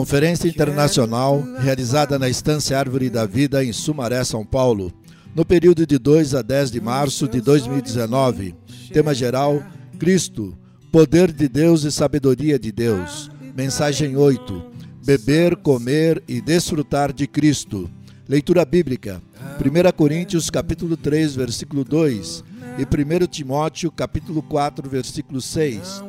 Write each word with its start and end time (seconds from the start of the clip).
Conferência 0.00 0.48
Internacional 0.48 1.44
realizada 1.58 2.18
na 2.18 2.26
Estância 2.26 2.78
Árvore 2.78 3.10
da 3.10 3.26
Vida 3.26 3.62
em 3.62 3.70
Sumaré, 3.70 4.24
São 4.24 4.46
Paulo, 4.46 4.90
no 5.34 5.44
período 5.44 5.86
de 5.86 5.98
2 5.98 6.34
a 6.34 6.40
10 6.40 6.70
de 6.70 6.80
março 6.80 7.28
de 7.28 7.38
2019. 7.38 8.54
Tema 8.94 9.12
geral: 9.12 9.62
Cristo, 9.98 10.56
poder 10.90 11.30
de 11.30 11.46
Deus 11.50 11.84
e 11.84 11.92
sabedoria 11.92 12.58
de 12.58 12.72
Deus. 12.72 13.30
Mensagem 13.54 14.16
8: 14.16 14.62
Beber, 15.04 15.54
comer 15.56 16.22
e 16.26 16.40
desfrutar 16.40 17.12
de 17.12 17.26
Cristo. 17.26 17.90
Leitura 18.26 18.64
bíblica: 18.64 19.20
1 19.60 19.92
Coríntios 19.94 20.48
capítulo 20.48 20.96
3, 20.96 21.34
versículo 21.34 21.84
2 21.84 22.42
e 22.78 22.82
1 22.84 23.26
Timóteo 23.26 23.90
capítulo 23.90 24.42
4, 24.42 24.88
versículo 24.88 25.40
6 25.40 26.02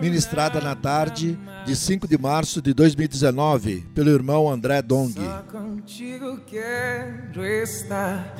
ministrada 0.00 0.60
na 0.60 0.74
tarde 0.74 1.38
de 1.64 1.76
5 1.76 2.06
de 2.08 2.18
março 2.18 2.60
de 2.62 2.72
2019 2.74 3.86
pelo 3.94 4.10
irmão 4.10 4.48
André 4.48 4.82
Dong. 4.82 5.12
Só 5.12 5.42
contigo 5.50 6.40
quero 6.46 7.44
estar. 7.44 8.34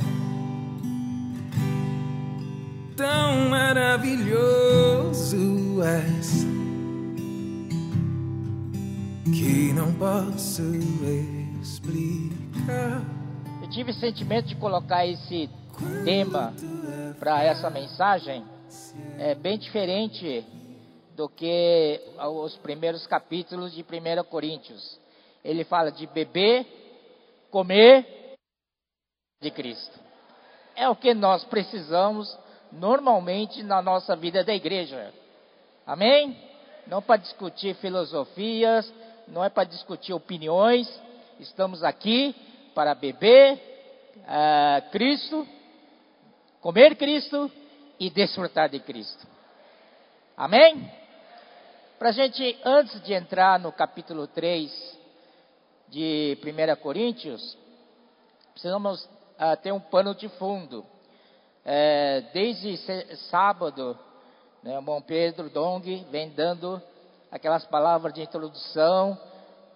Tão 2.96 3.50
maravilhoso 3.50 5.36
és 5.82 6.46
que 9.24 9.72
não 9.74 9.92
posso 9.94 10.62
explicar. 11.60 13.02
Eu 13.62 13.68
tive 13.70 13.90
o 13.90 13.94
sentimento 13.94 14.48
de 14.48 14.56
colocar 14.56 15.06
esse 15.06 15.50
tema 16.04 16.52
para 17.18 17.42
essa 17.42 17.70
mensagem. 17.70 18.44
É 19.18 19.34
bem 19.34 19.58
diferente 19.58 20.44
do 21.14 21.28
que 21.28 22.00
os 22.18 22.56
primeiros 22.58 23.06
capítulos 23.06 23.72
de 23.72 23.82
1 23.82 24.24
Coríntios. 24.24 24.98
Ele 25.44 25.64
fala 25.64 25.90
de 25.90 26.06
beber, 26.06 26.66
comer 27.50 28.06
de 29.40 29.50
Cristo. 29.50 29.98
É 30.74 30.88
o 30.88 30.96
que 30.96 31.14
nós 31.14 31.44
precisamos 31.44 32.36
normalmente 32.70 33.62
na 33.62 33.80
nossa 33.80 34.14
vida 34.14 34.44
da 34.44 34.54
igreja. 34.54 35.12
Amém? 35.86 36.36
Não 36.86 37.00
para 37.00 37.16
discutir 37.16 37.74
filosofias, 37.76 38.92
não 39.28 39.44
é 39.44 39.48
para 39.48 39.64
discutir 39.64 40.12
opiniões. 40.12 40.88
Estamos 41.40 41.82
aqui 41.82 42.34
para 42.74 42.94
beber 42.94 43.54
uh, 44.18 44.90
Cristo, 44.90 45.46
comer 46.66 46.96
Cristo 46.96 47.48
e 47.96 48.10
desfrutar 48.10 48.68
de 48.68 48.80
Cristo. 48.80 49.24
Amém? 50.36 50.90
Para 51.96 52.08
a 52.08 52.12
gente, 52.12 52.58
antes 52.64 53.00
de 53.04 53.14
entrar 53.14 53.60
no 53.60 53.70
capítulo 53.70 54.26
3 54.26 54.98
de 55.88 56.36
1 56.42 56.82
Coríntios, 56.82 57.56
precisamos 58.50 59.04
uh, 59.04 59.56
ter 59.62 59.70
um 59.70 59.78
pano 59.78 60.12
de 60.12 60.28
fundo. 60.30 60.84
É, 61.64 62.24
desde 62.34 62.76
sábado, 63.30 63.96
né, 64.60 64.76
bom 64.80 65.00
Pedro 65.00 65.48
Dong 65.48 66.04
vem 66.10 66.30
dando 66.30 66.82
aquelas 67.30 67.64
palavras 67.64 68.12
de 68.12 68.22
introdução, 68.22 69.16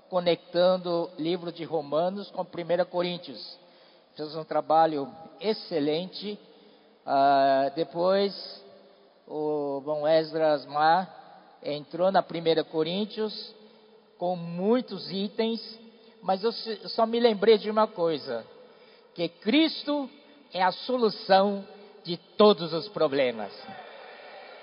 conectando 0.09 1.09
o 1.17 1.23
livro 1.23 1.53
de 1.53 1.63
Romanos 1.63 2.33
com 2.33 2.43
1 2.43 2.85
Coríntios. 2.91 3.61
Fez 4.17 4.35
um 4.35 4.43
trabalho 4.43 5.09
excelente. 5.39 6.37
Uh, 7.11 7.75
depois, 7.75 8.65
o 9.27 9.81
bom 9.85 10.07
Esdras 10.07 10.65
Mar 10.67 11.59
entrou 11.61 12.13
na 12.13 12.21
1 12.21 12.63
Coríntios 12.71 13.53
com 14.17 14.37
muitos 14.37 15.11
itens, 15.11 15.61
mas 16.23 16.45
eu 16.45 16.53
só 16.91 17.07
me 17.07 17.19
lembrei 17.19 17.59
de 17.59 17.69
uma 17.69 17.89
coisa: 17.89 18.47
que 19.13 19.29
Cristo 19.29 20.09
é 20.55 20.63
a 20.63 20.71
solução 20.71 21.67
de 22.05 22.17
todos 22.17 22.73
os 22.73 22.89
problemas. 22.91 23.53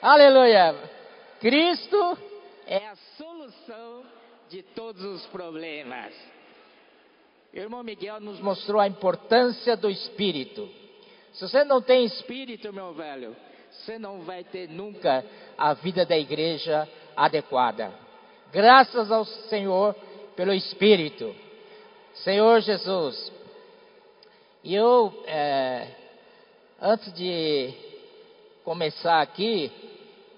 Aleluia! 0.01 0.73
Cristo 1.41 2.17
é 2.65 2.87
a 2.87 2.95
solução 3.17 4.03
de 4.47 4.63
todos 4.63 5.03
os 5.03 5.25
problemas. 5.25 6.13
Irmão 7.53 7.83
Miguel 7.83 8.21
nos 8.21 8.39
mostrou 8.39 8.79
a 8.79 8.87
importância 8.87 9.75
do 9.75 9.89
Espírito. 9.89 10.86
Se 11.37 11.47
você 11.47 11.63
não 11.63 11.79
tem 11.79 12.03
Espírito, 12.03 12.73
meu 12.73 12.95
velho, 12.95 13.35
você 13.69 13.99
não 13.99 14.21
vai 14.21 14.43
ter 14.43 14.67
nunca 14.67 15.23
a 15.55 15.71
vida 15.75 16.03
da 16.03 16.17
igreja 16.17 16.89
adequada. 17.15 17.93
Graças 18.51 19.11
ao 19.11 19.23
Senhor 19.23 19.95
pelo 20.35 20.51
Espírito. 20.51 21.35
Senhor 22.15 22.59
Jesus. 22.61 23.31
E 24.63 24.73
eu, 24.73 25.13
é, 25.27 25.87
antes 26.81 27.13
de 27.13 27.71
começar 28.63 29.21
aqui, 29.21 29.71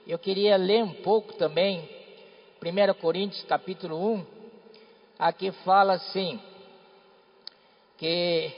eu 0.05 0.19
queria 0.19 0.57
ler 0.57 0.83
um 0.83 0.95
pouco 0.95 1.31
também, 1.35 1.89
1 2.61 2.93
Coríntios 2.95 3.41
capítulo 3.45 4.15
1, 4.15 4.25
aqui 5.17 5.49
fala 5.63 5.93
assim, 5.93 6.41
que, 7.97 8.51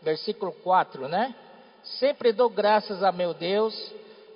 versículo 0.00 0.52
4, 0.52 1.06
né? 1.06 1.34
Sempre 1.82 2.32
dou 2.32 2.50
graças 2.50 3.02
a 3.02 3.10
meu 3.10 3.34
Deus 3.34 3.74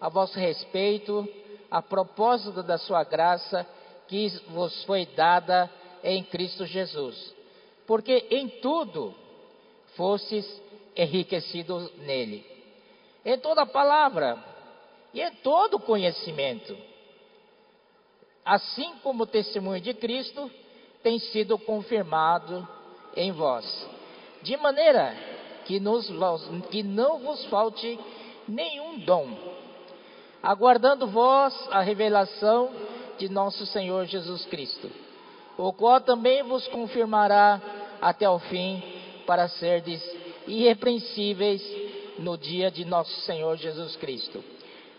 a 0.01 0.09
vosso 0.09 0.39
respeito, 0.39 1.27
a 1.71 1.81
propósito 1.81 2.63
da 2.63 2.77
sua 2.79 3.05
graça 3.05 3.67
que 4.07 4.29
vos 4.49 4.85
foi 4.85 5.07
dada 5.07 5.71
em 6.03 6.23
Cristo 6.23 6.67
Jesus. 6.67 7.35
Porque 7.87 8.27
em 8.31 8.49
tudo 8.61 9.15
fostes 9.97 10.47
enriquecidos 10.97 11.91
nele. 11.99 12.45
Em 13.25 13.39
toda 13.39 13.65
palavra 13.65 14.39
e 15.13 15.23
em 15.23 15.31
todo 15.37 15.79
conhecimento. 15.79 16.77
Assim 18.45 18.95
como 19.03 19.23
o 19.23 19.27
testemunho 19.27 19.81
de 19.81 19.95
Cristo 19.95 20.51
tem 21.03 21.19
sido 21.19 21.59
confirmado 21.59 22.67
em 23.17 23.33
vós. 23.33 23.89
De 24.43 24.57
maneira 24.57 25.34
que, 25.65 25.81
nos, 25.81 26.11
que 26.71 26.83
não 26.83 27.19
vos 27.19 27.45
falte 27.47 27.99
nenhum 28.49 28.99
dom 29.01 29.55
aguardando 30.45 31.07
vós 31.07 31.55
a 31.71 31.81
revelação 31.81 32.71
de 33.19 33.31
nosso 33.31 33.65
Senhor 33.67 34.05
Jesus 34.05 34.45
Cristo, 34.45 34.91
o 35.57 35.73
qual 35.73 36.03
também 36.03 36.43
vos 36.43 36.69
confirmará 36.69 37.61
até 38.01 38.29
o 38.29 38.39
fim, 38.39 38.83
para 39.27 39.49
serdes 39.49 40.03
irrepreensíveis 40.47 41.63
no 42.19 42.37
dia 42.37 42.71
de 42.71 42.85
nosso 42.85 43.19
Senhor 43.23 43.57
Jesus 43.57 43.97
Cristo. 43.97 44.45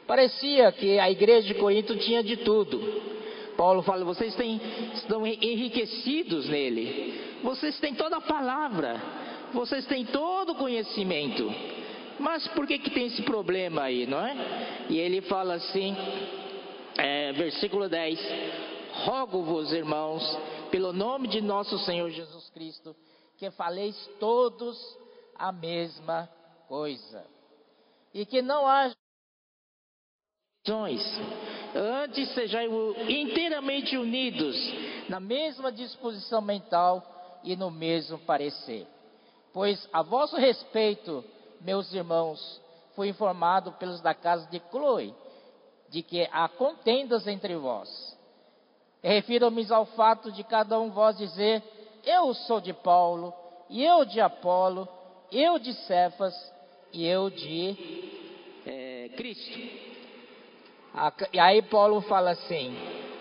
Parecia 0.08 0.72
que 0.72 0.98
a 0.98 1.12
igreja 1.12 1.48
de 1.48 1.54
Corinto 1.54 1.96
tinha 1.98 2.24
de 2.24 2.38
tudo. 2.38 2.81
Paulo 3.56 3.84
fala: 3.84 4.04
vocês 4.04 4.34
têm, 4.34 4.59
estão 4.96 5.28
enriquecidos 5.28 6.50
nele, 6.50 7.40
vocês 7.44 7.80
têm 7.80 7.94
toda 7.94 8.18
a 8.18 8.22
palavra, 8.22 9.00
vocês 9.56 9.86
têm 9.88 10.06
todo 10.06 10.52
o 10.52 10.56
conhecimento. 10.56 11.50
Mas 12.20 12.48
por 12.50 12.68
que, 12.68 12.78
que 12.78 12.92
tem 12.92 13.08
esse 13.08 13.24
problema 13.24 13.84
aí, 13.84 14.06
não 14.06 14.20
é? 14.20 14.86
E 14.90 15.00
ele 15.00 15.22
fala 15.22 15.56
assim, 15.56 15.96
é, 16.98 17.34
versículo 17.34 17.90
10: 17.90 18.19
Rogo-vos, 19.06 19.74
irmãos, 19.74 20.24
pelo 20.72 20.94
nome 20.94 21.28
de 21.28 21.42
nosso 21.42 21.78
Senhor 21.80 22.10
Jesus 22.10 22.50
Cristo, 22.52 22.96
que 23.38 23.50
faleis 23.52 23.96
todos 24.19 24.78
a 25.38 25.52
mesma 25.52 26.30
coisa, 26.68 27.25
e 28.13 28.25
que 28.25 28.42
não 28.42 28.66
haja 28.66 28.96
antes 31.75 32.34
sejais 32.34 32.72
inteiramente 33.08 33.98
unidos 33.98 34.56
na 35.10 35.19
mesma 35.19 35.72
disposição 35.72 36.42
mental 36.42 37.04
e 37.44 37.56
no 37.56 37.69
mesmo 37.69 38.18
parecer. 38.19 38.88
Pois 39.56 39.88
a 39.94 40.02
vosso 40.02 40.36
respeito 40.36 41.24
meus 41.62 41.94
irmãos, 41.94 42.62
fui 42.94 43.07
informado 43.07 43.72
pelos 43.72 44.02
da 44.02 44.13
casa 44.13 44.46
de 44.50 44.62
Chloe 44.69 45.16
de 45.88 46.04
que 46.04 46.28
há 46.30 46.50
contendas 46.50 47.25
entre 47.25 47.56
vós. 47.56 48.19
Refiro-me 49.02 49.66
ao 49.72 49.86
fato 49.86 50.30
de 50.30 50.44
cada 50.44 50.78
um 50.78 50.90
vós 50.92 51.18
dizer: 51.18 51.63
Eu 52.04 52.34
sou 52.34 52.60
de 52.60 52.74
Paulo, 52.74 53.34
e 53.69 53.81
eu 53.81 54.04
de 54.04 54.19
Apolo, 54.19 54.90
eu 55.31 55.58
de 55.58 55.74
Cefas, 55.86 56.36
e 56.92 57.08
eu 57.08 57.30
de 57.30 58.12
é, 58.66 59.10
Cristo. 59.16 59.58
E 61.31 61.40
aí 61.40 61.62
Paulo 61.62 62.01
fala 62.01 62.31
assim: 62.31 62.75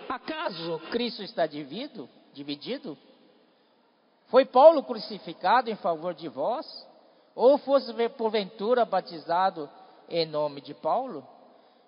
Acaso 0.08 0.80
Cristo 0.90 1.22
está 1.22 1.46
dividido? 1.46 2.08
Dividido? 2.32 2.98
Foi 4.34 4.44
Paulo 4.44 4.82
crucificado 4.82 5.70
em 5.70 5.76
favor 5.76 6.12
de 6.12 6.28
vós? 6.28 6.66
ou 7.36 7.56
fosse 7.58 7.92
porventura 8.10 8.84
batizado 8.84 9.70
em 10.08 10.26
nome 10.26 10.60
de 10.60 10.74
Paulo. 10.74 11.24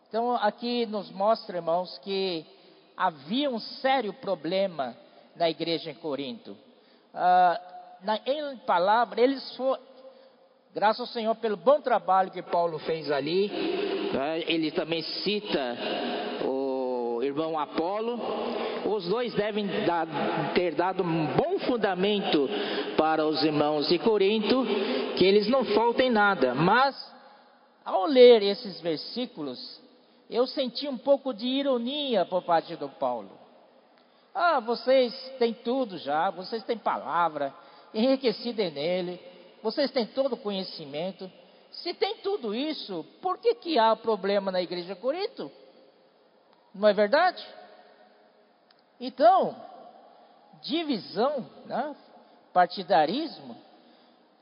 Então 0.08 0.36
aqui 0.36 0.86
nos 0.86 1.10
mostra, 1.10 1.56
irmãos, 1.56 1.98
que 1.98 2.46
havia 2.96 3.50
um 3.50 3.58
sério 3.58 4.12
problema 4.12 4.96
na 5.34 5.50
igreja 5.50 5.90
em 5.90 5.94
Corinto. 5.94 6.56
Ah, 7.12 7.60
na, 8.02 8.20
em 8.24 8.56
palavra, 8.58 9.20
eles 9.20 9.56
foram, 9.56 9.82
graças 10.72 11.00
ao 11.00 11.06
Senhor 11.06 11.34
pelo 11.34 11.56
bom 11.56 11.80
trabalho 11.80 12.30
que 12.30 12.42
Paulo 12.42 12.78
fez 12.80 13.10
ali. 13.10 13.48
Né? 14.12 14.44
Ele 14.46 14.70
também 14.70 15.02
cita 15.02 15.76
o 16.44 16.65
irmão 17.26 17.58
Apolo. 17.58 18.18
Os 18.86 19.08
dois 19.08 19.34
devem 19.34 19.66
dar, 19.84 20.06
ter 20.54 20.74
dado 20.74 21.02
um 21.02 21.26
bom 21.34 21.58
fundamento 21.60 22.48
para 22.96 23.26
os 23.26 23.42
irmãos 23.42 23.88
de 23.88 23.98
Corinto, 23.98 24.64
que 25.16 25.24
eles 25.24 25.48
não 25.48 25.64
faltem 25.64 26.10
nada. 26.10 26.54
Mas, 26.54 26.96
ao 27.84 28.06
ler 28.06 28.42
esses 28.42 28.80
versículos, 28.80 29.80
eu 30.30 30.46
senti 30.46 30.88
um 30.88 30.96
pouco 30.96 31.32
de 31.34 31.46
ironia 31.46 32.24
por 32.24 32.42
parte 32.42 32.74
do 32.76 32.88
Paulo. 32.88 33.30
Ah, 34.34 34.60
vocês 34.60 35.14
têm 35.38 35.54
tudo 35.54 35.96
já, 35.98 36.30
vocês 36.30 36.62
têm 36.64 36.76
palavra, 36.76 37.54
enriquecida 37.94 38.68
nele, 38.70 39.18
vocês 39.62 39.90
têm 39.90 40.06
todo 40.06 40.34
o 40.34 40.38
conhecimento. 40.38 41.30
Se 41.70 41.94
tem 41.94 42.16
tudo 42.16 42.54
isso, 42.54 43.04
por 43.20 43.38
que, 43.38 43.54
que 43.54 43.78
há 43.78 43.94
problema 43.96 44.52
na 44.52 44.62
igreja 44.62 44.94
de 44.94 45.00
Corinto? 45.00 45.50
Não 46.76 46.88
é 46.88 46.92
verdade? 46.92 47.44
Então, 49.00 49.56
divisão, 50.62 51.46
né? 51.64 51.96
partidarismo, 52.52 53.56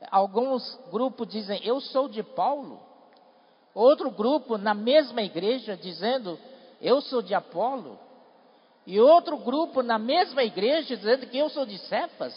alguns 0.09 0.79
grupos 0.91 1.27
dizem, 1.27 1.59
eu 1.65 1.81
sou 1.81 2.07
de 2.07 2.23
Paulo, 2.23 2.79
Outro 3.75 4.09
grupo 4.09 4.57
na 4.57 4.73
mesma 4.73 5.21
igreja 5.21 5.75
dizendo, 5.75 6.39
eu 6.81 7.01
sou 7.01 7.21
de 7.21 7.35
Apolo. 7.35 7.99
E 8.87 8.97
outro 9.01 9.37
grupo 9.37 9.83
na 9.83 9.99
mesma 9.99 10.43
igreja 10.43 10.95
dizendo 10.95 11.27
que 11.27 11.37
eu 11.37 11.49
sou 11.49 11.65
de 11.65 11.77
Cefas. 11.79 12.33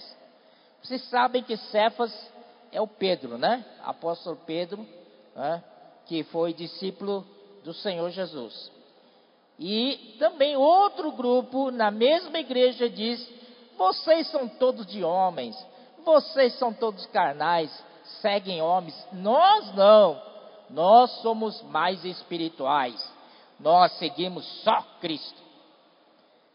Vocês 0.83 1.01
sabem 1.09 1.45
que 1.45 1.57
Cefas 1.57 2.13
é 2.73 2.81
o 2.81 2.89
Pedro, 2.89 3.39
né? 3.39 3.65
Apóstolo 3.85 4.37
Pedro, 4.45 4.85
né? 5.37 5.63
que 6.07 6.25
foi 6.25 6.53
discípulo 6.53 7.25
do 7.63 7.73
Senhor 7.73 8.11
Jesus. 8.11 8.73
E 9.59 10.17
também 10.19 10.57
outro 10.57 11.11
grupo 11.13 11.71
na 11.71 11.91
mesma 11.91 12.39
igreja 12.39 12.89
diz: 12.89 13.29
vocês 13.77 14.29
são 14.31 14.49
todos 14.49 14.87
de 14.87 15.03
homens, 15.03 15.57
vocês 16.05 16.55
são 16.59 16.73
todos 16.73 17.07
carnais, 17.07 17.71
seguem 18.21 18.63
homens. 18.63 18.95
Nós 19.13 19.75
não. 19.75 20.29
Nós 20.71 21.11
somos 21.23 21.63
mais 21.63 22.05
espirituais. 22.05 22.95
Nós 23.59 23.93
seguimos 23.99 24.45
só 24.63 24.83
Cristo. 25.01 25.43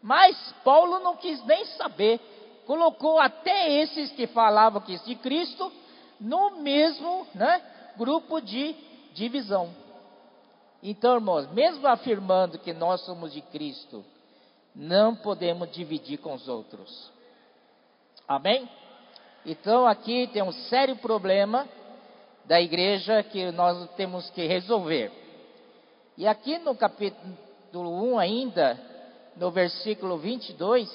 Mas 0.02 0.36
Paulo 0.62 1.00
não 1.00 1.16
quis 1.16 1.44
nem 1.44 1.64
saber. 1.64 2.20
Colocou 2.66 3.18
até 3.18 3.82
esses 3.82 4.12
que 4.12 4.26
falavam 4.28 4.80
que 4.80 4.96
de 5.04 5.14
Cristo 5.16 5.70
no 6.20 6.58
mesmo 6.62 7.26
né, 7.34 7.60
grupo 7.96 8.40
de 8.40 8.74
divisão. 9.12 9.83
Então, 10.86 11.14
irmãos, 11.14 11.50
mesmo 11.50 11.88
afirmando 11.88 12.58
que 12.58 12.74
nós 12.74 13.00
somos 13.06 13.32
de 13.32 13.40
Cristo, 13.40 14.04
não 14.76 15.16
podemos 15.16 15.72
dividir 15.72 16.18
com 16.18 16.34
os 16.34 16.46
outros. 16.46 17.10
Amém? 18.28 18.68
Então, 19.46 19.86
aqui 19.86 20.26
tem 20.26 20.42
um 20.42 20.52
sério 20.52 20.94
problema 20.96 21.66
da 22.44 22.60
igreja 22.60 23.22
que 23.22 23.50
nós 23.52 23.88
temos 23.96 24.28
que 24.30 24.46
resolver. 24.46 25.10
E 26.18 26.26
aqui 26.26 26.58
no 26.58 26.74
capítulo 26.74 28.12
1 28.12 28.18
ainda, 28.18 28.78
no 29.36 29.50
versículo 29.50 30.18
22, 30.18 30.86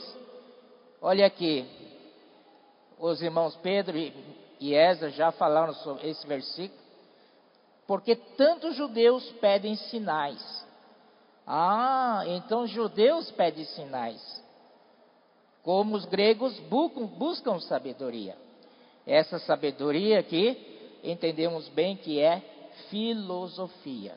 olha 1.02 1.26
aqui, 1.26 1.66
os 3.00 3.24
irmãos 3.24 3.56
Pedro 3.56 3.98
e 3.98 4.76
Ezra 4.76 5.10
já 5.10 5.32
falaram 5.32 5.74
sobre 5.74 6.08
esse 6.08 6.28
versículo, 6.28 6.80
porque 7.90 8.16
tantos 8.16 8.76
judeus 8.76 9.28
pedem 9.42 9.76
sinais. 9.76 10.40
Ah, 11.48 12.22
então 12.28 12.68
judeus 12.68 13.32
pedem 13.32 13.66
sinais, 13.66 14.46
como 15.64 15.96
os 15.96 16.06
gregos 16.06 16.56
buscam, 16.70 17.08
buscam 17.08 17.60
sabedoria. 17.60 18.38
Essa 19.08 19.40
sabedoria 19.40 20.20
aqui 20.20 21.00
entendemos 21.04 21.68
bem 21.70 21.98
que 21.98 22.20
é 22.22 22.44
filosofia. 22.92 24.16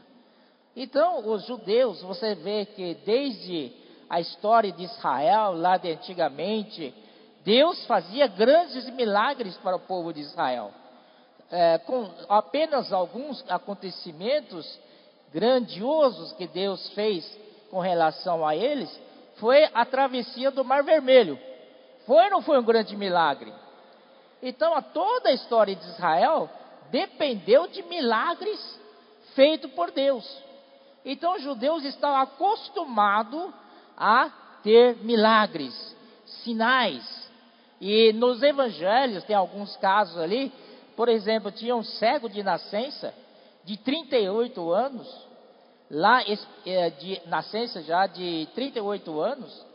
Então, 0.77 1.27
os 1.31 1.47
judeus, 1.47 2.03
você 2.03 2.35
vê 2.35 2.67
que 2.67 2.97
desde 3.07 3.73
a 4.07 4.21
história 4.21 4.71
de 4.71 4.85
Israel, 4.85 5.55
lá 5.55 5.79
de 5.79 5.91
antigamente, 5.91 6.95
Deus 7.43 7.87
fazia 7.87 8.27
grandes 8.27 8.91
milagres 8.91 9.57
para 9.57 9.77
o 9.77 9.81
povo 9.81 10.13
de 10.13 10.21
Israel. 10.21 10.82
É, 11.53 11.79
com 11.79 12.11
apenas 12.29 12.93
alguns 12.93 13.45
acontecimentos 13.49 14.81
grandiosos 15.33 16.33
que 16.33 16.47
Deus 16.47 16.89
fez 16.95 17.25
com 17.71 17.79
relação 17.79 18.47
a 18.47 18.57
eles, 18.57 18.91
foi 19.37 19.69
a 19.73 19.85
travessia 19.85 20.51
do 20.51 20.65
Mar 20.65 20.83
Vermelho. 20.83 21.39
Foi 22.07 22.25
ou 22.25 22.31
não 22.31 22.43
foi 22.43 22.59
um 22.59 22.65
grande 22.65 22.97
milagre? 22.97 23.53
Então, 24.43 24.75
a 24.75 24.83
toda 24.83 25.29
a 25.29 25.33
história 25.33 25.77
de 25.77 25.85
Israel 25.85 26.51
dependeu 26.91 27.69
de 27.69 27.83
milagres 27.83 28.81
feitos 29.35 29.71
por 29.73 29.91
Deus. 29.91 30.25
Então 31.05 31.35
os 31.35 31.43
judeus 31.43 31.85
estavam 31.85 32.19
acostumados 32.19 33.53
a 33.97 34.31
ter 34.63 34.97
milagres, 34.99 35.97
sinais. 36.45 37.31
E 37.81 38.13
nos 38.13 38.43
evangelhos 38.43 39.25
tem 39.25 39.35
alguns 39.35 39.77
casos 39.79 40.17
ali, 40.19 40.53
por 40.97 41.09
exemplo, 41.09 41.51
tinha 41.51 41.75
um 41.75 41.83
cego 41.83 42.29
de 42.29 42.43
nascença 42.43 43.15
de 43.65 43.77
38 43.77 44.73
anos, 44.73 45.27
lá 45.91 46.23
é, 46.67 46.91
de 46.91 47.21
nascença 47.27 47.83
já 47.83 48.07
de 48.07 48.49
38 48.55 49.21
anos, 49.21 49.67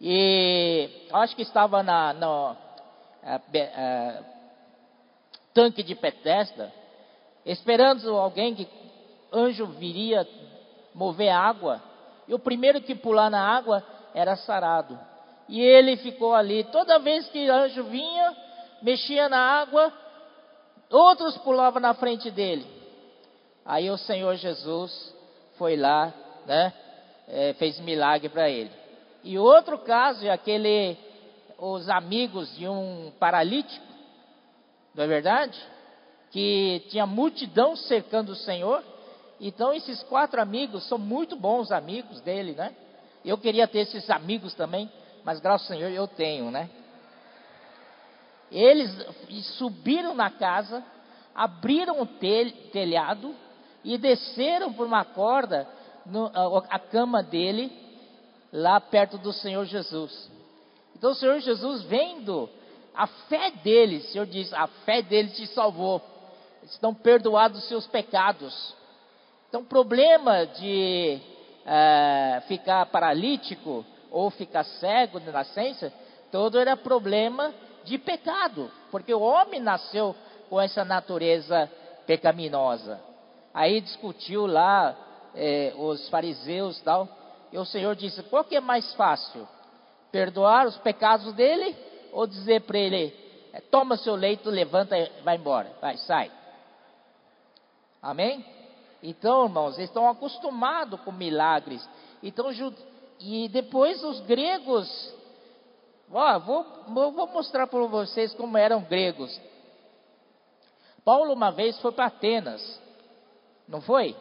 e 0.00 0.90
acho 1.12 1.34
que 1.34 1.42
estava 1.42 1.82
na, 1.82 2.12
na 2.12 2.56
é, 3.22 3.40
é, 3.58 4.22
tanque 5.54 5.82
de 5.82 5.94
Bethesda, 5.94 6.72
esperando 7.44 8.16
alguém 8.16 8.54
que 8.54 8.68
anjo 9.32 9.66
viria 9.66 10.26
mover 10.94 11.30
água. 11.30 11.82
E 12.28 12.34
o 12.34 12.38
primeiro 12.38 12.80
que 12.80 12.94
pular 12.94 13.30
na 13.30 13.40
água 13.40 13.82
era 14.14 14.36
sarado. 14.36 14.98
E 15.48 15.60
ele 15.60 15.96
ficou 15.96 16.34
ali. 16.34 16.64
Toda 16.64 16.98
vez 16.98 17.28
que 17.28 17.48
anjo 17.48 17.84
vinha, 17.84 18.36
mexia 18.82 19.28
na 19.28 19.38
água, 19.38 19.92
outros 20.90 21.36
pulavam 21.38 21.80
na 21.80 21.94
frente 21.94 22.30
dele. 22.30 22.66
Aí 23.64 23.90
o 23.90 23.96
Senhor 23.96 24.34
Jesus 24.36 25.14
foi 25.56 25.76
lá, 25.76 26.12
né? 26.46 26.72
É, 27.28 27.52
fez 27.54 27.80
milagre 27.80 28.28
para 28.28 28.48
ele. 28.48 28.70
E 29.24 29.36
outro 29.38 29.78
caso 29.78 30.24
é 30.24 30.30
aquele, 30.30 30.96
os 31.58 31.88
amigos 31.88 32.56
de 32.56 32.68
um 32.68 33.12
paralítico 33.18 33.86
não 34.96 35.04
é 35.04 35.06
verdade? 35.06 35.62
Que 36.30 36.82
tinha 36.88 37.06
multidão 37.06 37.76
cercando 37.76 38.30
o 38.30 38.36
Senhor. 38.36 38.82
Então, 39.38 39.74
esses 39.74 40.02
quatro 40.04 40.40
amigos 40.40 40.88
são 40.88 40.96
muito 40.96 41.36
bons 41.36 41.70
amigos 41.70 42.22
dele, 42.22 42.52
né? 42.52 42.74
Eu 43.22 43.36
queria 43.36 43.68
ter 43.68 43.80
esses 43.80 44.08
amigos 44.08 44.54
também, 44.54 44.90
mas 45.22 45.38
graças 45.38 45.70
ao 45.70 45.76
Senhor 45.76 45.90
eu 45.90 46.08
tenho, 46.08 46.50
né? 46.50 46.70
Eles 48.50 48.90
subiram 49.58 50.14
na 50.14 50.30
casa, 50.30 50.84
abriram 51.34 52.00
o 52.00 52.06
telhado 52.72 53.34
e 53.84 53.98
desceram 53.98 54.72
por 54.72 54.86
uma 54.86 55.04
corda 55.04 55.68
no, 56.04 56.26
a, 56.26 56.58
a 56.70 56.78
cama 56.78 57.22
dele, 57.22 57.72
lá 58.52 58.80
perto 58.80 59.18
do 59.18 59.32
Senhor 59.32 59.64
Jesus. 59.64 60.30
Então 60.94 61.10
o 61.10 61.14
Senhor 61.14 61.38
Jesus, 61.40 61.82
vendo 61.82 62.48
a 62.94 63.06
fé 63.06 63.50
deles, 63.62 64.06
o 64.06 64.12
Senhor 64.12 64.26
diz, 64.26 64.52
a 64.52 64.66
fé 64.66 65.02
deles 65.02 65.36
te 65.36 65.46
salvou. 65.48 66.00
Estão 66.64 66.94
perdoados 66.94 67.58
os 67.58 67.68
seus 67.68 67.86
pecados. 67.86 68.74
Então, 69.48 69.64
problema 69.64 70.46
de 70.46 71.20
é, 71.64 72.42
ficar 72.48 72.86
paralítico 72.86 73.84
ou 74.10 74.30
ficar 74.30 74.64
cego 74.64 75.20
de 75.20 75.30
nascença, 75.30 75.92
todo 76.32 76.58
era 76.58 76.76
problema 76.76 77.54
de 77.86 77.96
pecado, 77.98 78.70
porque 78.90 79.14
o 79.14 79.20
homem 79.20 79.60
nasceu 79.60 80.14
com 80.50 80.60
essa 80.60 80.84
natureza 80.84 81.70
pecaminosa. 82.06 83.00
Aí 83.54 83.80
discutiu 83.80 84.46
lá 84.46 84.94
é, 85.34 85.72
os 85.76 86.08
fariseus 86.08 86.80
tal, 86.82 87.08
e 87.52 87.58
o 87.58 87.64
Senhor 87.64 87.94
disse: 87.94 88.22
qual 88.24 88.44
que 88.44 88.56
é 88.56 88.60
mais 88.60 88.92
fácil? 88.94 89.48
Perdoar 90.12 90.66
os 90.66 90.76
pecados 90.78 91.32
dele 91.34 91.74
ou 92.12 92.26
dizer 92.26 92.62
para 92.62 92.78
ele: 92.78 93.14
toma 93.70 93.96
seu 93.96 94.14
leito, 94.14 94.50
levanta 94.50 94.98
e 94.98 95.10
vai 95.22 95.36
embora, 95.36 95.72
vai, 95.80 95.96
sai. 95.96 96.30
Amém? 98.02 98.44
Então, 99.02 99.44
irmãos, 99.44 99.78
eles 99.78 99.88
estão 99.88 100.08
acostumados 100.08 101.00
com 101.00 101.12
milagres. 101.12 101.88
Então, 102.22 102.50
e 103.20 103.48
depois 103.48 104.02
os 104.02 104.20
gregos 104.20 105.15
Vou, 106.08 107.12
vou 107.12 107.26
mostrar 107.28 107.66
para 107.66 107.84
vocês 107.86 108.32
como 108.34 108.56
eram 108.56 108.82
gregos. 108.82 109.40
Paulo 111.04 111.32
uma 111.32 111.50
vez 111.50 111.78
foi 111.80 111.92
para 111.92 112.06
Atenas, 112.06 112.80
não 113.68 113.80
foi? 113.80 114.16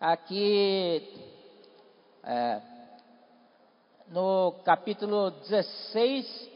Aqui, 0.00 1.14
é, 2.24 2.60
no 4.08 4.52
capítulo 4.64 5.30
16, 5.30 6.50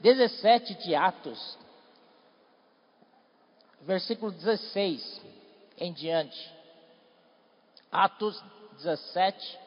17 0.00 0.74
de 0.74 0.94
Atos, 0.94 1.58
versículo 3.82 4.30
16 4.30 5.22
em 5.78 5.92
diante. 5.92 6.52
Atos 7.90 8.40
17, 8.78 9.58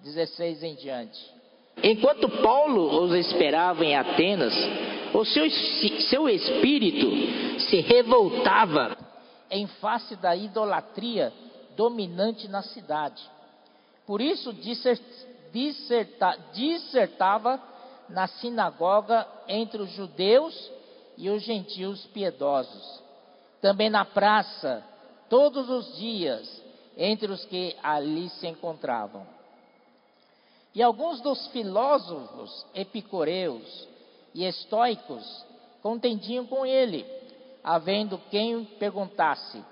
16 0.00 0.62
em 0.62 0.74
diante. 0.76 1.37
Enquanto 1.82 2.28
Paulo 2.42 3.02
os 3.04 3.12
esperava 3.14 3.84
em 3.84 3.96
Atenas, 3.96 4.54
o 5.14 5.24
seu, 5.24 5.48
seu 5.50 6.28
espírito 6.28 7.60
se 7.60 7.80
revoltava 7.80 8.96
em 9.50 9.66
face 9.66 10.16
da 10.16 10.34
idolatria 10.36 11.32
dominante 11.76 12.48
na 12.48 12.62
cidade. 12.62 13.22
Por 14.06 14.20
isso 14.20 14.52
disserta, 15.52 16.36
dissertava 16.52 17.62
na 18.08 18.26
sinagoga 18.26 19.26
entre 19.46 19.80
os 19.80 19.90
judeus 19.92 20.70
e 21.16 21.30
os 21.30 21.42
gentios 21.42 22.04
piedosos. 22.06 23.02
Também 23.60 23.90
na 23.90 24.04
praça, 24.04 24.84
todos 25.28 25.68
os 25.68 25.96
dias, 25.96 26.62
entre 26.96 27.30
os 27.30 27.44
que 27.44 27.76
ali 27.82 28.28
se 28.30 28.46
encontravam. 28.46 29.37
E 30.74 30.82
alguns 30.82 31.20
dos 31.20 31.46
filósofos 31.48 32.66
epicureus 32.74 33.88
e 34.34 34.44
estoicos 34.44 35.44
contendiam 35.82 36.46
com 36.46 36.64
ele, 36.64 37.06
havendo 37.64 38.18
quem 38.30 38.64
perguntasse: 38.78 39.64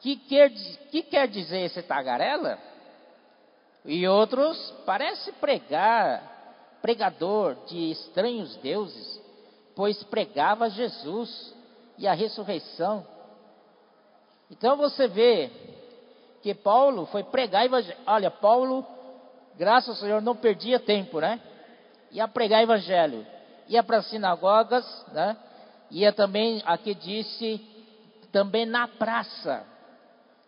que 0.00 0.16
quer, 0.16 0.50
que 0.90 1.02
quer 1.02 1.28
dizer 1.28 1.60
esse 1.60 1.82
tagarela? 1.82 2.58
E 3.84 4.06
outros, 4.06 4.74
parece 4.84 5.32
pregar, 5.32 6.78
pregador 6.82 7.54
de 7.66 7.90
estranhos 7.90 8.56
deuses, 8.56 9.22
pois 9.74 10.02
pregava 10.04 10.68
Jesus 10.70 11.54
e 11.96 12.06
a 12.06 12.12
ressurreição. 12.12 13.06
Então 14.50 14.76
você 14.76 15.06
vê 15.06 15.50
que 16.42 16.54
Paulo 16.54 17.06
foi 17.06 17.22
pregar. 17.24 17.64
Olha, 18.06 18.30
Paulo, 18.30 18.86
graças 19.58 19.90
ao 19.90 19.96
Senhor, 19.96 20.22
não 20.22 20.36
perdia 20.36 20.78
tempo, 20.78 21.20
né? 21.20 21.40
Ia 22.12 22.28
pregar 22.28 22.62
evangelho, 22.62 23.26
ia 23.66 23.82
para 23.82 23.98
as 23.98 24.06
sinagogas, 24.06 24.86
né? 25.12 25.36
Ia 25.90 26.12
também, 26.12 26.62
aqui 26.64 26.94
disse, 26.94 27.60
também 28.32 28.64
na 28.64 28.86
praça, 28.86 29.64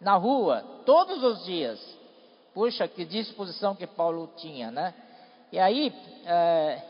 na 0.00 0.14
rua, 0.14 0.64
todos 0.86 1.22
os 1.22 1.44
dias. 1.44 1.98
Puxa, 2.54 2.86
que 2.88 3.04
disposição 3.04 3.74
que 3.74 3.86
Paulo 3.86 4.32
tinha, 4.36 4.70
né? 4.70 4.94
E 5.52 5.58
aí, 5.58 5.92
é, 6.24 6.82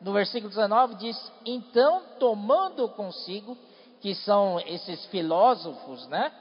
no 0.00 0.12
versículo 0.12 0.48
19 0.48 0.94
diz: 0.96 1.32
Então, 1.44 2.02
tomando 2.18 2.88
consigo, 2.90 3.56
que 4.00 4.14
são 4.14 4.58
esses 4.60 5.04
filósofos, 5.06 6.06
né? 6.08 6.32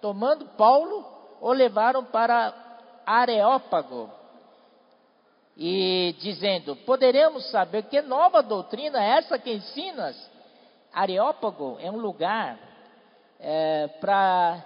Tomando 0.00 0.46
Paulo, 0.56 1.04
o 1.40 1.52
levaram 1.52 2.04
para 2.04 2.54
Areópago, 3.04 4.10
e 5.58 6.14
dizendo: 6.20 6.76
Poderemos 6.76 7.50
saber 7.50 7.82
que 7.84 8.00
nova 8.00 8.40
doutrina 8.42 9.02
é 9.02 9.18
essa 9.18 9.38
que 9.38 9.52
ensinas? 9.52 10.16
Areópago 10.92 11.76
é 11.80 11.90
um 11.90 11.98
lugar 11.98 12.58
é, 13.40 13.88
para 14.00 14.64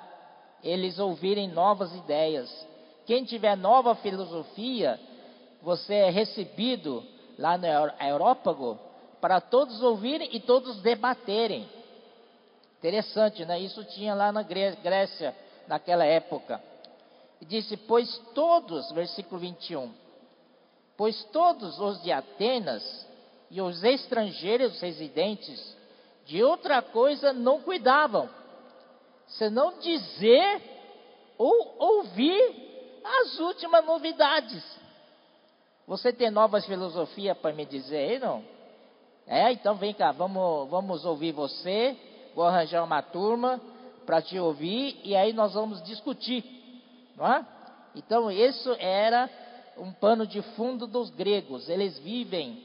eles 0.62 0.98
ouvirem 0.98 1.48
novas 1.48 1.92
ideias. 1.94 2.68
Quem 3.06 3.24
tiver 3.24 3.56
nova 3.56 3.94
filosofia, 3.96 5.00
você 5.62 5.94
é 5.94 6.10
recebido 6.10 7.02
lá 7.38 7.56
no 7.56 7.66
Aerópago 7.98 8.78
para 9.20 9.40
todos 9.40 9.82
ouvirem 9.82 10.28
e 10.32 10.40
todos 10.40 10.80
debaterem. 10.82 11.68
Interessante, 12.78 13.44
né? 13.44 13.58
Isso 13.58 13.82
tinha 13.84 14.14
lá 14.14 14.30
na 14.30 14.42
Grécia 14.42 15.34
naquela 15.66 16.04
época. 16.04 16.62
E 17.40 17.44
disse: 17.44 17.76
Pois 17.76 18.18
todos, 18.34 18.92
versículo 18.92 19.40
21, 19.40 20.01
pois 21.02 21.20
todos 21.32 21.80
os 21.80 22.00
de 22.04 22.12
Atenas 22.12 23.08
e 23.50 23.60
os 23.60 23.82
estrangeiros 23.82 24.80
residentes 24.80 25.76
de 26.26 26.44
outra 26.44 26.80
coisa 26.80 27.32
não 27.32 27.60
cuidavam, 27.60 28.30
senão 29.26 29.80
dizer 29.80 30.62
ou 31.36 31.74
ouvir 31.76 33.00
as 33.04 33.36
últimas 33.40 33.84
novidades. 33.84 34.64
Você 35.88 36.12
tem 36.12 36.30
novas 36.30 36.64
filosofias 36.66 37.36
para 37.36 37.52
me 37.52 37.66
dizer 37.66 37.96
aí, 37.96 38.18
não? 38.20 38.44
É, 39.26 39.50
então 39.50 39.74
vem 39.74 39.92
cá, 39.92 40.12
vamos, 40.12 40.70
vamos 40.70 41.04
ouvir 41.04 41.32
você 41.32 41.96
vou 42.32 42.44
arranjar 42.44 42.84
uma 42.84 43.02
turma 43.02 43.60
para 44.06 44.22
te 44.22 44.38
ouvir 44.38 45.00
e 45.02 45.16
aí 45.16 45.32
nós 45.32 45.54
vamos 45.54 45.82
discutir, 45.82 46.44
não 47.16 47.26
é? 47.26 47.44
Então, 47.94 48.30
isso 48.30 48.74
era 48.78 49.28
um 49.76 49.92
pano 49.92 50.26
de 50.26 50.42
fundo 50.54 50.86
dos 50.86 51.10
gregos. 51.10 51.68
Eles 51.68 51.98
vivem, 51.98 52.62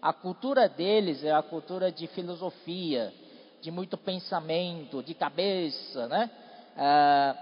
a 0.00 0.12
cultura 0.12 0.68
deles 0.68 1.22
é 1.24 1.32
a 1.32 1.42
cultura 1.42 1.90
de 1.90 2.06
filosofia, 2.08 3.12
de 3.60 3.70
muito 3.70 3.96
pensamento, 3.96 5.02
de 5.02 5.14
cabeça, 5.14 6.08
né? 6.08 6.30
Ah, 6.76 7.36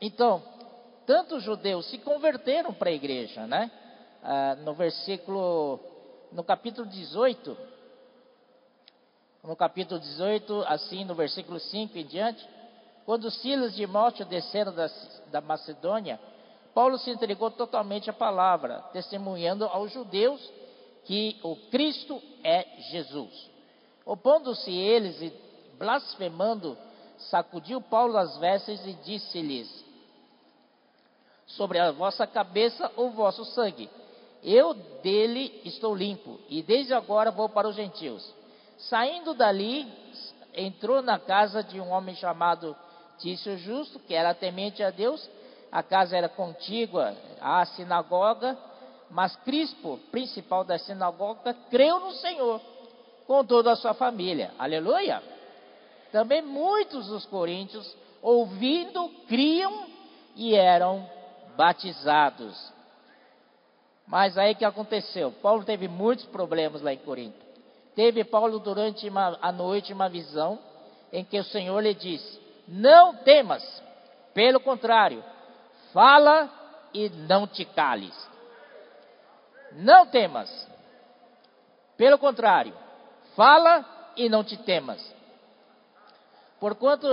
então, 0.00 0.42
tantos 1.06 1.42
judeus 1.42 1.86
se 1.90 1.98
converteram 1.98 2.72
para 2.72 2.90
a 2.90 2.92
igreja, 2.92 3.46
né? 3.46 3.70
Ah, 4.22 4.56
no 4.64 4.74
versículo, 4.74 5.78
no 6.32 6.42
capítulo 6.42 6.88
18, 6.88 7.56
no 9.44 9.56
capítulo 9.56 10.00
18, 10.00 10.64
assim 10.68 11.04
no 11.04 11.14
versículo 11.14 11.58
5 11.58 11.98
em 11.98 12.06
diante, 12.06 12.46
quando 13.04 13.30
Silas 13.30 13.72
e 13.72 13.76
Timóteo 13.76 14.24
desceram 14.24 14.72
da, 14.72 14.88
da 15.30 15.40
Macedônia, 15.40 16.20
Paulo 16.74 16.98
se 16.98 17.10
entregou 17.10 17.50
totalmente 17.50 18.08
à 18.08 18.12
palavra, 18.12 18.80
testemunhando 18.92 19.64
aos 19.66 19.92
judeus 19.92 20.40
que 21.04 21.38
o 21.42 21.56
Cristo 21.70 22.20
é 22.42 22.66
Jesus. 22.90 23.50
Opondo-se 24.04 24.70
eles 24.70 25.20
e 25.20 25.32
blasfemando, 25.78 26.76
sacudiu 27.18 27.80
Paulo 27.80 28.16
as 28.16 28.36
vestes 28.38 28.84
e 28.86 28.92
disse-lhes: 28.94 29.84
Sobre 31.46 31.78
a 31.78 31.92
vossa 31.92 32.26
cabeça 32.26 32.90
o 32.96 33.10
vosso 33.10 33.44
sangue. 33.44 33.90
Eu 34.42 34.74
dele 35.02 35.60
estou 35.64 35.94
limpo, 35.94 36.40
e 36.48 36.62
desde 36.62 36.92
agora 36.92 37.30
vou 37.30 37.48
para 37.48 37.68
os 37.68 37.76
gentios. 37.76 38.28
Saindo 38.76 39.34
dali, 39.34 39.86
entrou 40.52 41.00
na 41.00 41.18
casa 41.18 41.62
de 41.62 41.80
um 41.80 41.90
homem 41.90 42.16
chamado 42.16 42.76
Tício 43.18 43.56
Justo, 43.58 44.00
que 44.00 44.14
era 44.14 44.34
temente 44.34 44.82
a 44.82 44.90
Deus. 44.90 45.28
A 45.72 45.82
casa 45.82 46.14
era 46.14 46.28
contígua 46.28 47.16
à 47.40 47.64
sinagoga, 47.64 48.58
mas 49.10 49.34
Crispo, 49.36 49.98
principal 50.10 50.64
da 50.64 50.78
sinagoga, 50.78 51.56
creu 51.70 51.98
no 51.98 52.12
Senhor 52.12 52.60
com 53.26 53.42
toda 53.42 53.72
a 53.72 53.76
sua 53.76 53.94
família. 53.94 54.52
Aleluia! 54.58 55.22
Também 56.12 56.42
muitos 56.42 57.06
dos 57.06 57.24
coríntios, 57.24 57.96
ouvindo, 58.20 59.08
criam 59.26 59.86
e 60.36 60.54
eram 60.54 61.08
batizados. 61.56 62.70
Mas 64.06 64.36
aí 64.36 64.54
que 64.54 64.66
aconteceu? 64.66 65.32
Paulo 65.40 65.64
teve 65.64 65.88
muitos 65.88 66.26
problemas 66.26 66.82
lá 66.82 66.92
em 66.92 66.98
Corinto. 66.98 67.38
Teve 67.94 68.24
Paulo 68.24 68.58
durante 68.58 69.08
uma, 69.08 69.38
a 69.40 69.50
noite 69.50 69.92
uma 69.92 70.10
visão 70.10 70.58
em 71.10 71.24
que 71.24 71.38
o 71.38 71.44
Senhor 71.44 71.80
lhe 71.80 71.94
disse: 71.94 72.40
Não 72.68 73.16
temas, 73.16 73.62
pelo 74.34 74.60
contrário, 74.60 75.31
fala 75.92 76.50
e 76.92 77.08
não 77.08 77.46
te 77.46 77.64
cales. 77.64 78.14
Não 79.72 80.06
temas, 80.06 80.50
pelo 81.96 82.18
contrário, 82.18 82.74
fala 83.34 84.12
e 84.16 84.28
não 84.28 84.44
te 84.44 84.56
temas. 84.58 85.00
Porquanto, 86.60 87.08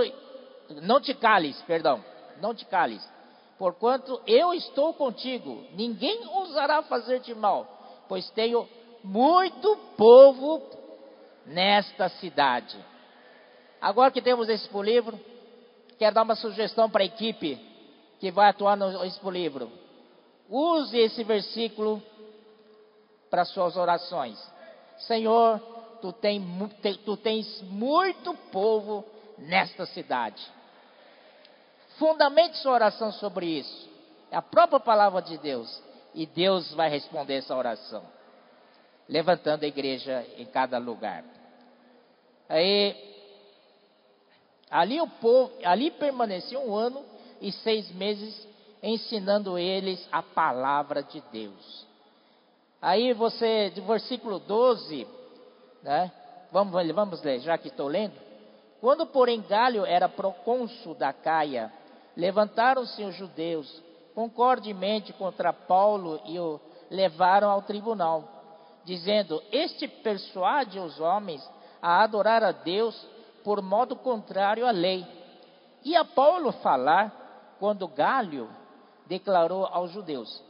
não 0.82 1.00
te 1.00 1.14
cales, 1.14 1.60
perdão, 1.62 2.04
não 2.40 2.54
te 2.54 2.64
cales. 2.66 3.02
Porquanto 3.58 4.20
eu 4.26 4.52
estou 4.54 4.92
contigo, 4.94 5.66
ninguém 5.72 6.26
ousará 6.28 6.82
fazer-te 6.82 7.34
mal, 7.34 7.66
pois 8.08 8.28
tenho 8.30 8.68
muito 9.02 9.76
povo 9.96 10.62
nesta 11.46 12.08
cidade. 12.08 12.76
Agora 13.80 14.10
que 14.10 14.20
temos 14.20 14.48
esse 14.48 14.68
livro, 14.78 15.18
quero 15.98 16.14
dar 16.14 16.22
uma 16.22 16.36
sugestão 16.36 16.90
para 16.90 17.02
a 17.02 17.06
equipe 17.06 17.69
que 18.20 18.30
vai 18.30 18.50
atuar 18.50 18.76
no 18.76 19.02
Expo 19.04 19.30
Livro. 19.30 19.72
Use 20.48 20.96
esse 20.96 21.24
versículo 21.24 22.02
para 23.30 23.46
suas 23.46 23.76
orações. 23.76 24.38
Senhor, 24.98 25.58
tu, 26.02 26.12
tem, 26.12 26.44
tu 27.04 27.16
tens 27.16 27.62
muito 27.62 28.34
povo 28.52 29.04
nesta 29.38 29.86
cidade. 29.86 30.46
Fundamente 31.98 32.58
sua 32.58 32.72
oração 32.72 33.10
sobre 33.12 33.46
isso. 33.46 33.88
É 34.30 34.36
a 34.36 34.42
própria 34.42 34.80
palavra 34.80 35.22
de 35.22 35.38
Deus. 35.38 35.82
E 36.14 36.26
Deus 36.26 36.72
vai 36.74 36.90
responder 36.90 37.36
essa 37.36 37.56
oração. 37.56 38.02
Levantando 39.08 39.64
a 39.64 39.68
igreja 39.68 40.26
em 40.36 40.44
cada 40.44 40.76
lugar. 40.78 41.24
Aí, 42.48 42.96
ali 44.70 45.00
o 45.00 45.06
povo, 45.06 45.52
ali 45.64 45.90
permaneceu 45.90 46.60
um 46.68 46.74
ano 46.74 47.09
e 47.40 47.52
seis 47.52 47.90
meses 47.92 48.48
ensinando 48.82 49.58
eles 49.58 50.06
a 50.10 50.22
palavra 50.22 51.02
de 51.02 51.22
Deus. 51.32 51.86
Aí 52.80 53.12
você, 53.12 53.70
de 53.70 53.80
versículo 53.80 54.38
12, 54.38 55.06
né? 55.82 56.10
Vamos, 56.50 56.72
vamos 56.92 57.22
ler, 57.22 57.40
já 57.40 57.56
que 57.58 57.68
estou 57.68 57.86
lendo. 57.86 58.14
Quando, 58.80 59.06
porém, 59.06 59.42
Galho 59.42 59.84
era 59.84 60.08
procônsul 60.08 60.94
da 60.94 61.12
Caia, 61.12 61.72
levantaram-se 62.16 63.04
os 63.04 63.14
judeus 63.14 63.82
concordemente 64.14 65.12
contra 65.12 65.52
Paulo 65.52 66.20
e 66.24 66.38
o 66.38 66.58
levaram 66.90 67.50
ao 67.50 67.62
tribunal, 67.62 68.24
dizendo: 68.84 69.42
Este 69.52 69.86
persuade 69.86 70.80
os 70.80 70.98
homens 70.98 71.46
a 71.80 72.02
adorar 72.02 72.42
a 72.42 72.52
Deus 72.52 73.06
por 73.44 73.62
modo 73.62 73.94
contrário 73.94 74.66
à 74.66 74.70
lei. 74.70 75.06
E 75.84 75.94
a 75.94 76.04
Paulo 76.04 76.52
falar 76.52 77.19
quando 77.60 77.86
Galho 77.86 78.48
declarou 79.06 79.66
aos 79.66 79.92
judeus: 79.92 80.42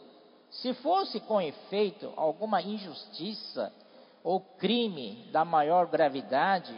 Se 0.49 0.73
fosse 0.75 1.19
com 1.21 1.43
efeito 1.43 2.11
alguma 2.17 2.63
injustiça 2.63 3.73
ou 4.23 4.41
crime 4.41 5.29
da 5.33 5.45
maior 5.45 5.89
gravidade, 5.89 6.73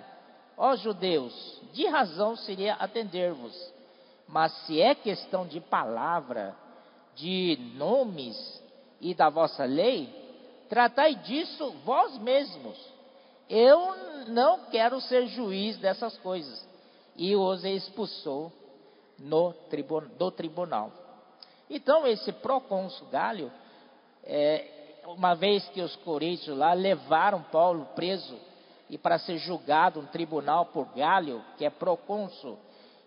ó 0.56 0.74
judeus, 0.74 1.60
de 1.74 1.86
razão 1.86 2.34
seria 2.34 2.74
atender-vos. 2.74 3.54
Mas 4.26 4.52
se 4.64 4.80
é 4.80 4.94
questão 4.94 5.46
de 5.46 5.60
palavra, 5.60 6.56
de 7.14 7.58
nomes 7.74 8.62
e 9.00 9.14
da 9.14 9.28
vossa 9.28 9.64
lei, 9.64 10.08
tratai 10.70 11.14
disso 11.16 11.70
vós 11.84 12.16
mesmos. 12.18 12.78
Eu 13.50 14.26
não 14.28 14.70
quero 14.70 14.98
ser 15.02 15.26
juiz 15.26 15.76
dessas 15.76 16.16
coisas. 16.18 16.66
E 17.14 17.36
os 17.36 17.62
expulsou 17.64 18.50
no 19.22 19.54
do 20.18 20.30
tribunal. 20.30 20.92
Então, 21.70 22.06
esse 22.06 22.32
procônsul 22.32 23.08
Galho, 23.08 23.50
é, 24.24 25.00
uma 25.06 25.34
vez 25.34 25.66
que 25.70 25.80
os 25.80 25.96
coríntios 25.96 26.56
lá 26.56 26.74
levaram 26.74 27.42
Paulo 27.44 27.86
preso 27.94 28.36
e 28.90 28.98
para 28.98 29.18
ser 29.18 29.38
julgado 29.38 30.02
no 30.02 30.08
tribunal 30.08 30.66
por 30.66 30.86
Galho, 30.94 31.42
que 31.56 31.64
é 31.64 31.70
procônsul, 31.70 32.58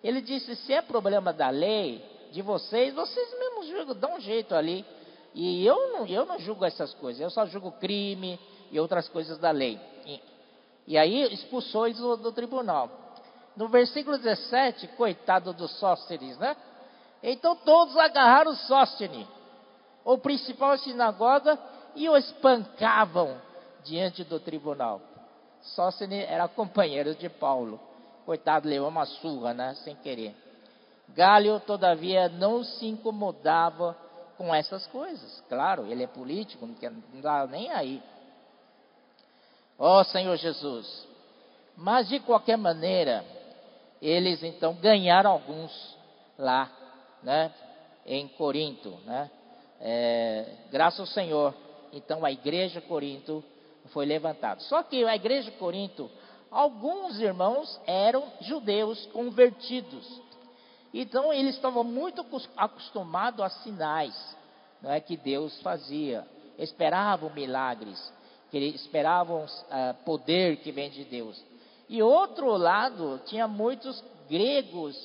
ele 0.04 0.22
disse: 0.22 0.56
se 0.56 0.74
é 0.74 0.82
problema 0.82 1.32
da 1.32 1.50
lei 1.50 2.04
de 2.32 2.42
vocês, 2.42 2.94
vocês 2.94 3.40
mesmos 3.40 3.68
julgam, 3.68 3.96
dão 3.96 4.16
um 4.16 4.20
jeito 4.20 4.56
ali. 4.56 4.86
E 5.34 5.66
eu 5.66 5.92
não, 5.92 6.08
eu 6.08 6.26
não 6.26 6.40
julgo 6.40 6.64
essas 6.64 6.94
coisas, 6.94 7.22
eu 7.22 7.30
só 7.30 7.46
julgo 7.46 7.72
crime 7.74 8.40
e 8.72 8.80
outras 8.80 9.10
coisas 9.10 9.38
da 9.38 9.52
lei. 9.52 9.80
E, 10.06 10.22
e 10.88 10.98
aí 10.98 11.34
expulsou 11.34 11.88
eles 11.88 12.00
do, 12.00 12.18
do, 12.18 12.32
tribunal. 12.32 12.90
No 13.56 13.68
versículo 13.70 14.18
17, 14.18 14.88
coitado 14.90 15.54
dos 15.54 15.72
Sóstenes, 15.80 16.38
né? 16.38 16.56
Então 17.24 17.56
todos 17.56 17.96
agarraram 17.98 18.56
Sóstenes, 18.56 19.28
o 20.04 20.18
principal 20.18 20.78
sinagoga, 20.78 21.58
e 21.96 22.10
o 22.10 22.18
espancavam 22.18 23.38
diante 23.84 24.24
do 24.24 24.40
tribunal. 24.40 25.02
Sóstenes 25.62 26.30
era 26.30 26.48
companheiro 26.48 27.16
de 27.16 27.30
Paulo. 27.30 27.80
Coitado, 28.26 28.68
levou 28.68 28.90
uma 28.90 29.06
surra, 29.06 29.54
né? 29.54 29.76
Sem 29.76 29.96
querer. 29.96 30.36
Galho, 31.10 31.60
todavia, 31.62 32.28
não 32.28 32.64
se 32.64 32.86
incomodava 32.86 33.96
com 34.38 34.54
essas 34.54 34.86
coisas. 34.88 35.44
Claro, 35.48 35.86
ele 35.88 36.04
é 36.04 36.08
político, 36.08 36.68
não 36.68 37.22
dá 37.22 37.48
nem 37.48 37.72
aí. 37.72 38.04
Ó 39.78 40.02
oh, 40.02 40.04
Senhor 40.04 40.36
Jesus. 40.36 41.08
Mas 41.78 42.08
de 42.08 42.20
qualquer 42.20 42.58
maneira, 42.58 43.24
eles 44.02 44.44
então 44.44 44.74
ganharam 44.76 45.32
alguns 45.32 45.98
lá, 46.38 46.72
né? 47.24 47.52
Em 48.06 48.28
Corinto, 48.28 48.90
né? 49.06 49.30
É, 49.82 50.46
graças 50.72 51.00
ao 51.00 51.06
Senhor, 51.08 51.54
então 51.92 52.24
a 52.24 52.32
igreja 52.32 52.80
de 52.80 52.88
Corinto 52.88 53.44
foi 53.88 54.06
levantada. 54.06 54.62
Só 54.62 54.84
que 54.84 55.04
a 55.04 55.16
igreja 55.16 55.52
de 55.52 55.58
Corinto, 55.58 56.10
alguns 56.50 57.20
irmãos 57.20 57.80
eram 57.86 58.24
judeus 58.42 59.06
convertidos. 59.08 60.22
Então 60.94 61.34
eles 61.34 61.56
estavam 61.56 61.84
muito 61.84 62.26
acostumados 62.56 63.42
a 63.42 63.50
sinais 63.50 64.36
não 64.86 64.92
é, 64.92 65.00
que 65.00 65.18
Deus 65.18 65.60
fazia. 65.62 66.26
Esperavam 66.58 67.34
milagres, 67.34 68.14
esperavam 68.54 69.44
uh, 69.44 69.94
poder 70.06 70.58
que 70.58 70.72
vem 70.72 70.90
de 70.90 71.04
Deus. 71.04 71.44
E 71.88 72.02
outro 72.02 72.56
lado, 72.58 73.22
tinha 73.26 73.48
muitos 73.48 74.04
gregos 74.30 74.96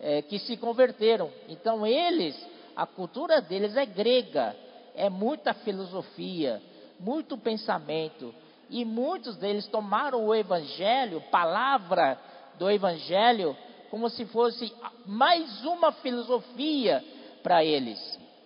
eh, 0.00 0.22
que 0.22 0.38
se 0.38 0.56
converteram. 0.56 1.30
Então 1.48 1.86
eles, 1.86 2.36
a 2.74 2.86
cultura 2.86 3.40
deles 3.40 3.76
é 3.76 3.84
grega 3.84 4.56
é 4.94 5.08
muita 5.08 5.54
filosofia, 5.54 6.60
muito 6.98 7.36
pensamento, 7.36 8.34
e 8.68 8.84
muitos 8.84 9.36
deles 9.36 9.66
tomaram 9.66 10.26
o 10.26 10.34
evangelho, 10.34 11.20
palavra 11.30 12.18
do 12.58 12.70
evangelho, 12.70 13.56
como 13.90 14.08
se 14.08 14.24
fosse 14.26 14.72
mais 15.04 15.64
uma 15.64 15.92
filosofia 15.92 17.04
para 17.42 17.64
eles. 17.64 17.98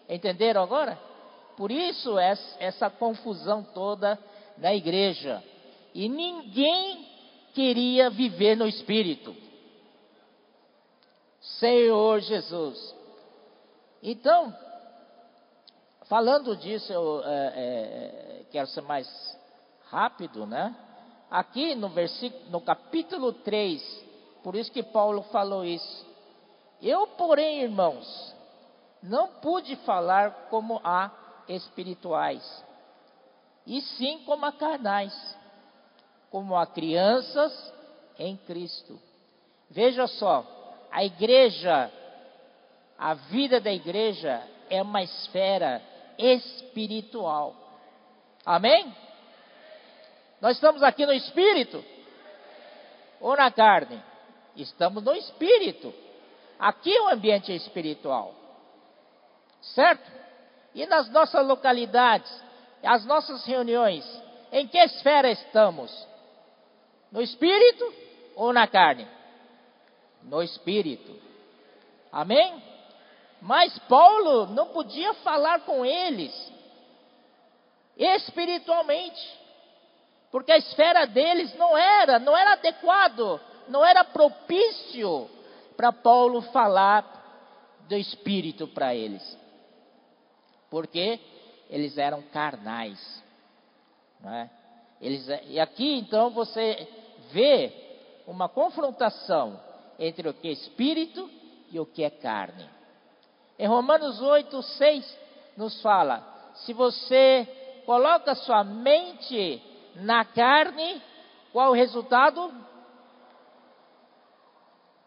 Entenderam 0.08 0.62
agora? 0.62 0.98
Por 1.56 1.70
isso 1.70 2.18
essa 2.18 2.90
confusão 2.90 3.62
toda 3.74 4.18
na 4.58 4.74
igreja. 4.74 5.42
E 5.94 6.08
ninguém 6.08 7.05
queria 7.56 8.08
viver 8.08 8.56
no 8.56 8.68
espírito. 8.68 9.34
Senhor 11.40 12.20
Jesus. 12.20 12.94
Então, 14.02 14.54
Falando 16.08 16.56
disso, 16.56 16.92
eu 16.92 17.20
é, 17.24 17.30
é, 17.30 18.44
quero 18.52 18.68
ser 18.68 18.82
mais 18.82 19.08
rápido, 19.90 20.46
né? 20.46 20.74
Aqui 21.28 21.74
no 21.74 21.88
versículo, 21.88 22.48
no 22.48 22.60
capítulo 22.60 23.32
3, 23.32 23.82
por 24.44 24.54
isso 24.54 24.70
que 24.70 24.84
Paulo 24.84 25.22
falou 25.24 25.64
isso. 25.64 26.06
Eu, 26.80 27.08
porém, 27.08 27.62
irmãos, 27.62 28.34
não 29.02 29.26
pude 29.40 29.74
falar 29.76 30.46
como 30.48 30.80
a 30.84 31.10
espirituais, 31.48 32.64
e 33.66 33.80
sim 33.80 34.22
como 34.24 34.46
a 34.46 34.52
carnais, 34.52 35.35
como 36.36 36.54
a 36.54 36.66
crianças 36.66 37.72
em 38.18 38.36
Cristo. 38.36 39.00
Veja 39.70 40.06
só, 40.06 40.44
a 40.92 41.02
igreja, 41.02 41.90
a 42.98 43.14
vida 43.14 43.58
da 43.58 43.72
igreja 43.72 44.46
é 44.68 44.82
uma 44.82 45.02
esfera 45.02 45.80
espiritual. 46.18 47.56
Amém? 48.44 48.94
Nós 50.38 50.56
estamos 50.56 50.82
aqui 50.82 51.06
no 51.06 51.14
espírito 51.14 51.82
ou 53.18 53.34
na 53.34 53.50
carne? 53.50 53.98
Estamos 54.56 55.02
no 55.02 55.14
espírito. 55.14 55.90
Aqui 56.58 57.00
o 57.00 57.08
ambiente 57.08 57.50
é 57.50 57.54
espiritual. 57.54 58.34
Certo? 59.62 60.12
E 60.74 60.84
nas 60.84 61.08
nossas 61.08 61.46
localidades, 61.46 62.30
as 62.82 63.06
nossas 63.06 63.42
reuniões, 63.46 64.04
em 64.52 64.68
que 64.68 64.76
esfera 64.76 65.30
estamos? 65.30 66.14
No 67.10 67.20
espírito 67.22 67.92
ou 68.34 68.52
na 68.52 68.66
carne? 68.66 69.06
No 70.22 70.42
espírito. 70.42 71.14
Amém? 72.12 72.62
Mas 73.40 73.78
Paulo 73.80 74.46
não 74.46 74.68
podia 74.68 75.14
falar 75.14 75.60
com 75.60 75.84
eles 75.84 76.32
espiritualmente, 77.96 79.38
porque 80.30 80.52
a 80.52 80.58
esfera 80.58 81.06
deles 81.06 81.54
não 81.56 81.76
era, 81.76 82.18
não 82.18 82.36
era 82.36 82.52
adequado, 82.52 83.40
não 83.68 83.84
era 83.84 84.04
propício 84.04 85.30
para 85.76 85.92
Paulo 85.92 86.42
falar 86.42 87.16
do 87.88 87.96
espírito 87.96 88.66
para 88.68 88.94
eles. 88.94 89.38
Porque 90.68 91.20
eles 91.70 91.96
eram 91.96 92.22
carnais. 92.22 93.24
Não 94.20 94.34
é? 94.34 94.50
Eles, 95.00 95.26
e 95.48 95.60
aqui 95.60 95.98
então 95.98 96.30
você 96.30 96.88
vê 97.32 97.72
uma 98.26 98.48
confrontação 98.48 99.60
entre 99.98 100.28
o 100.28 100.34
que 100.34 100.48
é 100.48 100.52
espírito 100.52 101.30
e 101.70 101.78
o 101.78 101.86
que 101.86 102.02
é 102.02 102.10
carne. 102.10 102.68
Em 103.58 103.66
Romanos 103.66 104.20
8, 104.20 104.62
6, 104.62 105.18
nos 105.56 105.80
fala: 105.80 106.22
se 106.54 106.72
você 106.72 107.46
coloca 107.84 108.34
sua 108.34 108.64
mente 108.64 109.62
na 109.96 110.24
carne, 110.24 111.02
qual 111.52 111.70
o 111.70 111.74
resultado? 111.74 112.52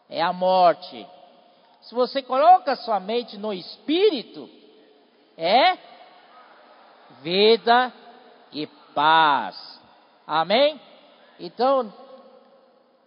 É 0.08 0.20
a 0.20 0.32
morte. 0.32 1.06
Se 1.82 1.94
você 1.94 2.22
coloca 2.22 2.74
sua 2.76 2.98
mente 2.98 3.38
no 3.38 3.52
espírito, 3.52 4.50
é 5.36 5.78
vida 7.22 7.92
e 8.52 8.66
paz. 8.94 9.79
Amém? 10.32 10.80
Então, 11.40 11.92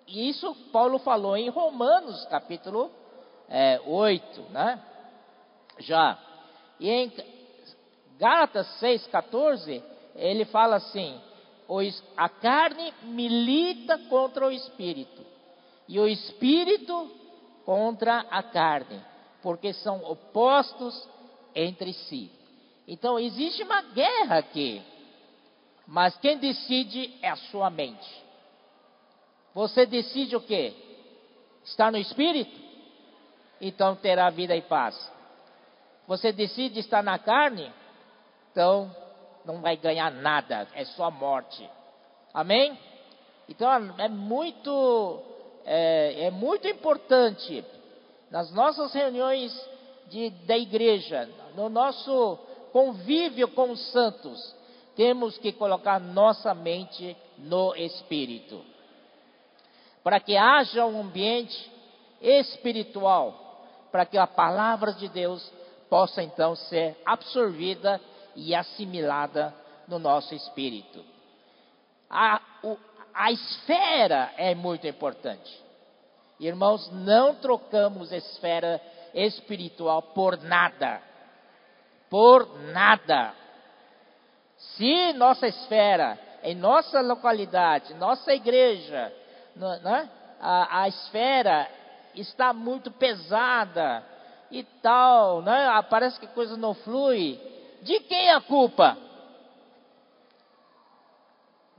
isso 0.06 0.54
Paulo 0.74 1.00
falou 1.00 1.38
em 1.38 1.48
Romanos 1.48 2.26
capítulo 2.26 2.92
é, 3.48 3.80
8, 3.86 4.42
né? 4.50 4.84
Já. 5.80 6.20
E 6.82 6.90
em 6.90 7.14
Gálatas 8.20 8.68
6,14, 8.82 9.82
ele 10.18 10.44
fala 10.44 10.76
assim: 10.76 11.18
a 12.18 12.28
carne 12.28 12.94
milita 13.04 13.98
contra 14.10 14.46
o 14.46 14.52
espírito, 14.52 15.26
e 15.88 15.98
o 16.02 16.06
espírito 16.06 17.10
contra 17.64 18.26
a 18.30 18.44
carne, 18.44 19.02
porque 19.42 19.72
são 19.72 20.04
opostos 20.04 21.08
entre 21.56 21.94
si. 21.94 22.30
Então 22.86 23.18
existe 23.18 23.64
uma 23.64 23.82
guerra 23.82 24.40
aqui, 24.40 24.82
mas 25.88 26.16
quem 26.18 26.38
decide 26.38 27.14
é 27.22 27.30
a 27.30 27.36
sua 27.36 27.70
mente. 27.70 28.24
Você 29.54 29.86
decide 29.86 30.36
o 30.36 30.42
que? 30.42 30.74
Estar 31.64 31.92
no 31.92 31.98
espírito? 31.98 32.60
Então 33.62 33.96
terá 33.96 34.30
vida 34.30 34.56
e 34.56 34.62
paz. 34.62 35.12
Você 36.08 36.32
decide 36.32 36.80
estar 36.80 37.04
na 37.04 37.18
carne? 37.20 37.72
Então 38.52 38.94
não 39.46 39.62
vai 39.62 39.78
ganhar 39.78 40.12
nada, 40.12 40.68
é 40.74 40.86
só 40.86 41.12
morte. 41.12 41.70
Amém? 42.34 42.78
Então 43.48 43.70
é 43.98 44.08
muito, 44.08 45.22
é, 45.66 46.26
é 46.26 46.32
muito 46.32 46.68
importante 46.68 47.64
nas 48.32 48.52
nossas 48.52 48.94
reuniões 48.94 49.54
de, 50.10 50.30
da 50.46 50.58
igreja, 50.58 51.30
no 51.56 51.70
nosso 51.70 52.40
convívio 52.72 53.48
com 53.50 53.72
os 53.72 53.92
santos, 53.92 54.56
temos 54.96 55.38
que 55.38 55.52
colocar 55.52 56.00
nossa 56.00 56.54
mente 56.54 57.16
no 57.38 57.76
Espírito. 57.76 58.64
Para 60.04 60.20
que 60.20 60.36
haja 60.36 60.86
um 60.86 61.02
ambiente 61.02 61.72
espiritual, 62.22 63.68
para 63.92 64.06
que 64.06 64.18
a 64.18 64.28
palavra 64.28 64.94
de 64.94 65.08
Deus 65.10 65.52
possa 65.90 66.24
então 66.24 66.56
ser 66.56 66.98
absorvida 67.06 68.02
e 68.36 68.56
assimilada 68.56 69.54
no 69.88 70.00
nosso 70.00 70.34
espírito. 70.34 71.04
A, 72.10 72.42
o, 72.64 72.78
a 73.14 73.32
esfera 73.32 74.34
é 74.38 74.56
muito 74.56 74.88
importante. 74.88 75.62
Irmãos, 76.40 76.90
não 76.92 77.36
trocamos 77.36 78.12
esfera 78.12 78.82
espiritual 79.14 80.02
por 80.02 80.42
nada. 80.42 81.02
Por 82.10 82.60
nada. 82.72 83.34
Se 84.76 85.14
nossa 85.14 85.48
esfera, 85.48 86.18
em 86.42 86.56
nossa 86.56 87.02
localidade, 87.02 87.94
nossa 87.94 88.34
igreja, 88.34 89.14
né, 89.56 90.10
a, 90.40 90.82
a 90.82 90.88
esfera 90.88 91.70
está 92.16 92.54
muito 92.54 92.92
pesada 92.92 94.04
e 94.50 94.64
tal, 94.82 95.42
né, 95.42 95.82
parece 95.90 96.20
que 96.20 96.26
a 96.26 96.30
coisa 96.30 96.58
não 96.58 96.74
flui, 96.74 97.40
de 97.82 98.00
quem 98.02 98.30
é 98.30 98.34
a 98.34 98.42
culpa? 98.42 98.98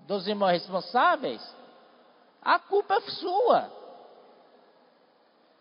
Dos 0.07 0.29
irmãos 0.29 0.51
responsáveis? 0.51 1.43
A 2.43 2.59
culpa 2.59 2.95
é 2.95 3.01
sua. 3.01 3.71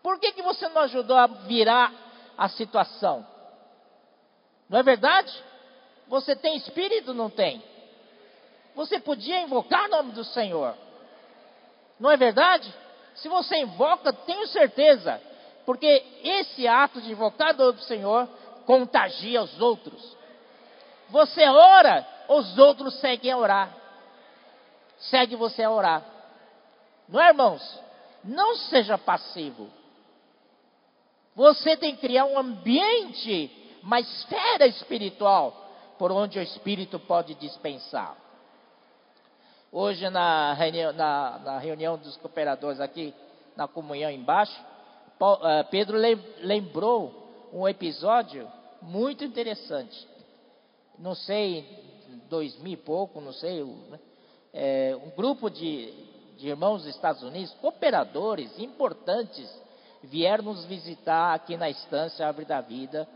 Por 0.02 0.18
que, 0.20 0.32
que 0.32 0.42
você 0.42 0.68
não 0.68 0.82
ajudou 0.82 1.16
a 1.16 1.26
virar 1.26 1.90
a 2.36 2.48
situação? 2.50 3.26
Não 4.68 4.78
é 4.78 4.82
verdade? 4.82 5.32
Você 6.08 6.36
tem 6.36 6.56
espírito? 6.56 7.14
Não 7.14 7.30
tem? 7.30 7.62
Você 8.74 8.98
podia 9.00 9.42
invocar 9.42 9.86
o 9.86 9.90
nome 9.90 10.12
do 10.12 10.24
Senhor. 10.24 10.74
Não 11.98 12.10
é 12.10 12.16
verdade? 12.16 12.72
Se 13.14 13.28
você 13.28 13.58
invoca, 13.58 14.12
tenho 14.12 14.46
certeza, 14.48 15.20
porque 15.64 16.04
esse 16.22 16.66
ato 16.66 17.00
de 17.00 17.12
invocar 17.12 17.54
o 17.54 17.58
nome 17.58 17.72
do 17.74 17.84
Senhor 17.84 18.28
contagia 18.66 19.42
os 19.42 19.60
outros. 19.60 20.16
Você 21.10 21.46
ora, 21.48 22.06
os 22.28 22.58
outros 22.58 22.94
seguem 23.00 23.30
a 23.30 23.38
orar. 23.38 23.74
Segue 24.98 25.36
você 25.36 25.62
a 25.62 25.70
orar. 25.70 26.04
Não 27.08 27.20
é, 27.20 27.28
irmãos? 27.28 27.80
Não 28.22 28.56
seja 28.56 28.96
passivo. 28.96 29.70
Você 31.36 31.76
tem 31.76 31.94
que 31.94 32.00
criar 32.00 32.24
um 32.24 32.38
ambiente, 32.38 33.78
uma 33.82 34.00
esfera 34.00 34.66
espiritual, 34.66 35.63
por 36.04 36.12
onde 36.12 36.38
o 36.38 36.42
Espírito 36.42 37.00
pode 37.00 37.34
dispensar. 37.36 38.14
Hoje, 39.72 40.10
na 40.10 40.52
reunião, 40.52 40.92
na, 40.92 41.38
na 41.38 41.58
reunião 41.58 41.96
dos 41.96 42.14
cooperadores 42.18 42.78
aqui, 42.78 43.14
na 43.56 43.66
comunhão 43.66 44.10
embaixo, 44.10 44.54
eh, 45.44 45.62
Pedro 45.70 45.96
lembrou 46.42 47.48
um 47.50 47.66
episódio 47.66 48.46
muito 48.82 49.24
interessante 49.24 50.06
não 50.98 51.14
sei, 51.14 51.66
dois 52.28 52.54
mil 52.58 52.74
e 52.74 52.76
pouco, 52.76 53.18
não 53.18 53.32
sei, 53.32 53.64
é, 54.52 54.94
um 55.02 55.08
grupo 55.16 55.48
de, 55.48 55.90
de 56.36 56.48
irmãos 56.48 56.82
dos 56.82 56.94
Estados 56.94 57.22
Unidos, 57.22 57.54
cooperadores 57.62 58.58
importantes, 58.58 59.50
vieram 60.02 60.44
nos 60.44 60.66
visitar 60.66 61.32
aqui 61.32 61.56
na 61.56 61.70
estância 61.70 62.26
Árvore 62.26 62.44
da 62.44 62.60
Vida, 62.60 63.08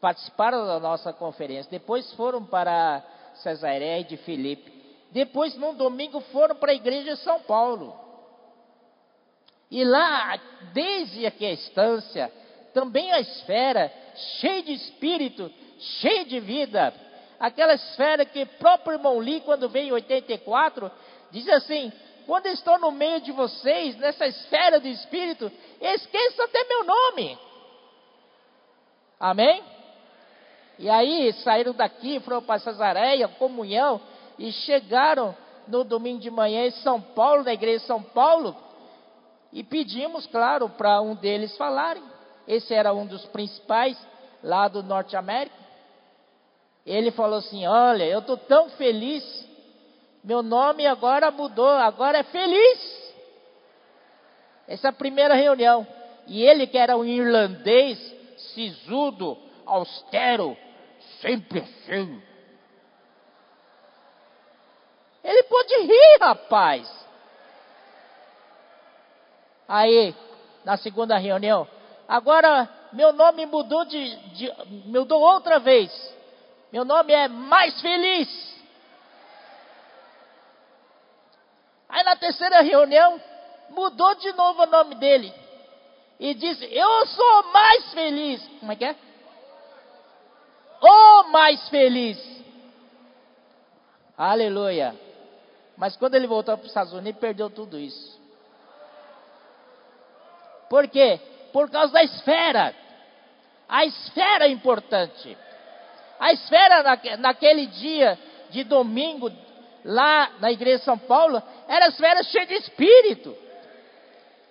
participaram 0.00 0.66
da 0.66 0.78
nossa 0.78 1.12
conferência, 1.12 1.70
depois 1.70 2.12
foram 2.14 2.44
para 2.44 3.02
Cesareia 3.34 4.04
de 4.04 4.16
Filipe, 4.18 4.78
depois, 5.10 5.56
num 5.56 5.74
domingo, 5.74 6.20
foram 6.32 6.54
para 6.56 6.72
a 6.72 6.74
igreja 6.74 7.14
de 7.14 7.20
São 7.22 7.40
Paulo. 7.40 7.96
E 9.70 9.84
lá, 9.84 10.38
desde 10.72 11.26
aqui 11.26 11.46
a 11.46 11.52
estância, 11.52 12.32
também 12.74 13.10
a 13.12 13.20
esfera, 13.20 13.92
cheia 14.40 14.62
de 14.62 14.72
espírito, 14.72 15.50
cheia 16.00 16.24
de 16.24 16.40
vida, 16.40 16.92
aquela 17.40 17.74
esfera 17.74 18.24
que 18.24 18.44
próprio 18.44 18.94
irmão 18.94 19.18
Lee, 19.18 19.40
quando 19.40 19.68
veio 19.68 19.88
em 19.88 19.92
84, 19.92 20.90
diz 21.30 21.48
assim: 21.48 21.92
quando 22.28 22.46
estou 22.46 22.78
no 22.78 22.90
meio 22.90 23.22
de 23.22 23.32
vocês, 23.32 23.96
nessa 23.96 24.26
esfera 24.26 24.78
do 24.78 24.86
Espírito, 24.86 25.50
esqueça 25.80 26.44
até 26.44 26.62
meu 26.64 26.84
nome. 26.84 27.38
Amém? 29.18 29.64
E 30.78 30.88
aí 30.88 31.32
saíram 31.44 31.72
daqui, 31.72 32.20
foram 32.20 32.42
para 32.42 32.60
Cesareia, 32.60 33.26
comunhão, 33.26 34.00
e 34.38 34.52
chegaram 34.52 35.34
no 35.66 35.84
domingo 35.84 36.20
de 36.20 36.30
manhã 36.30 36.66
em 36.66 36.70
São 36.70 37.00
Paulo, 37.00 37.42
na 37.42 37.52
igreja 37.52 37.80
de 37.80 37.86
São 37.86 38.02
Paulo, 38.02 38.56
e 39.52 39.64
pedimos, 39.64 40.26
claro, 40.26 40.68
para 40.68 41.00
um 41.00 41.14
deles 41.14 41.56
falarem. 41.56 42.02
Esse 42.46 42.72
era 42.72 42.92
um 42.92 43.06
dos 43.06 43.24
principais 43.26 43.98
lá 44.42 44.68
do 44.68 44.82
Norte 44.82 45.16
América. 45.16 45.56
Ele 46.86 47.10
falou 47.10 47.38
assim: 47.38 47.66
Olha, 47.66 48.04
eu 48.04 48.20
estou 48.20 48.36
tão 48.36 48.70
feliz, 48.70 49.24
meu 50.22 50.42
nome 50.42 50.86
agora 50.86 51.30
mudou, 51.30 51.68
agora 51.68 52.18
é 52.18 52.22
feliz. 52.22 52.98
Essa 54.66 54.88
é 54.88 54.90
a 54.90 54.92
primeira 54.92 55.34
reunião. 55.34 55.86
E 56.26 56.42
ele, 56.42 56.66
que 56.66 56.76
era 56.76 56.96
um 56.96 57.04
irlandês, 57.04 57.98
sisudo, 58.54 59.36
austero, 59.64 60.56
sempre 61.20 61.60
assim. 61.60 62.22
Ele 65.22 65.42
pôde 65.44 65.76
rir, 65.82 66.18
rapaz. 66.20 67.06
Aí, 69.66 70.14
na 70.64 70.76
segunda 70.76 71.18
reunião, 71.18 71.68
agora 72.06 72.68
meu 72.92 73.12
nome 73.12 73.44
mudou 73.46 73.84
de, 73.84 74.16
de 74.32 74.52
mudou 74.86 75.20
outra 75.20 75.58
vez. 75.58 75.92
Meu 76.72 76.84
nome 76.84 77.12
é 77.12 77.28
mais 77.28 77.80
feliz. 77.80 78.48
Aí 81.88 82.02
na 82.04 82.16
terceira 82.16 82.60
reunião, 82.60 83.20
mudou 83.70 84.14
de 84.14 84.32
novo 84.32 84.62
o 84.62 84.66
nome 84.66 84.94
dele. 84.94 85.32
E 86.18 86.34
disse: 86.34 86.64
Eu 86.72 87.06
sou 87.06 87.42
mais 87.52 87.92
feliz. 87.92 88.46
Como 88.60 88.72
é 88.72 88.76
que 88.76 88.84
é? 88.84 89.07
O 90.80 91.24
mais 91.24 91.68
feliz. 91.68 92.18
Aleluia. 94.16 94.94
Mas 95.76 95.96
quando 95.96 96.14
ele 96.14 96.26
voltou 96.26 96.56
para 96.56 96.64
os 96.64 96.70
Estados 96.70 96.92
Unidos, 96.92 97.20
perdeu 97.20 97.48
tudo 97.48 97.78
isso. 97.78 98.18
Por 100.68 100.88
quê? 100.88 101.20
Por 101.52 101.70
causa 101.70 101.92
da 101.92 102.02
esfera. 102.02 102.74
A 103.68 103.84
esfera 103.84 104.46
é 104.46 104.50
importante. 104.50 105.36
A 106.18 106.32
esfera 106.32 106.82
naquele 107.18 107.66
dia 107.66 108.18
de 108.50 108.64
domingo 108.64 109.30
lá 109.84 110.32
na 110.40 110.50
igreja 110.50 110.78
de 110.78 110.84
São 110.84 110.98
Paulo 110.98 111.40
eram 111.68 111.86
as 111.86 111.96
férias 111.96 112.26
cheias 112.28 112.48
de 112.48 112.54
espírito. 112.54 113.36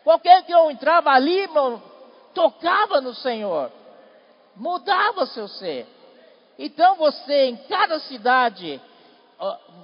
Qualquer 0.03 0.43
que 0.43 0.53
eu 0.53 0.71
entrava 0.71 1.11
ali, 1.11 1.49
tocava 2.33 3.01
no 3.01 3.13
Senhor, 3.13 3.69
mudava 4.55 5.25
seu 5.25 5.47
ser. 5.49 5.85
Então 6.57 6.95
você, 6.95 7.45
em 7.45 7.57
cada 7.67 7.99
cidade, 7.99 8.81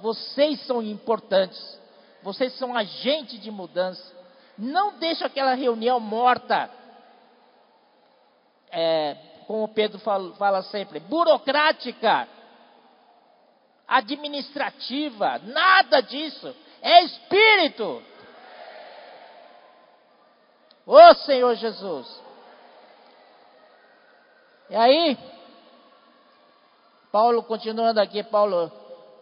vocês 0.02 0.60
são 0.66 0.82
importantes, 0.82 1.80
vocês 2.22 2.52
são 2.58 2.76
agentes 2.76 3.40
de 3.40 3.50
mudança. 3.50 4.12
Não 4.58 4.98
deixe 4.98 5.24
aquela 5.24 5.54
reunião 5.54 6.00
morta. 6.00 6.70
É, 8.70 9.16
como 9.46 9.64
o 9.64 9.68
Pedro 9.68 9.98
fala, 10.00 10.34
fala 10.34 10.62
sempre, 10.62 10.98
burocrática, 10.98 12.26
administrativa, 13.86 15.38
nada 15.44 16.00
disso. 16.00 16.54
É 16.82 17.04
espírito. 17.04 18.02
Ô 20.86 21.14
Senhor 21.14 21.54
Jesus. 21.54 22.22
E 24.70 24.76
aí, 24.76 25.18
Paulo 27.14 27.44
continuando 27.44 28.00
aqui, 28.00 28.24
Paulo, 28.24 28.72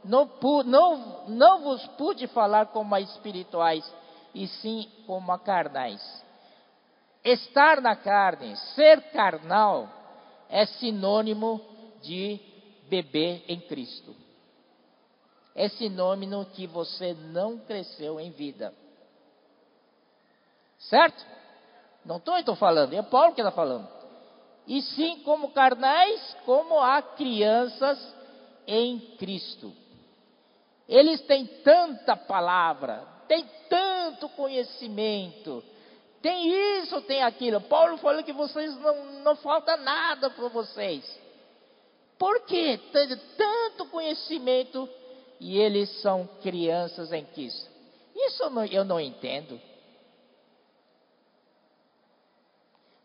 não, 0.02 0.26
não, 0.64 1.28
não 1.28 1.60
vos 1.60 1.86
pude 1.88 2.26
falar 2.28 2.68
como 2.68 2.94
a 2.94 3.02
espirituais, 3.02 3.84
e 4.34 4.48
sim 4.48 4.90
como 5.06 5.30
a 5.30 5.38
carnais. 5.38 6.00
Estar 7.22 7.82
na 7.82 7.94
carne, 7.94 8.56
ser 8.74 8.98
carnal, 9.10 9.90
é 10.48 10.64
sinônimo 10.64 11.60
de 12.00 12.40
beber 12.88 13.44
em 13.46 13.60
Cristo. 13.60 14.16
É 15.54 15.68
sinônimo 15.68 16.46
que 16.46 16.66
você 16.66 17.12
não 17.12 17.58
cresceu 17.58 18.18
em 18.18 18.30
vida. 18.30 18.72
Certo? 20.78 21.26
Não 22.06 22.16
estou 22.16 22.38
então 22.38 22.56
falando, 22.56 22.94
é 22.94 23.02
Paulo 23.02 23.34
que 23.34 23.42
está 23.42 23.52
falando. 23.52 23.86
E 24.66 24.80
sim 24.82 25.20
como 25.24 25.50
carnais, 25.50 26.36
como 26.44 26.78
há 26.78 27.02
crianças 27.02 27.98
em 28.66 28.98
Cristo. 29.18 29.72
Eles 30.88 31.20
têm 31.22 31.46
tanta 31.64 32.16
palavra, 32.16 33.06
têm 33.26 33.44
tanto 33.68 34.28
conhecimento, 34.30 35.64
tem 36.20 36.80
isso, 36.80 37.00
tem 37.02 37.22
aquilo. 37.22 37.60
Paulo 37.62 37.96
falou 37.98 38.22
que 38.22 38.32
vocês 38.32 38.76
não, 38.78 39.04
não 39.22 39.36
falta 39.36 39.76
nada 39.76 40.30
para 40.30 40.48
vocês. 40.48 41.20
Por 42.18 42.42
quê? 42.46 42.78
Tem 42.92 43.16
tanto 43.36 43.86
conhecimento 43.86 44.88
e 45.40 45.58
eles 45.58 45.90
são 46.00 46.28
crianças 46.40 47.12
em 47.12 47.24
Cristo. 47.24 47.68
Isso 48.14 48.44
eu 48.44 48.50
não, 48.50 48.64
eu 48.64 48.84
não 48.84 49.00
entendo. 49.00 49.60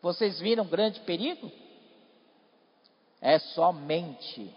Vocês 0.01 0.39
viram 0.39 0.65
grande 0.65 0.99
perigo? 1.01 1.51
É 3.19 3.39
somente 3.39 4.53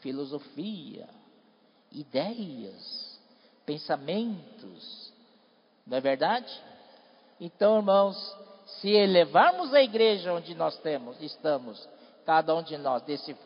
filosofia, 0.00 1.08
ideias, 1.90 3.18
pensamentos. 3.64 5.12
Não 5.86 5.96
é 5.96 6.00
verdade? 6.00 6.52
Então, 7.40 7.78
irmãos, 7.78 8.16
se 8.80 8.90
elevarmos 8.90 9.72
a 9.74 9.82
igreja 9.82 10.32
onde 10.32 10.54
nós 10.54 10.76
temos, 10.78 11.20
estamos, 11.22 11.88
cada 12.24 12.54
um 12.54 12.62
de 12.62 12.76
nós 12.76 13.02
desse 13.02 13.36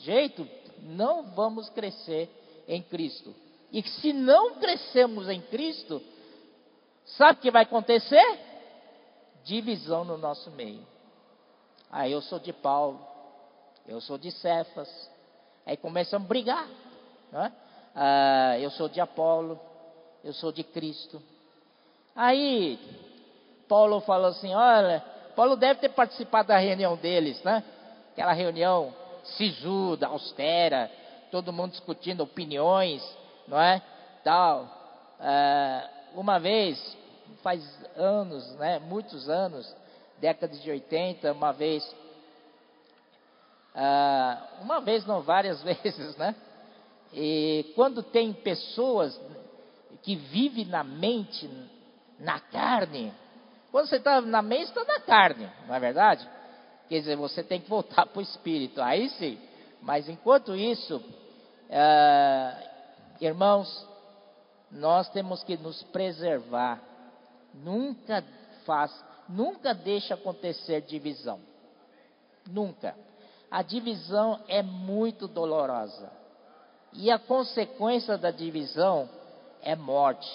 jeito, 0.00 0.48
não 0.80 1.24
vamos 1.34 1.68
crescer 1.70 2.30
em 2.66 2.82
Cristo. 2.82 3.34
E 3.70 3.82
se 3.82 4.12
não 4.12 4.56
crescemos 4.56 5.28
em 5.28 5.40
Cristo, 5.40 6.02
sabe 7.04 7.38
o 7.38 7.42
que 7.42 7.50
vai 7.50 7.62
acontecer? 7.62 8.51
Divisão 9.44 10.04
no 10.04 10.16
nosso 10.16 10.50
meio. 10.50 10.86
Aí 11.90 12.12
eu 12.12 12.22
sou 12.22 12.38
de 12.38 12.52
Paulo, 12.52 13.00
eu 13.86 14.00
sou 14.00 14.16
de 14.16 14.30
Cefas, 14.30 14.88
aí 15.66 15.76
começamos 15.76 16.26
a 16.26 16.28
brigar. 16.28 16.66
Né? 17.30 17.52
Ah, 17.94 18.58
eu 18.58 18.70
sou 18.70 18.88
de 18.88 19.00
Apolo, 19.00 19.60
eu 20.24 20.32
sou 20.32 20.52
de 20.52 20.64
Cristo. 20.64 21.22
Aí 22.14 22.78
Paulo 23.68 24.00
falou 24.00 24.28
assim: 24.28 24.54
olha, 24.54 25.02
Paulo 25.34 25.56
deve 25.56 25.80
ter 25.80 25.90
participado 25.90 26.48
da 26.48 26.58
reunião 26.58 26.96
deles, 26.96 27.42
né? 27.42 27.62
Aquela 28.12 28.32
reunião 28.32 28.94
sisuda, 29.24 30.06
austera, 30.06 30.90
todo 31.30 31.52
mundo 31.52 31.72
discutindo 31.72 32.22
opiniões, 32.22 33.02
não 33.48 33.60
é? 33.60 33.80
Tal. 34.22 34.68
É, 35.18 35.88
uma 36.14 36.38
vez, 36.38 36.96
faz 37.42 37.62
anos, 37.96 38.54
né? 38.56 38.78
Muitos 38.78 39.28
anos, 39.28 39.74
décadas 40.18 40.60
de 40.62 40.70
80, 40.70 41.32
uma 41.32 41.52
vez, 41.52 41.84
é, 43.74 44.38
uma 44.60 44.80
vez 44.80 45.04
não, 45.06 45.22
várias 45.22 45.62
vezes, 45.64 46.16
né? 46.16 46.34
E 47.12 47.72
quando 47.74 48.02
tem 48.02 48.32
pessoas 48.32 49.20
que 50.02 50.16
vivem 50.16 50.64
na 50.64 50.82
mente, 50.82 51.48
na 52.18 52.40
carne, 52.40 53.12
quando 53.70 53.88
você 53.88 53.96
está 53.96 54.20
na 54.20 54.42
mente, 54.42 54.64
está 54.64 54.84
na 54.84 55.00
carne, 55.00 55.48
não 55.66 55.74
é 55.74 55.80
verdade? 55.80 56.28
Quer 56.88 56.98
dizer, 56.98 57.16
você 57.16 57.42
tem 57.42 57.60
que 57.60 57.68
voltar 57.68 58.06
para 58.06 58.18
o 58.18 58.22
espírito, 58.22 58.82
aí 58.82 59.08
sim. 59.10 59.38
Mas 59.80 60.08
enquanto 60.08 60.54
isso, 60.54 61.02
é, 61.70 62.70
irmãos, 63.20 63.88
nós 64.70 65.08
temos 65.10 65.42
que 65.42 65.56
nos 65.56 65.82
preservar. 65.84 66.80
Nunca 67.54 68.24
faz, 68.64 68.92
nunca 69.28 69.74
deixa 69.74 70.14
acontecer 70.14 70.82
divisão. 70.82 71.40
Nunca. 72.46 72.96
A 73.50 73.62
divisão 73.62 74.40
é 74.48 74.62
muito 74.62 75.28
dolorosa. 75.28 76.10
E 76.94 77.10
a 77.10 77.18
consequência 77.18 78.18
da 78.18 78.30
divisão 78.30 79.08
é 79.62 79.76
morte. 79.76 80.30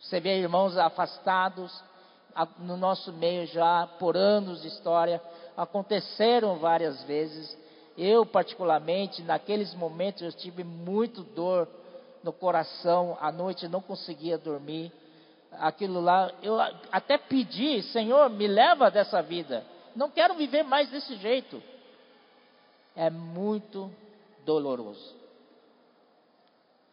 Você 0.00 0.20
vê 0.20 0.38
irmãos 0.38 0.76
afastados, 0.76 1.82
no 2.58 2.76
nosso 2.76 3.12
meio 3.12 3.46
já 3.46 3.88
por 3.98 4.16
anos 4.16 4.62
de 4.62 4.68
história, 4.68 5.22
aconteceram 5.56 6.58
várias 6.58 7.02
vezes. 7.04 7.56
Eu, 7.96 8.26
particularmente, 8.26 9.22
naqueles 9.22 9.74
momentos 9.74 10.22
eu 10.22 10.32
tive 10.32 10.62
muito 10.62 11.22
dor 11.22 11.66
no 12.22 12.32
coração, 12.32 13.16
à 13.20 13.32
noite 13.32 13.66
não 13.68 13.80
conseguia 13.80 14.36
dormir. 14.36 14.92
Aquilo 15.60 16.00
lá, 16.00 16.32
eu 16.42 16.58
até 16.92 17.18
pedi, 17.18 17.82
Senhor, 17.84 18.28
me 18.30 18.46
leva 18.46 18.90
dessa 18.90 19.22
vida. 19.22 19.64
Não 19.94 20.10
quero 20.10 20.34
viver 20.34 20.62
mais 20.62 20.90
desse 20.90 21.16
jeito. 21.16 21.62
É 22.94 23.10
muito 23.10 23.90
doloroso. 24.44 25.14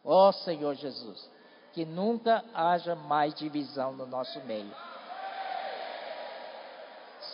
Ó 0.04 0.28
oh, 0.28 0.32
Senhor 0.32 0.74
Jesus, 0.74 1.30
que 1.72 1.84
nunca 1.84 2.44
haja 2.54 2.94
mais 2.94 3.34
divisão 3.34 3.92
no 3.92 4.06
nosso 4.06 4.38
meio 4.44 4.70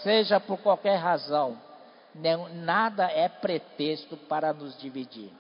seja 0.02 0.40
por 0.40 0.58
qualquer 0.58 0.96
razão, 0.96 1.58
nada 2.52 3.10
é 3.10 3.28
pretexto 3.28 4.16
para 4.16 4.52
nos 4.52 4.78
dividir. 4.78 5.30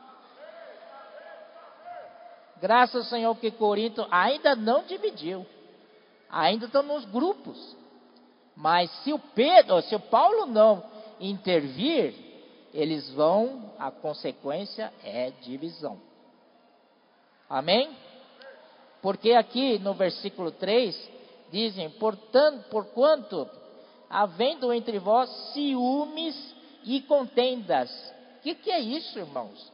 Graças 2.60 3.08
Senhor 3.08 3.34
que 3.36 3.50
Corinto 3.50 4.06
ainda 4.10 4.54
não 4.54 4.82
dividiu, 4.82 5.46
ainda 6.30 6.66
estão 6.66 6.82
nos 6.82 7.04
grupos. 7.06 7.76
Mas 8.56 8.90
se 9.02 9.12
o 9.12 9.18
Pedro, 9.18 9.80
se 9.82 9.94
o 9.94 10.00
Paulo 10.00 10.46
não 10.46 10.82
intervir, 11.18 12.14
eles 12.72 13.10
vão, 13.12 13.72
a 13.78 13.90
consequência 13.90 14.92
é 15.02 15.30
divisão. 15.42 15.98
Amém? 17.48 17.90
Porque 19.02 19.32
aqui 19.32 19.78
no 19.78 19.94
versículo 19.94 20.50
3 20.52 21.10
dizem, 21.50 21.90
portanto, 21.90 22.68
porquanto 22.70 23.48
havendo 24.08 24.72
entre 24.72 24.98
vós 24.98 25.30
ciúmes 25.52 26.54
e 26.84 27.00
contendas. 27.02 27.90
O 28.38 28.42
que, 28.42 28.54
que 28.54 28.70
é 28.70 28.80
isso, 28.80 29.18
irmãos? 29.18 29.72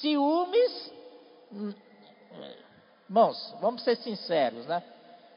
Ciúmes. 0.00 0.92
Hum, 1.52 1.74
irmãos, 3.08 3.54
vamos 3.60 3.82
ser 3.82 3.96
sinceros, 3.96 4.66
né? 4.66 4.82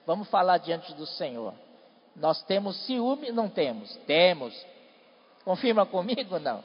Vamos 0.06 0.30
falar 0.30 0.58
diante 0.58 0.94
do 0.94 1.06
Senhor. 1.06 1.54
Nós 2.16 2.44
temos 2.44 2.86
ciúme? 2.86 3.32
Não 3.32 3.50
temos? 3.50 3.96
Temos. 4.06 4.54
Confirma 5.44 5.86
comigo? 5.86 6.40
Não. 6.40 6.64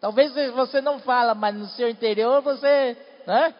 Talvez 0.00 0.32
você 0.52 0.80
não 0.80 1.00
fala, 1.00 1.34
mas 1.34 1.54
no 1.54 1.66
seu 1.68 1.88
interior 1.88 2.40
você, 2.40 2.96
né? 3.26 3.54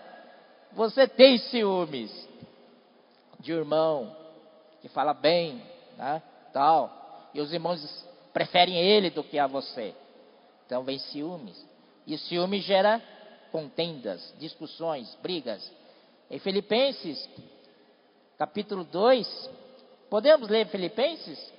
Você 0.72 1.08
tem 1.08 1.38
ciúmes 1.38 2.28
de 3.40 3.52
irmão 3.52 4.14
que 4.80 4.88
fala 4.88 5.12
bem, 5.12 5.62
né? 5.96 6.22
tal. 6.52 7.30
E 7.34 7.40
os 7.40 7.52
irmãos 7.52 8.06
preferem 8.32 8.76
ele 8.76 9.10
do 9.10 9.24
que 9.24 9.38
a 9.38 9.46
você. 9.46 9.94
Então 10.66 10.82
vem 10.82 10.98
ciúmes. 10.98 11.66
E 12.06 12.14
o 12.14 12.18
ciúme 12.18 12.60
gera 12.60 13.02
contendas, 13.50 14.34
discussões, 14.38 15.14
brigas. 15.22 15.70
Em 16.30 16.38
Filipenses, 16.38 17.28
capítulo 18.38 18.84
2, 18.84 19.50
podemos 20.08 20.48
ler 20.48 20.68
Filipenses? 20.68 21.52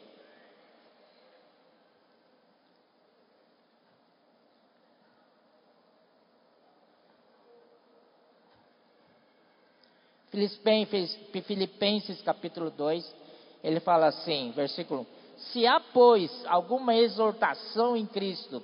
Filipenses, 10.32 12.22
capítulo 12.22 12.70
2, 12.70 13.15
ele 13.62 13.82
fala 13.82 14.08
assim, 14.08 14.52
versículo: 14.52 15.06
Se 15.38 15.68
há, 15.68 15.82
pois, 15.82 16.32
alguma 16.46 16.96
exortação 16.96 17.98
em 17.98 18.06
Cristo, 18.06 18.63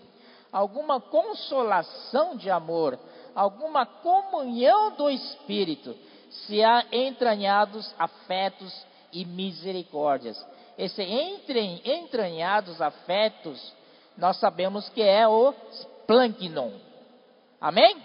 alguma 0.51 1.01
consolação 1.01 2.37
de 2.37 2.49
amor, 2.49 2.97
alguma 3.33 3.85
comunhão 3.85 4.95
do 4.95 5.09
Espírito, 5.09 5.93
se 6.45 6.63
há 6.63 6.85
entranhados 6.91 7.93
afetos 7.97 8.73
e 9.11 9.25
misericórdias. 9.25 10.37
Esse 10.77 11.01
entre, 11.01 11.81
entranhados 11.85 12.81
afetos, 12.81 13.73
nós 14.17 14.37
sabemos 14.39 14.89
que 14.89 15.01
é 15.01 15.27
o 15.27 15.53
splanknon. 15.71 16.71
Amém? 17.59 17.97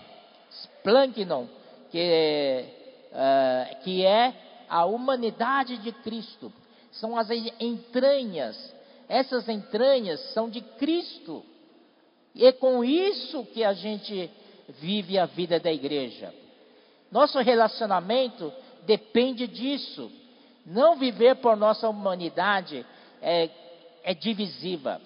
Splanknon, 0.50 1.46
que, 1.90 2.64
uh, 3.10 3.82
que 3.82 4.04
é 4.04 4.32
a 4.68 4.84
humanidade 4.84 5.78
de 5.78 5.92
Cristo. 5.92 6.52
São 6.92 7.16
as 7.16 7.28
entranhas. 7.60 8.74
Essas 9.08 9.48
entranhas 9.48 10.20
são 10.32 10.48
de 10.48 10.60
Cristo. 10.60 11.44
E 12.34 12.46
é 12.46 12.52
com 12.52 12.84
isso 12.84 13.44
que 13.46 13.64
a 13.64 13.72
gente 13.72 14.30
vive 14.68 15.18
a 15.18 15.26
vida 15.26 15.58
da 15.58 15.72
igreja. 15.72 16.32
Nosso 17.10 17.38
relacionamento 17.40 18.52
depende 18.86 19.46
disso. 19.46 20.10
Não 20.64 20.96
viver 20.96 21.36
por 21.36 21.56
nossa 21.56 21.88
humanidade 21.88 22.86
é, 23.20 23.50
é 24.04 24.14
divisiva. 24.14 25.00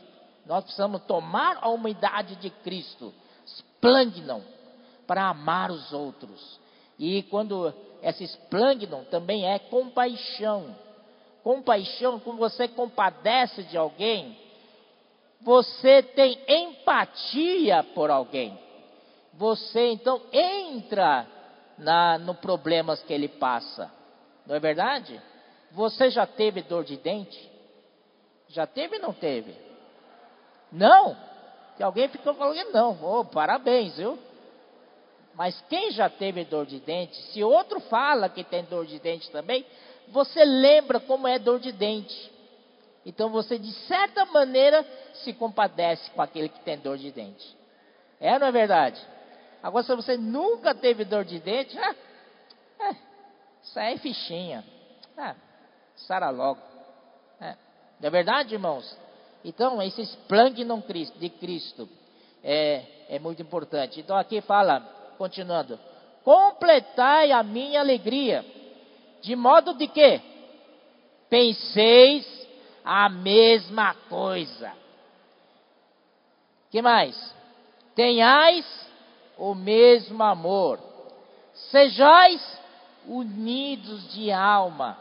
Nós 0.46 0.64
precisamos 0.64 1.02
tomar 1.02 1.58
a 1.60 1.68
humanidade 1.68 2.36
de 2.36 2.50
Cristo, 2.50 3.12
splangnon, 3.46 4.40
para 5.06 5.28
amar 5.28 5.70
os 5.70 5.92
outros. 5.92 6.60
E 6.98 7.22
quando 7.24 7.72
esse 8.02 8.24
splangnon 8.24 9.04
também 9.04 9.46
é 9.46 9.58
compaixão. 9.58 10.76
Compaixão, 11.42 12.20
quando 12.20 12.38
você 12.38 12.68
compadece 12.68 13.62
de 13.64 13.76
alguém, 13.76 14.36
você 15.40 16.02
tem 16.02 16.38
empatia 16.48 17.82
por 17.94 18.10
alguém. 18.10 18.58
Você 19.34 19.92
então 19.92 20.20
entra 20.32 21.26
na, 21.78 22.18
no 22.18 22.34
problemas 22.34 23.02
que 23.02 23.12
ele 23.12 23.28
passa. 23.28 23.90
Não 24.46 24.54
é 24.54 24.60
verdade? 24.60 25.20
Você 25.72 26.10
já 26.10 26.26
teve 26.26 26.62
dor 26.62 26.84
de 26.84 26.96
dente? 26.96 27.50
Já 28.48 28.66
teve 28.66 28.96
ou 28.96 29.02
não 29.02 29.12
teve? 29.12 29.54
Não? 30.70 31.16
Se 31.76 31.82
alguém 31.82 32.08
ficou 32.08 32.34
falando 32.34 32.72
não, 32.72 32.98
oh, 33.02 33.24
parabéns, 33.24 33.96
viu? 33.96 34.18
Mas 35.34 35.60
quem 35.68 35.90
já 35.90 36.08
teve 36.08 36.44
dor 36.44 36.64
de 36.66 36.78
dente, 36.78 37.16
se 37.32 37.42
outro 37.42 37.80
fala 37.80 38.28
que 38.28 38.44
tem 38.44 38.64
dor 38.64 38.86
de 38.86 39.00
dente 39.00 39.30
também, 39.30 39.66
você 40.08 40.44
lembra 40.44 41.00
como 41.00 41.26
é 41.26 41.38
dor 41.38 41.58
de 41.58 41.72
dente. 41.72 42.32
Então 43.04 43.28
você, 43.30 43.58
de 43.58 43.72
certa 43.86 44.24
maneira, 44.26 44.86
se 45.14 45.32
compadece 45.32 46.10
com 46.12 46.22
aquele 46.22 46.48
que 46.48 46.60
tem 46.60 46.78
dor 46.78 46.96
de 46.96 47.10
dente. 47.10 47.56
É 48.20 48.38
não 48.38 48.46
é 48.46 48.52
verdade? 48.52 49.00
Agora, 49.64 49.82
se 49.82 49.96
você 49.96 50.18
nunca 50.18 50.74
teve 50.74 51.06
dor 51.06 51.24
de 51.24 51.38
dente, 51.38 51.74
ah, 51.78 51.94
é, 52.80 52.90
isso 53.62 53.78
aí 53.80 53.94
é 53.94 53.96
fichinha. 53.96 54.62
Ah, 55.16 55.34
sara 55.96 56.28
logo. 56.28 56.60
É. 57.40 57.56
Não 57.98 58.08
é 58.08 58.10
verdade, 58.10 58.52
irmãos? 58.52 58.94
Então, 59.42 59.80
esse 59.80 60.02
esplêndido 60.02 60.84
de 61.18 61.30
Cristo 61.30 61.88
é, 62.42 62.84
é 63.08 63.18
muito 63.18 63.40
importante. 63.40 64.00
Então, 64.00 64.18
aqui 64.18 64.42
fala, 64.42 64.80
continuando: 65.16 65.80
completai 66.22 67.32
a 67.32 67.42
minha 67.42 67.80
alegria, 67.80 68.44
de 69.22 69.34
modo 69.34 69.72
de 69.72 69.88
que 69.88 70.20
penseis 71.30 72.26
a 72.84 73.08
mesma 73.08 73.94
coisa. 74.10 74.74
Que 76.70 76.82
mais? 76.82 77.34
Tenhais 77.94 78.84
o 79.38 79.54
mesmo 79.54 80.22
amor. 80.22 80.78
Sejais 81.70 82.60
unidos 83.06 84.12
de 84.12 84.30
alma, 84.30 84.98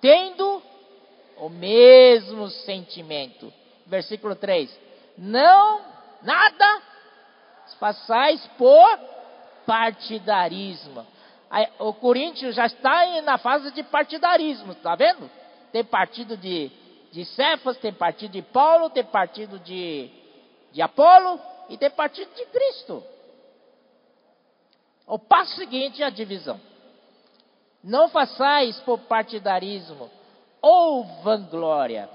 tendo 0.00 0.62
o 1.38 1.48
mesmo 1.48 2.48
sentimento. 2.48 3.52
Versículo 3.86 4.34
3. 4.34 4.78
Não, 5.16 5.80
nada 6.22 6.82
façais 7.78 8.44
por 8.58 8.98
partidarismo. 9.66 11.06
O 11.78 11.92
Corinthians 11.94 12.54
já 12.54 12.66
está 12.66 13.20
na 13.22 13.38
fase 13.38 13.70
de 13.70 13.82
partidarismo, 13.82 14.72
está 14.72 14.94
vendo? 14.94 15.30
Tem 15.72 15.84
partido 15.84 16.36
de 16.36 16.70
de 17.14 17.24
Cefas, 17.24 17.78
tem 17.78 17.92
partido 17.92 18.32
de 18.32 18.42
Paulo, 18.42 18.90
tem 18.90 19.04
partido 19.04 19.60
de, 19.60 20.10
de 20.72 20.82
Apolo 20.82 21.38
e 21.68 21.78
tem 21.78 21.88
partido 21.88 22.28
de 22.34 22.44
Cristo. 22.46 23.04
O 25.06 25.18
passo 25.18 25.56
seguinte 25.56 26.02
é 26.02 26.06
a 26.06 26.10
divisão. 26.10 26.60
Não 27.82 28.08
façais 28.08 28.78
por 28.80 28.98
partidarismo 29.00 30.10
ou 30.62 31.04
vanglória. 31.22 32.08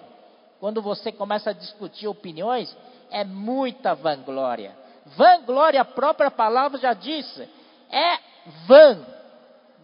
Quando 0.60 0.82
você 0.82 1.12
começa 1.12 1.52
a 1.52 1.54
discutir 1.54 2.08
opiniões, 2.08 2.75
é 3.12 3.23
muita 3.23 3.93
vanglória. 3.93 4.75
Vanglória, 5.06 5.82
a 5.82 5.86
própria 5.86 6.32
palavra 6.32 6.80
já 6.80 6.93
disse, 6.93 7.47
é 7.89 8.19
vã. 8.67 9.06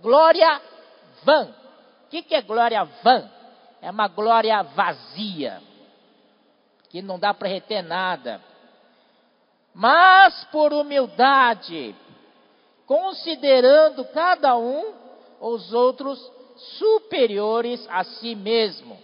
Glória 0.01 0.61
vã. 1.23 1.49
O 2.05 2.09
que, 2.09 2.21
que 2.23 2.35
é 2.35 2.41
glória 2.41 2.83
vã? 3.03 3.29
é 3.85 3.91
uma 3.91 4.07
glória 4.07 4.63
vazia, 4.63 5.61
que 6.89 7.03
não 7.03 7.19
dá 7.19 7.35
para 7.35 7.47
reter 7.47 7.83
nada. 7.83 8.41
Mas 9.75 10.43
por 10.45 10.73
humildade, 10.73 11.95
considerando 12.85 14.05
cada 14.05 14.57
um 14.57 14.93
os 15.39 15.73
outros 15.73 16.19
superiores 16.77 17.85
a 17.89 18.03
si 18.03 18.35
mesmo. 18.35 18.97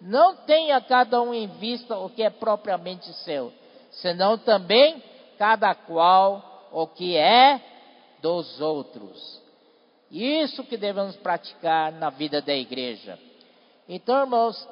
Não 0.00 0.36
tenha 0.36 0.80
cada 0.80 1.20
um 1.20 1.34
em 1.34 1.46
vista 1.46 1.98
o 1.98 2.08
que 2.08 2.22
é 2.22 2.30
propriamente 2.30 3.12
seu, 3.24 3.52
senão 3.90 4.38
também 4.38 5.02
cada 5.38 5.74
qual 5.74 6.68
o 6.72 6.86
que 6.86 7.16
é 7.16 7.60
dos 8.22 8.60
outros. 8.60 9.40
Isso 10.10 10.64
que 10.64 10.76
devemos 10.76 11.16
praticar 11.16 11.92
na 11.92 12.10
vida 12.10 12.40
da 12.40 12.54
igreja. 12.54 13.18
Então, 13.88 14.20
irmãos, 14.20 14.68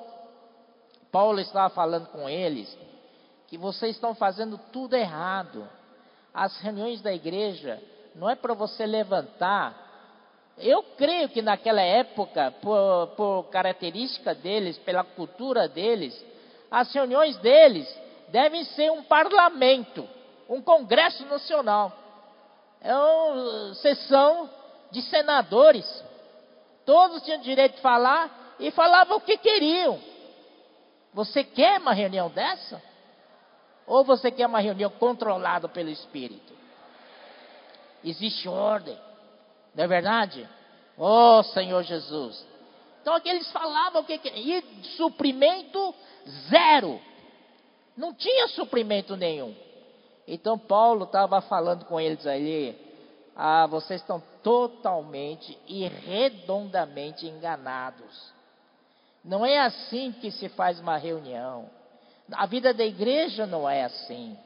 Paulo 1.13 1.41
estava 1.41 1.73
falando 1.75 2.07
com 2.09 2.29
eles 2.29 2.77
que 3.47 3.57
vocês 3.57 3.95
estão 3.95 4.15
fazendo 4.15 4.59
tudo 4.73 4.95
errado. 4.95 5.69
As 6.35 6.59
reuniões 6.61 7.01
da 7.01 7.13
igreja 7.13 7.81
não 8.19 8.29
é 8.29 8.35
para 8.35 8.53
você 8.53 8.85
levantar. 8.85 9.87
Eu 10.59 10.83
creio 10.97 11.29
que 11.29 11.41
naquela 11.41 11.81
época, 11.81 12.53
por, 12.61 13.07
por 13.17 13.45
característica 13.45 14.35
deles, 14.35 14.77
pela 14.79 15.05
cultura 15.05 15.69
deles, 15.69 16.21
as 16.69 16.93
reuniões 16.93 17.37
deles 17.39 17.89
devem 18.29 18.65
ser 18.65 18.91
um 18.91 19.05
parlamento, 19.05 20.07
um 20.49 20.61
congresso 20.61 21.25
nacional. 21.27 21.93
É 22.81 22.95
uma 22.95 23.75
sessão 23.77 24.51
de 24.91 25.01
senadores. 25.03 26.05
Todos 26.85 27.23
tinham 27.23 27.41
direito 27.41 27.77
de 27.77 27.83
falar 27.83 28.57
e 28.59 28.73
falavam 28.73 29.19
o 29.19 29.21
que 29.21 29.37
queriam. 29.39 30.01
Você 31.15 31.45
quer 31.45 31.81
uma 31.81 31.93
reunião 31.93 32.29
dessa? 32.31 32.83
Ou 33.87 34.05
você 34.05 34.31
quer 34.31 34.47
uma 34.47 34.61
reunião 34.61 34.91
controlada 34.91 35.69
pelo 35.69 35.89
Espírito? 35.89 36.58
Existe 38.05 38.49
ordem, 38.49 38.97
não 39.75 39.85
é 39.85 39.87
verdade? 39.87 40.49
Oh 40.97 41.43
Senhor 41.43 41.83
Jesus. 41.83 42.47
Então 43.01 43.15
aqueles 43.15 43.51
falavam 43.51 44.05
que 44.05 44.19
queriam. 44.19 44.59
E 44.59 44.85
suprimento 44.97 45.95
zero. 46.49 47.01
Não 47.97 48.13
tinha 48.13 48.49
suprimento 48.49 49.17
nenhum. 49.17 49.55
Então 50.27 50.59
Paulo 50.59 51.05
estava 51.05 51.41
falando 51.41 51.85
com 51.85 52.01
eles 52.01 52.27
ali. 52.27 52.77
Ah, 53.35 53.67
vocês 53.67 54.01
estão 54.01 54.23
totalmente 54.43 55.57
e 55.67 55.87
redondamente 55.87 57.27
enganados. 57.27 58.33
Não 59.25 59.47
é 59.47 59.59
assim 59.59 60.13
que 60.13 60.31
se 60.31 60.49
faz 60.49 60.81
uma 60.81 60.97
reunião. 60.97 61.71
A 62.33 62.47
vida 62.47 62.75
da 62.75 62.85
igreja 62.85 63.47
não 63.47 63.69
é 63.69 63.85
assim. 63.85 64.37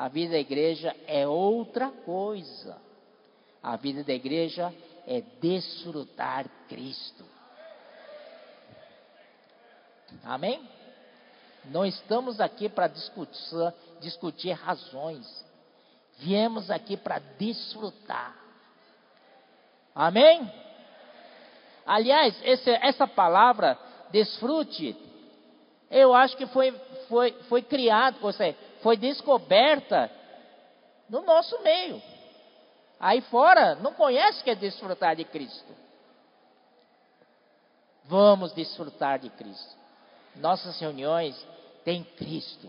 A 0.00 0.08
vida 0.08 0.32
da 0.32 0.38
igreja 0.38 0.96
é 1.06 1.28
outra 1.28 1.90
coisa. 1.90 2.74
A 3.62 3.76
vida 3.76 4.02
da 4.02 4.14
igreja 4.14 4.74
é 5.06 5.20
desfrutar 5.42 6.46
Cristo. 6.70 7.22
Amém? 10.24 10.66
Não 11.66 11.84
estamos 11.84 12.40
aqui 12.40 12.66
para 12.66 12.88
discutir, 12.88 13.74
discutir 14.00 14.52
razões. 14.52 15.44
Viemos 16.16 16.70
aqui 16.70 16.96
para 16.96 17.18
desfrutar. 17.38 18.34
Amém? 19.94 20.50
Aliás, 21.84 22.40
esse, 22.42 22.70
essa 22.70 23.06
palavra, 23.06 23.78
desfrute, 24.10 24.96
eu 25.90 26.14
acho 26.14 26.38
que 26.38 26.46
foi, 26.46 26.72
foi, 27.06 27.32
foi 27.50 27.60
criado, 27.60 28.16
ou 28.22 28.32
seja, 28.32 28.69
foi 28.82 28.96
descoberta 28.96 30.10
no 31.08 31.22
nosso 31.22 31.60
meio. 31.62 32.00
Aí 32.98 33.20
fora, 33.22 33.74
não 33.76 33.94
conhece 33.94 34.42
que 34.44 34.50
é 34.50 34.54
desfrutar 34.54 35.16
de 35.16 35.24
Cristo. 35.24 35.74
Vamos 38.04 38.52
desfrutar 38.52 39.18
de 39.18 39.30
Cristo. 39.30 39.76
Nossas 40.36 40.78
reuniões 40.80 41.36
têm 41.84 42.04
Cristo. 42.04 42.68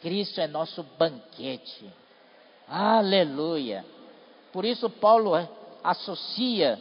Cristo 0.00 0.40
é 0.40 0.46
nosso 0.46 0.82
banquete. 0.82 1.90
Aleluia. 2.68 3.84
Por 4.52 4.64
isso 4.64 4.88
Paulo 4.90 5.32
associa 5.82 6.78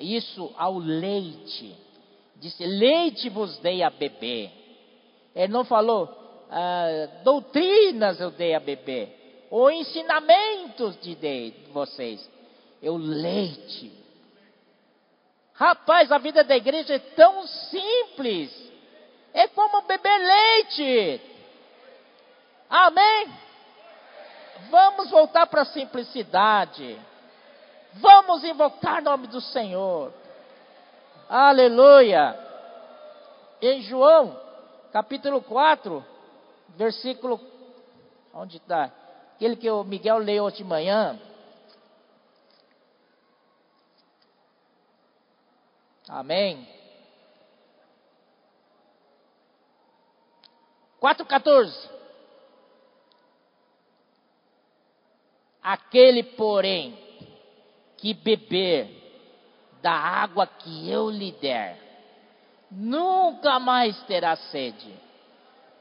isso 0.00 0.52
ao 0.56 0.78
leite. 0.78 1.76
Disse: 2.36 2.64
Leite 2.64 3.28
vos 3.28 3.58
dei 3.58 3.82
a 3.82 3.90
beber. 3.90 4.50
Ele 5.34 5.52
não 5.52 5.64
falou, 5.64 6.23
ah, 6.56 7.08
doutrinas 7.24 8.20
eu 8.20 8.30
dei 8.30 8.54
a 8.54 8.60
beber, 8.60 9.48
ou 9.50 9.68
ensinamentos 9.72 10.96
de 11.00 11.16
dei 11.16 11.66
vocês. 11.72 12.30
Eu 12.80 12.96
leite. 12.96 13.90
Rapaz, 15.54 16.12
a 16.12 16.18
vida 16.18 16.44
da 16.44 16.56
igreja 16.56 16.94
é 16.94 16.98
tão 17.00 17.44
simples. 17.44 18.72
É 19.32 19.48
como 19.48 19.82
beber 19.82 20.16
leite. 20.16 21.20
Amém? 22.70 23.32
Vamos 24.70 25.10
voltar 25.10 25.48
para 25.48 25.62
a 25.62 25.66
simplicidade. 25.66 26.96
Vamos 27.94 28.44
invocar 28.44 29.00
o 29.00 29.04
nome 29.04 29.26
do 29.26 29.40
Senhor. 29.40 30.12
Aleluia. 31.28 32.38
Em 33.60 33.82
João, 33.82 34.38
capítulo 34.92 35.42
4, 35.42 36.13
versículo. 36.76 37.40
Onde 38.32 38.56
está? 38.56 38.92
Aquele 39.34 39.56
que 39.56 39.70
o 39.70 39.84
Miguel 39.84 40.18
leu 40.18 40.44
hoje 40.44 40.58
de 40.58 40.64
manhã. 40.64 41.18
Amém. 46.08 46.68
4,14. 51.00 51.90
Aquele, 55.62 56.22
porém, 56.22 56.98
que 57.96 58.14
beber 58.14 59.02
da 59.80 59.92
água 59.92 60.46
que 60.46 60.90
eu 60.90 61.10
lhe 61.10 61.32
der, 61.32 61.78
nunca 62.70 63.58
mais 63.58 63.98
terá 64.04 64.36
sede. 64.36 65.03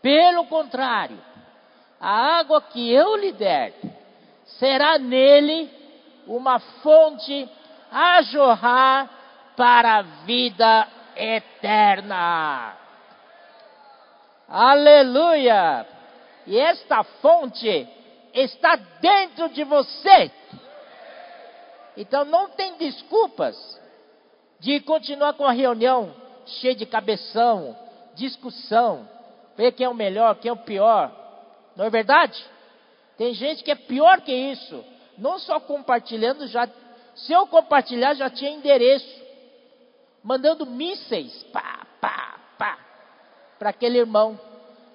Pelo 0.04 0.46
contrário, 0.48 1.18
a 1.98 2.38
água 2.38 2.62
que 2.62 2.92
eu 2.92 3.16
lhe 3.16 3.32
der 3.32 3.74
será 4.60 5.00
nele 5.00 5.72
uma 6.28 6.60
fonte 6.60 7.50
a 7.90 8.22
jorrar 8.24 9.10
para 9.56 10.00
a 10.00 10.02
vida 10.02 10.88
eterna. 11.16 12.76
Aleluia! 14.50 15.88
E 16.48 16.60
esta 16.60 17.06
fonte 17.06 17.88
está 18.34 18.76
dentro 18.76 19.48
de 19.48 19.64
você. 19.64 20.30
Então 21.96 22.26
não 22.26 22.50
tem 22.50 22.76
desculpas 22.76 23.56
de 24.60 24.82
continuar 24.82 25.32
com 25.36 25.46
a 25.46 25.54
reunião 25.54 26.14
cheia 26.46 26.76
de 26.76 26.86
cabeção, 26.86 27.74
discussão, 28.16 29.08
ver 29.58 29.72
quem 29.74 29.86
é 29.86 29.90
o 29.90 29.94
melhor, 29.94 30.36
quem 30.36 30.50
é 30.50 30.54
o 30.54 30.58
pior. 30.58 31.12
Não 31.76 31.86
é 31.86 31.90
verdade? 31.90 32.44
Tem 33.18 33.34
gente 33.34 33.64
que 33.64 33.72
é 33.72 33.76
pior 33.76 34.22
que 34.22 34.32
isso. 34.32 34.84
Não 35.18 35.40
só 35.40 35.60
compartilhando, 35.60 36.48
já. 36.48 36.68
Se 37.16 37.32
eu 37.32 37.46
compartilhar, 37.48 38.14
já 38.16 38.30
tinha 38.30 38.52
endereço. 38.52 39.24
Mandando 40.24 40.66
mísseis, 40.66 41.44
pá, 41.52 41.86
pá, 42.00 42.40
pá, 42.58 42.80
para 43.60 43.70
aquele 43.70 44.00
irmão. 44.00 44.40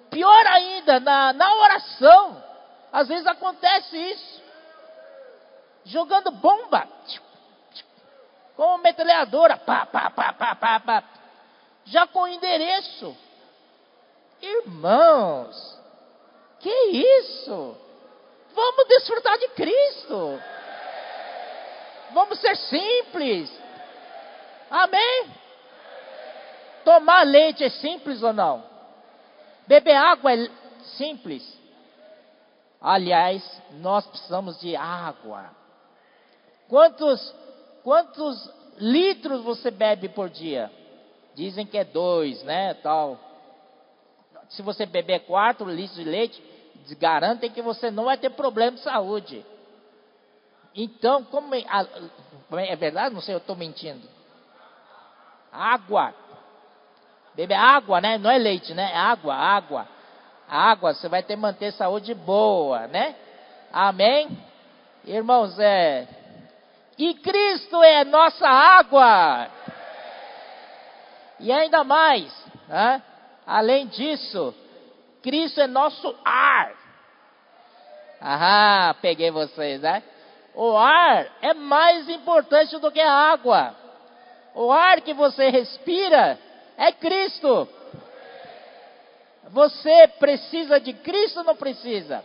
Pior 0.09 0.45
ainda, 0.47 0.99
na, 0.99 1.33
na 1.33 1.55
oração. 1.55 2.43
Às 2.91 3.07
vezes 3.07 3.27
acontece 3.27 3.95
isso 3.95 4.49
jogando 5.89 6.31
bomba, 6.31 6.87
com 8.55 8.77
metralhadora, 8.79 9.57
pá, 9.57 9.85
pá, 9.85 10.09
pá, 10.09 10.33
pá, 10.33 10.55
pá, 10.55 10.79
pá, 10.79 11.03
já 11.85 12.05
com 12.07 12.27
endereço. 12.27 13.15
Irmãos, 14.41 15.79
que 16.59 16.69
isso? 16.69 17.77
Vamos 18.53 18.87
desfrutar 18.87 19.37
de 19.37 19.47
Cristo. 19.49 20.39
Vamos 22.13 22.39
ser 22.39 22.55
simples. 22.55 23.51
Amém? 24.69 25.31
Tomar 26.83 27.23
leite 27.23 27.63
é 27.63 27.69
simples 27.69 28.23
ou 28.23 28.33
não? 28.33 28.63
Beber 29.67 29.95
água 29.95 30.33
é 30.33 30.49
simples. 30.97 31.59
Aliás, 32.81 33.43
nós 33.73 34.05
precisamos 34.07 34.59
de 34.59 34.75
água. 34.75 35.51
Quantos, 36.67 37.35
quantos 37.83 38.51
litros 38.77 39.43
você 39.43 39.69
bebe 39.69 40.09
por 40.09 40.29
dia? 40.29 40.71
Dizem 41.35 41.65
que 41.65 41.77
é 41.77 41.83
dois, 41.83 42.41
né? 42.43 42.73
Tal. 42.75 43.19
Se 44.49 44.61
você 44.61 44.85
beber 44.85 45.21
quatro 45.21 45.69
litros 45.69 45.95
de 45.95 46.03
leite, 46.03 46.43
garantem 46.99 47.51
que 47.51 47.61
você 47.61 47.91
não 47.91 48.05
vai 48.05 48.17
ter 48.17 48.31
problema 48.31 48.71
de 48.71 48.83
saúde. 48.83 49.45
Então, 50.75 51.23
como 51.23 51.53
é, 51.55 51.63
é 52.51 52.75
verdade? 52.75 53.13
Não 53.13 53.21
sei, 53.21 53.35
eu 53.35 53.39
estou 53.39 53.55
mentindo. 53.55 54.07
Água. 55.51 56.13
Beber 57.35 57.55
água, 57.55 58.01
né? 58.01 58.17
Não 58.17 58.29
é 58.29 58.37
leite, 58.37 58.73
né? 58.73 58.91
É 58.91 58.97
água, 58.97 59.35
água. 59.35 59.87
Água, 60.47 60.93
você 60.93 61.07
vai 61.07 61.21
ter 61.21 61.35
manter 61.35 61.71
saúde 61.73 62.13
boa, 62.13 62.87
né? 62.87 63.15
Amém? 63.71 64.29
Irmãos, 65.05 65.57
é, 65.59 66.07
e 66.99 67.13
Cristo 67.13 67.81
é 67.81 68.03
nossa 68.03 68.45
água. 68.45 69.47
E 71.39 71.49
ainda 71.49 71.83
mais, 71.85 72.29
né? 72.67 73.01
Além 73.49 73.87
disso, 73.87 74.53
Cristo 75.23 75.59
é 75.59 75.65
nosso 75.65 76.15
ar. 76.23 76.71
Ah, 78.21 78.95
peguei 79.01 79.31
vocês, 79.31 79.81
né? 79.81 80.03
O 80.53 80.77
ar 80.77 81.25
é 81.41 81.53
mais 81.55 82.07
importante 82.09 82.77
do 82.77 82.91
que 82.91 82.99
a 82.99 83.11
água. 83.11 83.75
O 84.53 84.71
ar 84.71 85.01
que 85.01 85.13
você 85.13 85.49
respira 85.49 86.37
é 86.77 86.91
Cristo. 86.91 87.67
Você 89.49 90.07
precisa 90.19 90.79
de 90.79 90.93
Cristo 90.93 91.39
ou 91.39 91.45
não 91.45 91.55
precisa? 91.55 92.23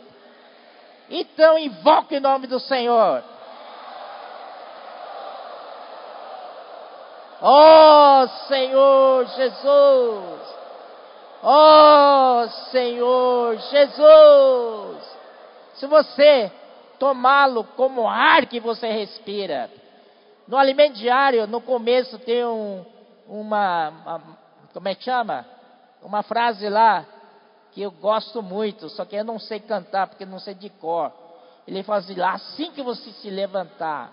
Então 1.08 1.58
invoque 1.58 2.16
o 2.16 2.20
nome 2.20 2.46
do 2.46 2.60
Senhor. 2.60 3.24
Oh 7.40 8.28
Senhor 8.46 9.26
Jesus! 9.26 10.63
Oh 11.46 12.48
Senhor 12.70 13.58
Jesus! 13.58 15.16
Se 15.74 15.86
você 15.86 16.50
tomá-lo 16.98 17.64
como 17.76 18.08
ar 18.08 18.46
que 18.46 18.58
você 18.58 18.90
respira, 18.90 19.70
no 20.48 20.56
alimento 20.56 20.94
diário, 20.94 21.46
no 21.46 21.60
começo 21.60 22.18
tem 22.20 22.46
um, 22.46 22.82
uma, 23.28 23.88
uma, 23.90 24.22
como 24.72 24.88
é 24.88 24.94
que 24.94 25.04
chama? 25.04 25.44
Uma 26.02 26.22
frase 26.22 26.66
lá 26.68 27.04
que 27.72 27.82
eu 27.82 27.90
gosto 27.90 28.42
muito, 28.42 28.88
só 28.88 29.04
que 29.04 29.14
eu 29.14 29.24
não 29.24 29.38
sei 29.38 29.60
cantar 29.60 30.06
porque 30.06 30.24
não 30.24 30.38
sei 30.38 30.54
de 30.54 30.70
cor. 30.70 31.12
Ele 31.68 31.82
fala 31.82 31.98
assim, 31.98 32.20
assim 32.22 32.70
que 32.72 32.82
você 32.82 33.10
se 33.12 33.28
levantar, 33.28 34.12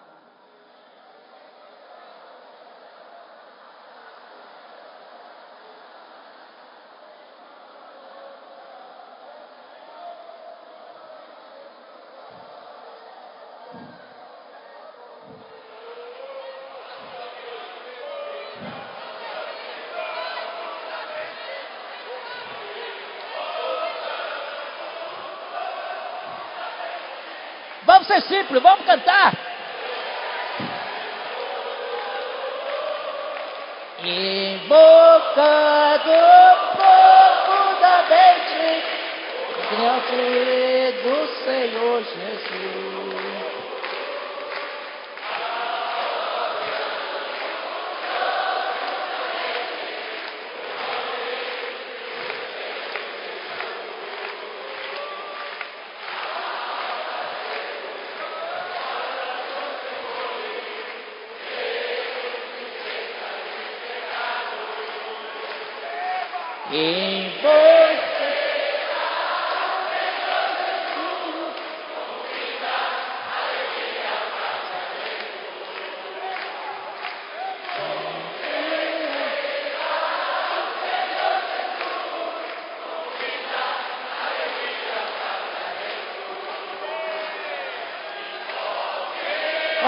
Simples, 28.42 28.64
vamos 28.64 28.86
cantar. 28.86 29.41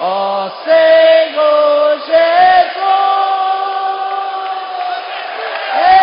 ó 0.00 0.50
Senhor 0.64 1.98
Jesus. 2.06 2.80
É. 5.74 6.00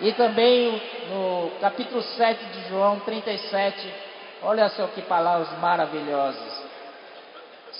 E 0.00 0.12
também 0.12 0.80
capítulo 1.64 2.02
7 2.02 2.44
de 2.44 2.68
João 2.68 3.00
37, 3.00 3.94
Olha 4.42 4.68
só 4.68 4.86
que 4.88 5.00
palavras 5.00 5.58
maravilhosas. 5.60 6.62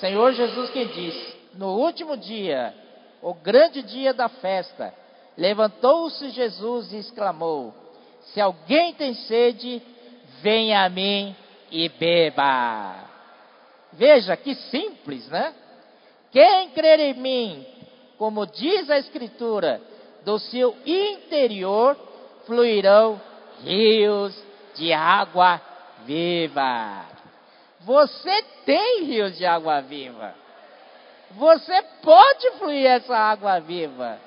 Senhor 0.01 0.32
Jesus 0.32 0.70
que 0.70 0.87
disse: 0.87 1.37
No 1.53 1.76
último 1.76 2.16
dia, 2.16 2.74
o 3.20 3.35
grande 3.35 3.82
dia 3.82 4.14
da 4.14 4.26
festa, 4.26 4.95
levantou-se 5.37 6.30
Jesus 6.30 6.95
e 6.95 6.97
exclamou: 6.97 7.74
Se 8.32 8.41
alguém 8.41 8.95
tem 8.95 9.12
sede, 9.12 9.82
venha 10.41 10.87
a 10.87 10.89
mim 10.89 11.37
e 11.70 11.87
beba. 11.91 12.95
Veja 13.93 14.35
que 14.35 14.55
simples, 14.55 15.28
né? 15.28 15.55
Quem 16.32 16.70
crer 16.70 17.01
em 17.01 17.14
mim, 17.20 17.66
como 18.16 18.47
diz 18.47 18.89
a 18.89 18.97
Escritura, 18.97 19.78
do 20.24 20.39
seu 20.39 20.74
interior 20.87 21.95
fluirão 22.47 23.20
rios 23.63 24.37
de 24.75 24.93
água 24.93 25.61
viva. 26.05 27.07
Você 27.81 28.43
tem 28.65 29.05
rios 29.05 29.37
de 29.37 29.45
água 29.45 29.81
viva. 29.81 30.35
Você 31.33 31.83
pode 32.03 32.51
fluir 32.53 32.87
essa 32.87 33.17
água 33.17 33.61
viva. 33.61 34.19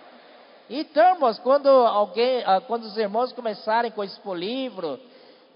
Então, 0.70 1.14
irmãos, 1.14 1.40
quando 1.40 1.70
alguém, 1.70 2.44
ah, 2.46 2.62
quando 2.62 2.84
os 2.84 2.98
irmãos 2.98 3.32
começarem 3.32 3.90
com 3.92 4.04
esse 4.04 4.20
livro, 4.34 5.00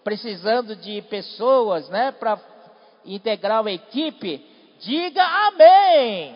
precisando 0.04 0.76
de 0.76 1.02
pessoas, 1.04 1.90
né, 1.90 2.12
para 2.12 2.40
integrar 3.06 3.62
uma 3.62 3.72
equipe, 3.72 4.46
diga 4.80 5.24
amém. 5.24 6.36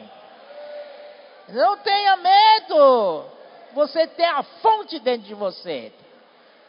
Não 1.50 1.78
tenha 1.78 2.18
medo. 2.18 3.26
Você 3.74 4.08
tem 4.08 4.26
a 4.26 4.44
fonte 4.44 5.00
dentro 5.00 5.28
de 5.28 5.34
você. 5.34 5.92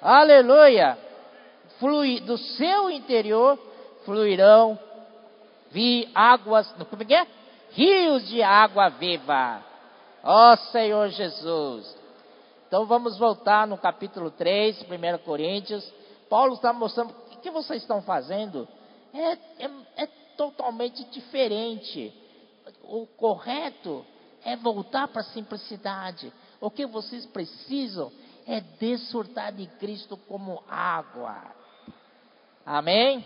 Aleluia 0.01 1.07
flui, 1.79 2.21
do 2.21 2.37
seu 2.39 2.91
interior 2.91 3.59
fluirão 4.05 4.79
vi 5.71 6.09
águas, 6.15 6.71
como 6.89 7.03
é 7.03 7.15
é? 7.15 7.27
Rios 7.73 8.27
de 8.29 8.43
água 8.43 8.89
viva. 8.89 9.63
Ó 10.23 10.53
oh, 10.53 10.57
Senhor 10.71 11.09
Jesus. 11.09 11.97
Então 12.67 12.87
vamos 12.87 13.19
voltar 13.19 13.67
no 13.67 13.77
capítulo 13.77 14.31
3, 14.31 14.83
1 14.83 15.19
Coríntios. 15.25 15.93
Paulo 16.31 16.55
está 16.55 16.73
mostrando 16.73 17.15
o 17.33 17.37
que 17.39 17.51
vocês 17.51 17.83
estão 17.83 18.01
fazendo 18.03 18.67
é, 19.13 19.33
é, 19.65 19.71
é 19.97 20.07
totalmente 20.37 21.05
diferente. 21.11 22.13
O 22.85 23.07
correto 23.07 24.05
é 24.45 24.57
voltar 24.57 25.09
para 25.09 25.21
a 25.21 25.25
simplicidade. 25.25 26.33
O 26.61 26.71
que 26.71 26.87
vocês 26.87 27.27
precisam 27.27 28.11
é 28.47 28.61
desfrutar 28.61 29.53
de 29.53 29.67
Cristo 29.67 30.17
como 30.17 30.63
água. 30.69 31.43
Amém? 32.65 33.25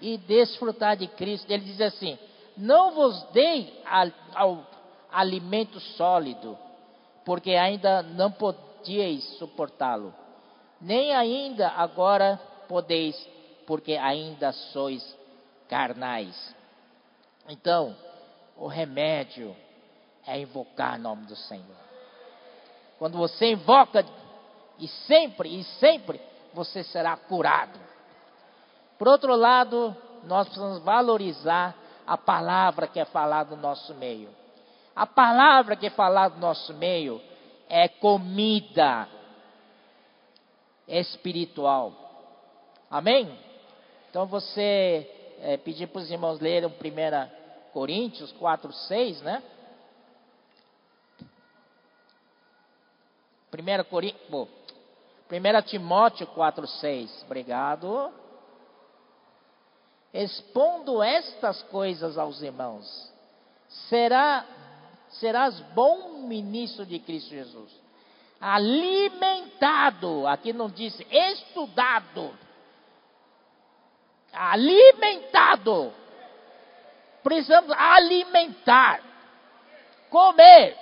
E 0.00 0.16
desfrutar 0.16 0.96
de 0.96 1.08
Cristo. 1.08 1.50
Ele 1.50 1.64
diz 1.64 1.80
assim: 1.80 2.16
Não 2.56 2.92
vos 2.92 3.22
dei 3.32 3.82
ao 4.34 4.64
alimento 5.10 5.80
sólido, 5.80 6.56
porque 7.24 7.52
ainda 7.52 8.02
não 8.02 8.30
podíeis 8.30 9.24
suportá-lo, 9.38 10.14
nem 10.80 11.14
ainda 11.14 11.68
agora 11.70 12.40
podeis, 12.68 13.16
porque 13.66 13.94
ainda 13.94 14.52
sois 14.52 15.16
carnais. 15.68 16.54
Então, 17.48 17.96
o 18.56 18.66
remédio 18.66 19.56
é 20.26 20.38
invocar 20.38 20.96
o 20.98 21.02
nome 21.02 21.26
do 21.26 21.34
Senhor. 21.34 21.76
Quando 22.98 23.16
você 23.16 23.52
invoca, 23.52 24.04
e 24.78 24.88
sempre, 24.88 25.48
e 25.60 25.64
sempre, 25.64 26.20
você 26.52 26.82
será 26.84 27.16
curado. 27.16 27.78
Por 28.98 29.08
outro 29.08 29.34
lado, 29.34 29.96
nós 30.24 30.46
precisamos 30.46 30.80
valorizar 30.82 31.74
a 32.06 32.16
palavra 32.16 32.86
que 32.86 32.98
é 32.98 33.04
falada 33.04 33.54
no 33.54 33.62
nosso 33.62 33.94
meio. 33.94 34.28
A 34.94 35.06
palavra 35.06 35.76
que 35.76 35.86
é 35.86 35.90
falada 35.90 36.34
no 36.34 36.40
nosso 36.40 36.74
meio 36.74 37.20
é 37.68 37.86
comida 37.88 39.08
espiritual. 40.88 41.92
Amém? 42.90 43.38
Então 44.10 44.26
você 44.26 45.36
é, 45.40 45.56
pedir 45.58 45.86
para 45.88 46.00
os 46.00 46.10
irmãos 46.10 46.40
lerem 46.40 46.68
1 46.68 46.72
Coríntios 47.72 48.32
4, 48.32 48.72
6, 48.72 49.22
né? 49.22 49.42
1 53.52 53.84
Coríntios, 53.84 54.48
1 55.30 55.62
Timóteo 55.62 56.26
4, 56.26 56.66
6. 56.66 57.22
Obrigado. 57.26 58.12
Expondo 60.12 61.02
estas 61.02 61.62
coisas 61.64 62.16
aos 62.16 62.40
irmãos, 62.40 63.12
será, 63.88 64.44
serás 65.10 65.60
bom 65.74 66.22
ministro 66.22 66.86
de 66.86 66.98
Cristo 66.98 67.28
Jesus, 67.28 67.70
alimentado, 68.40 70.26
aqui 70.26 70.54
não 70.54 70.70
disse 70.70 71.06
estudado, 71.10 72.34
alimentado, 74.32 75.92
precisamos 77.22 77.70
alimentar, 77.72 79.02
comer. 80.08 80.74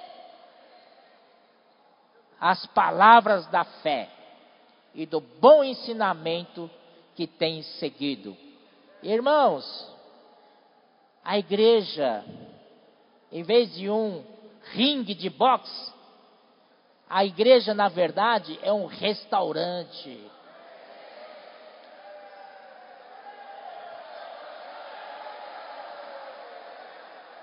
As 2.39 2.65
palavras 2.67 3.45
da 3.49 3.65
fé 3.65 4.16
e 4.97 5.07
do 5.07 5.21
bom 5.21 5.63
ensinamento 5.63 6.69
que 7.15 7.27
tem 7.27 7.63
seguido 7.63 8.37
Irmãos, 9.03 9.65
a 11.25 11.39
igreja, 11.39 12.25
em 13.31 13.43
vez 13.45 13.73
de 13.75 13.89
um 13.89 14.25
ringue 14.73 15.15
de 15.15 15.31
boxe, 15.31 15.93
a 17.09 17.25
igreja, 17.25 17.73
na 17.73 17.89
verdade, 17.89 18.59
é 18.63 18.73
um 18.73 18.87
restaurante. 18.87 20.21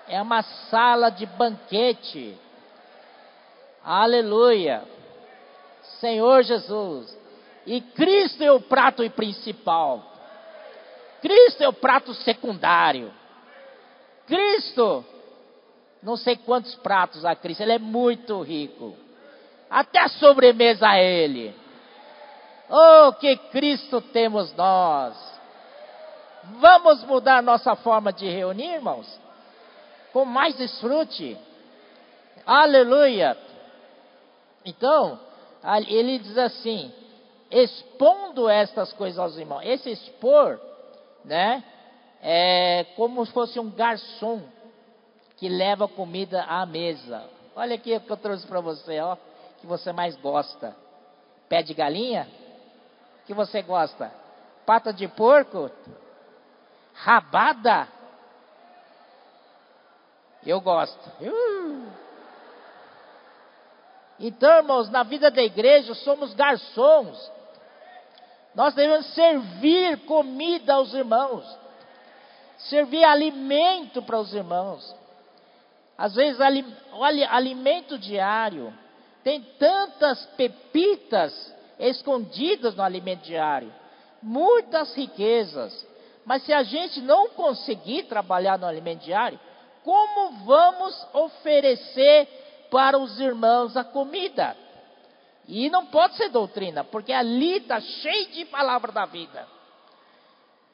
É 0.10 0.22
uma 0.22 0.43
sala 0.70 1.10
de 1.10 1.26
banquete. 1.26 2.38
Aleluia. 3.86 4.84
Senhor 6.01 6.43
Jesus. 6.43 7.22
E 7.66 7.82
Cristo 7.82 8.43
é 8.43 8.51
o 8.51 8.61
prato 8.61 9.07
principal. 9.11 10.03
Cristo 11.22 11.64
é 11.64 11.70
o 11.70 11.74
prato 11.74 12.14
secundário. 12.14 13.14
Cristo, 14.28 15.05
não 16.01 16.18
sei 16.18 16.36
quantos 16.36 16.76
pratos 16.76 17.24
a 17.24 17.36
Cristo, 17.36 17.61
ele 17.61 17.74
é 17.74 17.80
muito 17.80 18.41
rico. 18.41 18.95
Até 19.70 19.99
a 19.99 20.09
sobremesa 20.09 20.88
a 20.88 20.99
ele. 20.99 21.55
Oh, 22.70 23.14
que 23.14 23.36
Cristo 23.51 24.01
temos 24.01 24.53
nós. 24.55 25.16
Vamos 26.59 27.03
mudar 27.05 27.41
nossa 27.41 27.76
forma 27.76 28.11
de 28.11 28.28
reunir, 28.28 28.74
irmãos? 28.74 29.07
Com 30.11 30.26
mais 30.26 30.55
desfrute. 30.57 31.38
Aleluia. 32.45 33.38
Então, 34.66 35.20
ele 35.88 36.20
diz 36.20 36.38
assim: 36.38 36.93
expondo 37.54 38.49
estas 38.49 38.91
coisas 38.93 39.20
aos 39.20 39.38
irmãos. 39.38 39.62
Esse 39.64 39.91
expor, 39.91 40.60
né, 41.24 41.64
é 42.22 42.86
como 42.95 43.24
se 43.26 43.32
fosse 43.32 43.60
um 43.60 43.70
garçom 43.70 44.41
que 45.38 45.47
leva 45.47 45.88
comida 45.88 46.43
à 46.43 46.66
mesa. 46.66 47.24
Olha 47.56 47.76
aqui 47.76 47.95
o 47.95 48.01
que 48.01 48.12
eu 48.12 48.18
trouxe 48.18 48.47
para 48.47 48.60
você, 48.60 48.99
ó, 48.99 49.16
que 49.62 49.68
você 49.68 49.93
mais 49.93 50.16
gosta. 50.16 50.76
Pé 51.47 51.62
de 51.62 51.74
galinha? 51.74 52.28
Que 53.26 53.34
você 53.34 53.62
gosta? 53.62 54.12
Pata 54.66 54.91
de 54.91 55.08
porco? 55.08 55.70
Rabada? 56.93 57.88
Eu 60.45 60.60
gosto. 60.60 61.10
Uh. 61.22 61.91
Então, 64.20 64.58
irmãos, 64.58 64.89
na 64.89 65.04
vida 65.04 65.30
da 65.30 65.43
igreja 65.43 65.93
somos 65.95 66.34
garçons. 66.34 67.32
Nós 68.56 68.74
devemos 68.74 69.08
servir 69.14 70.06
comida 70.06 70.76
aos 70.76 70.93
irmãos, 70.93 71.43
servir 72.58 73.04
alimento 73.04 74.01
para 74.01 74.20
os 74.20 74.34
irmãos. 74.34 74.95
Às 75.97 76.16
vezes, 76.16 76.39
alimento 77.30 77.97
diário. 77.97 78.74
Tem 79.24 79.41
tantas 79.58 80.26
pepitas 80.38 81.56
escondidas 81.80 82.76
no 82.76 82.84
alimento 82.84 83.22
diário, 83.22 83.74
muitas 84.22 84.93
riquezas. 84.95 85.88
Mas 86.26 86.43
se 86.43 86.54
a 86.54 86.64
gente 86.64 87.01
não 87.01 87.30
conseguir 87.30 88.04
trabalhar 88.04 88.58
no 88.58 88.68
alimento 88.68 89.04
diário, 89.04 89.39
como 89.84 90.45
vamos 90.45 91.08
oferecer 91.14 92.28
para 92.70 92.97
os 92.97 93.20
irmãos 93.20 93.76
a 93.78 93.84
comida? 93.84 94.56
E 95.48 95.70
não 95.70 95.86
pode 95.88 96.16
ser 96.16 96.30
doutrina, 96.30 96.84
porque 96.84 97.12
ali 97.12 97.58
está 97.58 97.80
cheio 97.80 98.32
de 98.32 98.46
palavra 98.46 98.91
da 98.91 99.06
vida. 99.06 99.46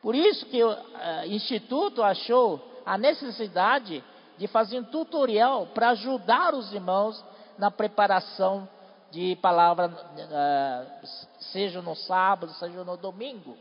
Por 0.01 0.15
isso 0.15 0.45
que 0.45 0.63
o 0.63 0.71
uh, 0.71 0.77
Instituto 1.25 2.03
achou 2.03 2.61
a 2.85 2.97
necessidade 2.97 4.03
de 4.37 4.47
fazer 4.47 4.79
um 4.79 4.83
tutorial 4.83 5.67
para 5.67 5.89
ajudar 5.89 6.53
os 6.53 6.71
irmãos 6.71 7.23
na 7.57 7.69
preparação 7.69 8.69
de 9.11 9.35
palavra, 9.37 9.87
uh, 9.87 11.07
seja 11.51 11.81
no 11.81 11.95
sábado, 11.95 12.53
seja 12.53 12.83
no 12.83 12.95
domingo. 12.95 13.57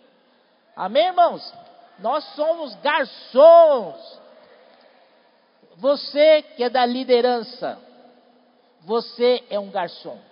Amém, 0.76 1.06
irmãos? 1.06 1.52
Nós 1.98 2.22
somos 2.36 2.74
garçons. 2.76 4.20
Você 5.76 6.42
que 6.54 6.62
é 6.62 6.68
da 6.68 6.84
liderança, 6.84 7.78
você 8.82 9.42
é 9.48 9.58
um 9.58 9.70
garçom 9.70 10.27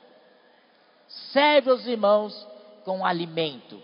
serve 1.33 1.71
os 1.71 1.87
irmãos 1.87 2.47
com 2.85 3.05
alimento, 3.05 3.83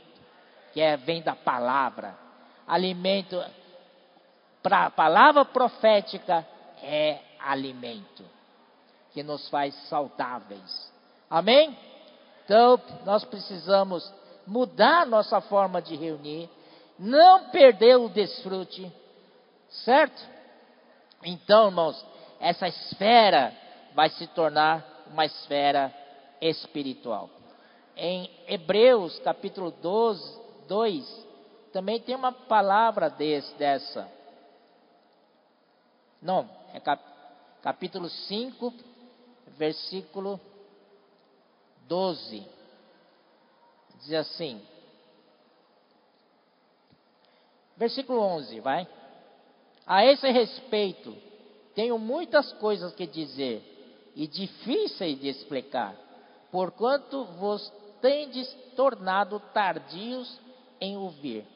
que 0.72 0.80
é, 0.80 0.96
vem 0.96 1.22
da 1.22 1.34
palavra. 1.34 2.16
Alimento, 2.66 3.42
para 4.62 4.86
a 4.86 4.90
palavra 4.90 5.44
profética 5.44 6.46
é 6.82 7.18
alimento, 7.38 8.24
que 9.12 9.22
nos 9.22 9.48
faz 9.48 9.74
saudáveis. 9.88 10.92
Amém? 11.28 11.76
Então, 12.44 12.80
nós 13.04 13.24
precisamos 13.24 14.12
mudar 14.46 15.06
nossa 15.06 15.40
forma 15.40 15.80
de 15.80 15.96
reunir, 15.96 16.48
não 16.98 17.50
perder 17.50 17.96
o 17.96 18.08
desfrute, 18.08 18.90
certo? 19.84 20.22
Então, 21.24 21.68
irmãos, 21.68 22.04
essa 22.40 22.68
esfera 22.68 23.52
vai 23.94 24.10
se 24.10 24.26
tornar 24.28 24.84
uma 25.06 25.24
esfera 25.24 25.92
espiritual. 26.42 27.30
Em 27.96 28.28
Hebreus 28.48 29.18
capítulo 29.20 29.70
12, 29.70 30.40
2, 30.66 31.26
também 31.72 32.00
tem 32.00 32.16
uma 32.16 32.32
palavra 32.32 33.08
desse, 33.08 33.54
dessa. 33.54 34.10
Não, 36.20 36.48
é 36.74 36.80
cap, 36.80 37.02
capítulo 37.62 38.08
5, 38.08 38.74
versículo 39.56 40.40
12. 41.86 42.46
Diz 44.00 44.12
assim. 44.14 44.60
Versículo 47.76 48.20
11, 48.20 48.60
vai. 48.60 48.86
A 49.86 50.04
esse 50.04 50.30
respeito, 50.30 51.16
tenho 51.74 51.98
muitas 51.98 52.52
coisas 52.54 52.94
que 52.94 53.06
dizer 53.06 53.68
e 54.14 54.26
difíceis 54.26 55.18
de 55.20 55.28
explicar 55.28 55.96
porquanto 56.52 57.24
vos 57.24 57.72
tendes 58.02 58.46
tornado 58.76 59.40
tardios 59.54 60.38
em 60.78 60.96
ouvir. 60.98 61.46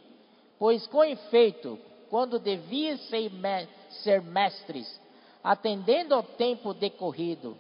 Pois 0.59 0.86
com 0.86 1.05
efeito, 1.05 1.78
quando 2.09 2.38
devias 2.38 2.99
ser 4.03 4.22
mestres, 4.22 5.01
atendendo 5.44 6.14
ao 6.14 6.22
tempo 6.22 6.72
decorrido, 6.72 7.57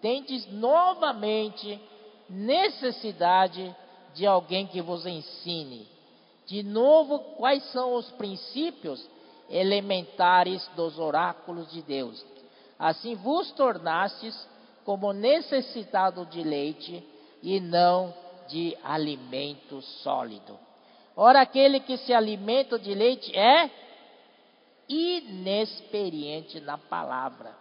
tendes 0.00 0.50
novamente 0.50 1.78
necessidade 2.28 3.76
de 4.14 4.26
alguém 4.26 4.66
que 4.66 4.80
vos 4.80 5.04
ensine. 5.04 5.86
De 6.46 6.62
novo, 6.62 7.18
quais 7.36 7.62
são 7.70 7.94
os 7.94 8.10
princípios 8.12 9.06
elementares 9.50 10.66
dos 10.74 10.98
oráculos 10.98 11.70
de 11.70 11.82
Deus? 11.82 12.24
Assim 12.78 13.14
vos 13.14 13.50
tornastes 13.52 14.48
como 14.88 15.12
necessitado 15.12 16.24
de 16.24 16.42
leite 16.42 17.06
e 17.42 17.60
não 17.60 18.14
de 18.48 18.74
alimento 18.82 19.82
sólido. 19.82 20.58
Ora, 21.14 21.42
aquele 21.42 21.78
que 21.80 21.98
se 21.98 22.14
alimenta 22.14 22.78
de 22.78 22.94
leite 22.94 23.38
é 23.38 23.70
inexperiente 24.88 26.58
na 26.60 26.78
palavra. 26.78 27.54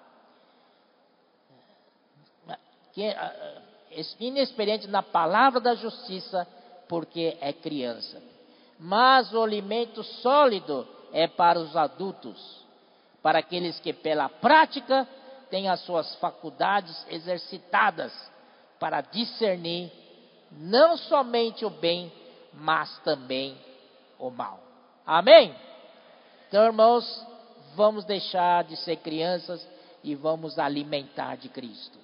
Ah, 2.47 2.57
ah, 3.17 3.61
inexperiente 4.21 4.87
na 4.87 5.03
palavra 5.03 5.59
da 5.59 5.75
justiça, 5.75 6.47
porque 6.87 7.37
é 7.41 7.51
criança. 7.51 8.23
Mas 8.79 9.33
o 9.33 9.43
alimento 9.43 10.01
sólido 10.01 10.87
é 11.11 11.27
para 11.27 11.59
os 11.59 11.75
adultos, 11.75 12.63
para 13.21 13.39
aqueles 13.39 13.77
que 13.81 13.91
pela 13.91 14.29
prática 14.29 15.05
tem 15.49 15.69
as 15.69 15.79
suas 15.81 16.15
faculdades 16.15 17.05
exercitadas 17.09 18.13
para 18.79 19.01
discernir 19.01 19.91
não 20.51 20.97
somente 20.97 21.65
o 21.65 21.69
bem, 21.69 22.11
mas 22.53 22.97
também 22.99 23.57
o 24.19 24.29
mal. 24.29 24.59
Amém? 25.05 25.55
Então, 26.47 26.65
irmãos, 26.65 27.25
vamos 27.75 28.05
deixar 28.05 28.63
de 28.63 28.75
ser 28.77 28.97
crianças 28.97 29.65
e 30.03 30.15
vamos 30.15 30.57
alimentar 30.57 31.35
de 31.35 31.49
Cristo. 31.49 31.97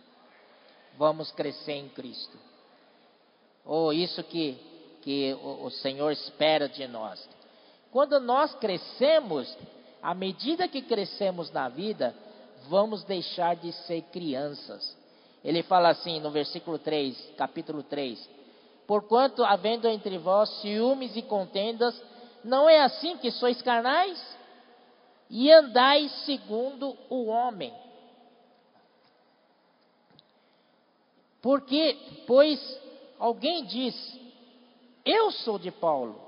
Vamos 0.98 1.32
crescer 1.32 1.74
em 1.74 1.90
Cristo. 1.90 2.38
Ou 3.66 3.88
oh, 3.88 3.94
isso 3.94 4.22
que, 4.24 4.58
que 5.02 5.34
o, 5.42 5.66
o 5.66 5.72
Senhor 5.72 6.12
espera 6.12 6.68
de 6.68 6.86
nós. 6.88 7.28
Quando 7.92 8.20
nós 8.20 8.54
crescemos, 8.56 9.58
à 10.02 10.14
medida 10.14 10.68
que 10.68 10.82
crescemos 10.82 11.52
na 11.52 11.70
vida, 11.70 12.14
vamos 12.68 13.04
deixar 13.04 13.56
de 13.56 13.72
ser 13.72 14.02
crianças. 14.04 14.96
Ele 15.44 15.62
fala 15.64 15.90
assim 15.90 16.20
no 16.20 16.32
versículo 16.32 16.80
3, 16.80 17.34
capítulo 17.38 17.84
3: 17.84 18.30
Porquanto, 18.88 19.44
havendo 19.44 19.88
entre 19.88 20.18
vós 20.18 20.50
ciúmes 20.62 21.16
e 21.16 21.22
contendas, 21.22 22.02
não 22.44 22.70
é 22.70 22.82
assim 22.82 23.18
que 23.18 23.32
sois 23.32 23.62
carnais? 23.62 24.22
E 25.30 25.52
andais 25.52 26.12
segundo 26.26 26.96
o 27.10 27.26
homem. 27.26 27.74
Porque, 31.42 31.98
pois, 32.26 32.82
alguém 33.20 33.66
diz, 33.66 34.20
eu 35.06 35.32
sou 35.32 35.60
de 35.60 35.72
Paulo, 35.72 36.22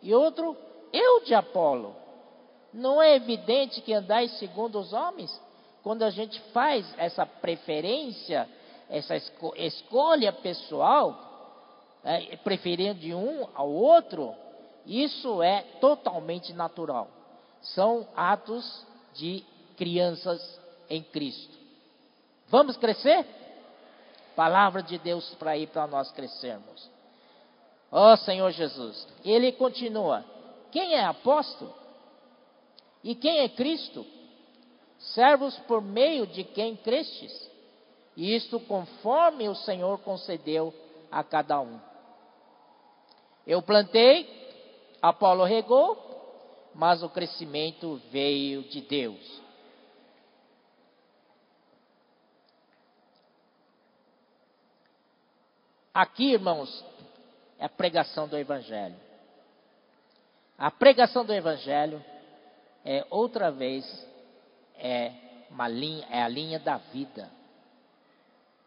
e 0.00 0.14
outro, 0.14 0.56
eu 0.92 1.24
de 1.24 1.34
Apolo. 1.34 1.94
Não 2.72 3.02
é 3.02 3.14
evidente 3.14 3.82
que 3.82 3.92
andais 3.92 4.38
segundo 4.38 4.78
os 4.78 4.94
homens? 4.94 5.30
Quando 5.82 6.04
a 6.04 6.10
gente 6.10 6.40
faz 6.52 6.86
essa 6.96 7.26
preferência, 7.26 8.48
essa 8.88 9.16
esco 9.16 9.52
escolha 9.56 10.32
pessoal, 10.32 11.30
é, 12.04 12.36
preferindo 12.36 13.00
de 13.00 13.14
um 13.14 13.48
ao 13.54 13.70
outro, 13.70 14.34
isso 14.86 15.42
é 15.42 15.62
totalmente 15.80 16.52
natural. 16.52 17.08
São 17.62 18.06
atos 18.16 18.86
de 19.14 19.44
crianças 19.76 20.60
em 20.88 21.02
Cristo. 21.02 21.56
Vamos 22.48 22.76
crescer? 22.76 23.24
Palavra 24.36 24.82
de 24.82 24.98
Deus 24.98 25.34
para 25.34 25.56
ir 25.56 25.68
para 25.68 25.86
nós 25.86 26.10
crescermos. 26.12 26.90
Ó 27.90 28.12
oh, 28.12 28.16
Senhor 28.18 28.50
Jesus. 28.50 29.06
Ele 29.24 29.52
continua: 29.52 30.24
Quem 30.70 30.94
é 30.94 31.04
apóstolo? 31.04 31.74
E 33.04 33.14
quem 33.14 33.40
é 33.40 33.48
Cristo? 33.48 34.06
Servos 35.02 35.58
por 35.60 35.82
meio 35.82 36.26
de 36.26 36.44
quem 36.44 36.76
crestes? 36.76 37.50
E 38.16 38.34
isto 38.34 38.60
conforme 38.60 39.48
o 39.48 39.54
Senhor 39.54 39.98
concedeu 39.98 40.72
a 41.10 41.24
cada 41.24 41.60
um. 41.60 41.80
Eu 43.46 43.60
plantei, 43.60 44.28
Apolo 45.00 45.44
regou, 45.44 46.70
mas 46.74 47.02
o 47.02 47.08
crescimento 47.08 48.00
veio 48.10 48.62
de 48.62 48.80
Deus. 48.82 49.42
Aqui, 55.92 56.32
irmãos, 56.32 56.84
é 57.58 57.66
a 57.66 57.68
pregação 57.68 58.28
do 58.28 58.38
Evangelho. 58.38 58.96
A 60.56 60.70
pregação 60.70 61.24
do 61.24 61.34
Evangelho 61.34 62.02
é 62.84 63.04
outra 63.10 63.50
vez 63.50 63.84
é 64.82 65.12
uma 65.48 65.68
linha, 65.68 66.04
é 66.10 66.22
a 66.22 66.28
linha 66.28 66.58
da 66.58 66.76
vida. 66.76 67.30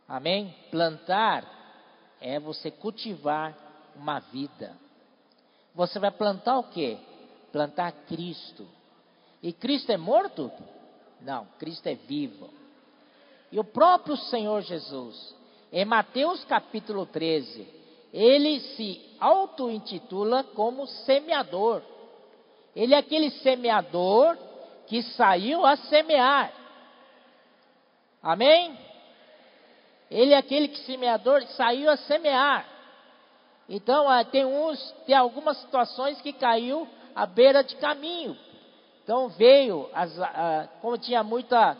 Amém? 0.07 0.55
Plantar 0.72 1.43
é 2.22 2.39
você 2.39 2.72
cultivar 2.72 3.53
uma 3.95 4.20
vida. 4.20 4.74
Você 5.74 5.99
vai 5.99 6.11
plantar 6.11 6.57
o 6.57 6.63
quê? 6.70 6.97
Plantar 7.51 7.91
Cristo. 8.07 8.66
E 9.43 9.51
Cristo 9.51 9.91
é 9.91 9.97
morto? 9.97 10.49
Não, 11.22 11.45
Cristo 11.59 11.88
é 11.88 11.95
vivo. 11.95 12.49
E 13.51 13.59
o 13.59 13.63
próprio 13.63 14.16
Senhor 14.16 14.61
Jesus, 14.61 15.36
em 15.72 15.84
Mateus 15.84 16.45
capítulo 16.45 17.05
13, 17.05 17.68
ele 18.13 18.61
se 18.61 19.01
auto-intitula 19.20 20.43
como 20.43 20.88
semeador. 20.88 21.82
Ele 22.74 22.93
é 22.93 22.97
aquele 22.97 23.30
semeador 23.32 24.38
que 24.88 25.01
saiu 25.01 25.65
a 25.65 25.75
semear. 25.77 26.51
Amém? 28.21 28.77
Ele 30.09 30.33
é 30.33 30.38
aquele 30.38 30.67
que 30.67 30.79
semeador 30.79 31.43
saiu 31.49 31.89
a 31.89 31.97
semear. 31.97 32.65
Então, 33.67 34.07
ah, 34.07 34.23
tem 34.23 34.45
uns, 34.45 34.91
tem 35.05 35.15
algumas 35.15 35.57
situações 35.57 36.21
que 36.21 36.31
caiu 36.33 36.88
à 37.15 37.25
beira 37.25 37.63
de 37.63 37.75
caminho. 37.77 38.38
Então 39.03 39.29
veio, 39.29 39.89
as, 39.93 40.19
ah, 40.19 40.67
como 40.81 40.97
tinha 40.97 41.23
muita 41.23 41.77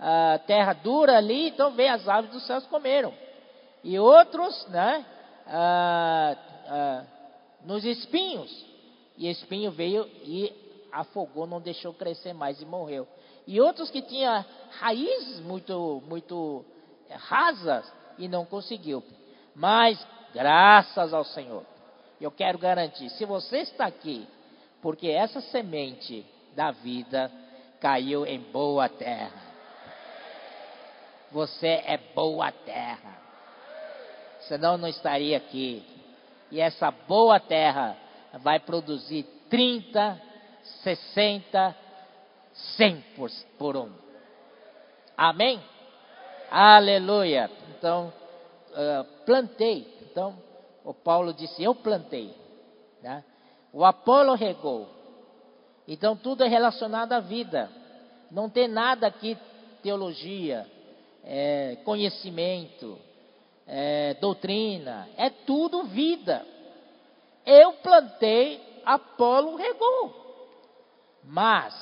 ah, 0.00 0.40
terra 0.46 0.72
dura 0.72 1.16
ali, 1.18 1.48
então 1.48 1.72
veio 1.72 1.92
as 1.92 2.08
aves 2.08 2.30
dos 2.30 2.46
céus 2.46 2.66
comeram. 2.66 3.12
E 3.82 3.98
outros, 3.98 4.66
né, 4.68 5.04
nos 7.64 7.84
espinhos. 7.84 8.64
E 9.18 9.28
espinho 9.28 9.70
veio 9.70 10.08
e 10.22 10.63
afogou, 10.94 11.46
não 11.46 11.60
deixou 11.60 11.92
crescer 11.92 12.32
mais 12.32 12.60
e 12.62 12.64
morreu. 12.64 13.06
E 13.46 13.60
outros 13.60 13.90
que 13.90 14.00
tinham 14.00 14.44
raízes 14.78 15.40
muito, 15.40 16.02
muito 16.08 16.64
rasas 17.10 17.92
e 18.16 18.28
não 18.28 18.46
conseguiu. 18.46 19.02
Mas, 19.54 20.04
graças 20.32 21.12
ao 21.12 21.24
Senhor, 21.24 21.64
eu 22.20 22.30
quero 22.30 22.58
garantir: 22.58 23.10
se 23.10 23.24
você 23.24 23.58
está 23.58 23.86
aqui, 23.86 24.26
porque 24.80 25.08
essa 25.08 25.40
semente 25.40 26.24
da 26.54 26.70
vida 26.70 27.30
caiu 27.80 28.24
em 28.24 28.38
boa 28.38 28.88
terra. 28.88 29.42
Você 31.32 31.66
é 31.66 31.98
boa 32.14 32.52
terra. 32.52 33.18
Senão 34.42 34.78
não 34.78 34.88
estaria 34.88 35.36
aqui. 35.36 35.84
E 36.50 36.60
essa 36.60 36.90
boa 36.90 37.40
terra 37.40 37.96
vai 38.34 38.60
produzir 38.60 39.24
30, 39.50 40.20
60, 40.82 41.76
100 42.76 43.04
por, 43.16 43.30
por 43.58 43.76
um. 43.76 43.90
Amém? 45.16 45.60
Aleluia. 46.50 47.50
Então, 47.76 48.12
uh, 48.70 49.04
plantei. 49.24 49.86
Então, 50.02 50.36
o 50.84 50.94
Paulo 50.94 51.32
disse: 51.32 51.62
Eu 51.62 51.74
plantei. 51.74 52.34
Né? 53.02 53.24
O 53.72 53.84
Apolo 53.84 54.34
regou. 54.34 54.88
Então, 55.86 56.16
tudo 56.16 56.44
é 56.44 56.48
relacionado 56.48 57.12
à 57.12 57.20
vida. 57.20 57.70
Não 58.30 58.48
tem 58.48 58.68
nada 58.68 59.06
aqui, 59.06 59.36
teologia, 59.82 60.66
é, 61.22 61.76
conhecimento, 61.84 62.98
é, 63.66 64.14
doutrina. 64.14 65.08
É 65.16 65.28
tudo 65.28 65.84
vida. 65.84 66.44
Eu 67.44 67.74
plantei, 67.74 68.60
Apolo 68.84 69.56
regou. 69.56 70.23
Mas, 71.26 71.74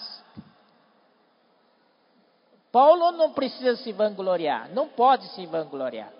Paulo 2.71 3.13
não 3.13 3.33
precisa 3.33 3.77
se 3.77 3.93
vangloriar, 3.93 4.71
não 4.73 4.89
pode 4.89 5.27
se 5.29 5.45
vangloriar. 5.47 6.11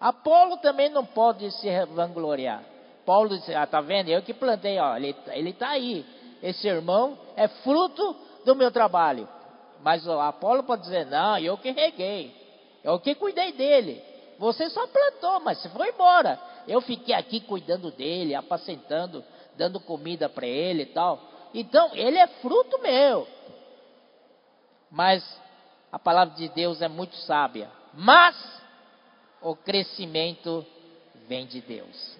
Apolo 0.00 0.58
também 0.58 0.90
não 0.90 1.04
pode 1.04 1.50
se 1.52 1.68
vangloriar. 1.86 2.62
Paulo 3.04 3.30
disse: 3.30 3.54
Ah, 3.54 3.66
tá 3.66 3.80
vendo? 3.80 4.10
Eu 4.10 4.22
que 4.22 4.34
plantei, 4.34 4.78
ó, 4.78 4.96
ele, 4.96 5.16
ele 5.28 5.52
tá 5.52 5.70
aí. 5.70 6.04
Esse 6.42 6.68
irmão 6.68 7.18
é 7.34 7.48
fruto 7.48 8.14
do 8.44 8.54
meu 8.54 8.70
trabalho. 8.70 9.28
Mas 9.82 10.06
o 10.06 10.20
Apolo 10.20 10.62
pode 10.62 10.82
dizer: 10.82 11.06
Não, 11.06 11.38
eu 11.38 11.56
que 11.56 11.70
reguei, 11.70 12.34
eu 12.84 13.00
que 13.00 13.14
cuidei 13.14 13.52
dele. 13.52 14.02
Você 14.38 14.70
só 14.70 14.86
plantou, 14.86 15.40
mas 15.40 15.58
você 15.58 15.68
foi 15.70 15.88
embora. 15.88 16.38
Eu 16.68 16.80
fiquei 16.80 17.14
aqui 17.14 17.40
cuidando 17.40 17.90
dele, 17.90 18.34
apacentando, 18.34 19.24
dando 19.56 19.80
comida 19.80 20.28
para 20.28 20.46
ele 20.46 20.82
e 20.82 20.86
tal. 20.86 21.18
Então, 21.54 21.94
ele 21.94 22.18
é 22.18 22.26
fruto 22.26 22.78
meu. 22.80 23.26
Mas 24.90 25.22
a 25.90 25.98
palavra 25.98 26.34
de 26.34 26.48
Deus 26.48 26.82
é 26.82 26.88
muito 26.88 27.16
sábia. 27.16 27.70
Mas 27.94 28.36
o 29.40 29.54
crescimento 29.54 30.64
vem 31.26 31.46
de 31.46 31.60
Deus. 31.60 32.16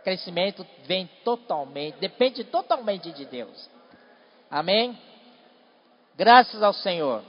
O 0.00 0.04
crescimento 0.04 0.66
vem 0.84 1.08
totalmente, 1.24 1.98
depende 1.98 2.44
totalmente 2.44 3.10
de 3.12 3.24
Deus. 3.24 3.68
Amém? 4.50 4.96
Graças 6.16 6.62
ao 6.62 6.72
Senhor. 6.72 7.22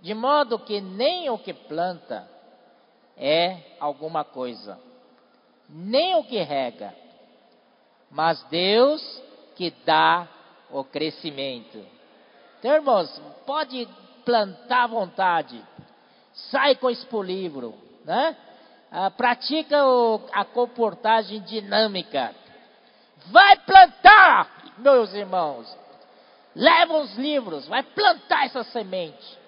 De 0.00 0.14
modo 0.14 0.58
que 0.58 0.80
nem 0.80 1.30
o 1.30 1.38
que 1.38 1.52
planta 1.52 2.28
é 3.16 3.58
alguma 3.78 4.24
coisa, 4.24 4.80
nem 5.68 6.16
o 6.16 6.24
que 6.24 6.38
rega, 6.40 6.92
mas 8.12 8.42
Deus 8.44 9.02
que 9.56 9.72
dá 9.84 10.28
o 10.70 10.84
crescimento. 10.84 11.84
Então, 12.58 12.72
irmãos, 12.72 13.20
pode 13.46 13.88
plantar 14.24 14.84
à 14.84 14.86
vontade. 14.86 15.62
Sai 16.50 16.76
com 16.76 16.88
esse 16.88 17.06
livro, 17.22 17.74
né? 18.04 18.36
Ah, 18.90 19.10
pratica 19.10 19.84
o, 19.86 20.20
a 20.32 20.44
comportagem 20.44 21.40
dinâmica. 21.40 22.34
Vai 23.26 23.56
plantar, 23.58 24.72
meus 24.78 25.12
irmãos. 25.14 25.76
Leva 26.54 26.98
os 26.98 27.16
livros, 27.16 27.66
vai 27.66 27.82
plantar 27.82 28.44
essa 28.44 28.62
semente. 28.64 29.38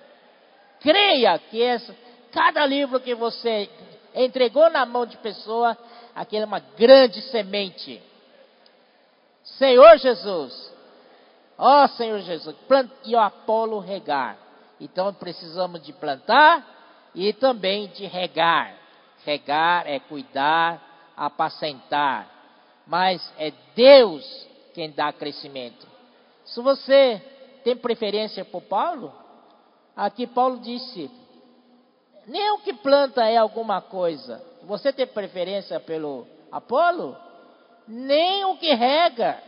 Creia 0.80 1.38
que 1.38 1.62
essa, 1.62 1.94
cada 2.32 2.64
livro 2.64 2.98
que 3.00 3.14
você 3.14 3.68
entregou 4.14 4.70
na 4.70 4.86
mão 4.86 5.04
de 5.04 5.16
pessoa, 5.18 5.76
aquele 6.14 6.44
é 6.44 6.46
uma 6.46 6.60
grande 6.60 7.20
semente. 7.22 8.02
Senhor 9.44 9.98
Jesus, 9.98 10.74
Ó 11.56 11.84
oh, 11.84 11.88
Senhor 11.88 12.18
Jesus, 12.20 12.56
e 13.04 13.14
o 13.14 13.20
Apolo 13.20 13.78
regar. 13.78 14.36
Então 14.80 15.12
precisamos 15.14 15.82
de 15.82 15.92
plantar 15.92 16.66
e 17.14 17.32
também 17.32 17.88
de 17.88 18.06
regar. 18.06 18.74
Regar 19.24 19.86
é 19.86 20.00
cuidar, 20.00 21.12
apacentar. 21.16 22.28
Mas 22.86 23.32
é 23.38 23.52
Deus 23.74 24.48
quem 24.74 24.90
dá 24.90 25.12
crescimento. 25.12 25.86
Se 26.44 26.60
você 26.60 27.22
tem 27.62 27.76
preferência 27.76 28.44
por 28.44 28.62
Paulo, 28.62 29.14
aqui 29.96 30.26
Paulo 30.26 30.58
disse: 30.58 31.08
nem 32.26 32.50
o 32.50 32.58
que 32.58 32.72
planta 32.72 33.24
é 33.24 33.36
alguma 33.36 33.80
coisa. 33.80 34.44
Você 34.64 34.92
tem 34.92 35.06
preferência 35.06 35.78
pelo 35.78 36.26
Apolo? 36.50 37.16
Nem 37.86 38.44
o 38.44 38.56
que 38.56 38.72
rega 38.74 39.42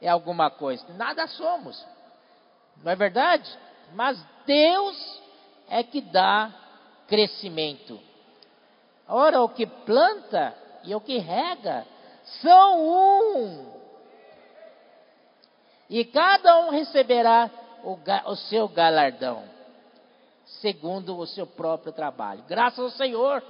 é 0.00 0.08
alguma 0.08 0.50
coisa. 0.50 0.84
Nada 0.94 1.26
somos. 1.26 1.84
Não 2.82 2.92
é 2.92 2.96
verdade? 2.96 3.50
Mas 3.94 4.22
Deus 4.44 5.22
é 5.68 5.82
que 5.82 6.00
dá 6.00 6.52
crescimento. 7.08 7.98
Ora, 9.08 9.42
o 9.42 9.48
que 9.48 9.66
planta 9.66 10.54
e 10.84 10.94
o 10.94 11.00
que 11.00 11.18
rega 11.18 11.86
são 12.42 12.80
um. 12.80 13.76
E 15.88 16.04
cada 16.04 16.58
um 16.60 16.70
receberá 16.70 17.48
o, 17.84 17.96
o 18.30 18.36
seu 18.36 18.68
galardão, 18.68 19.44
segundo 20.60 21.16
o 21.16 21.26
seu 21.26 21.46
próprio 21.46 21.92
trabalho. 21.92 22.42
Graças 22.48 22.80
ao 22.80 22.90
Senhor, 22.90 23.42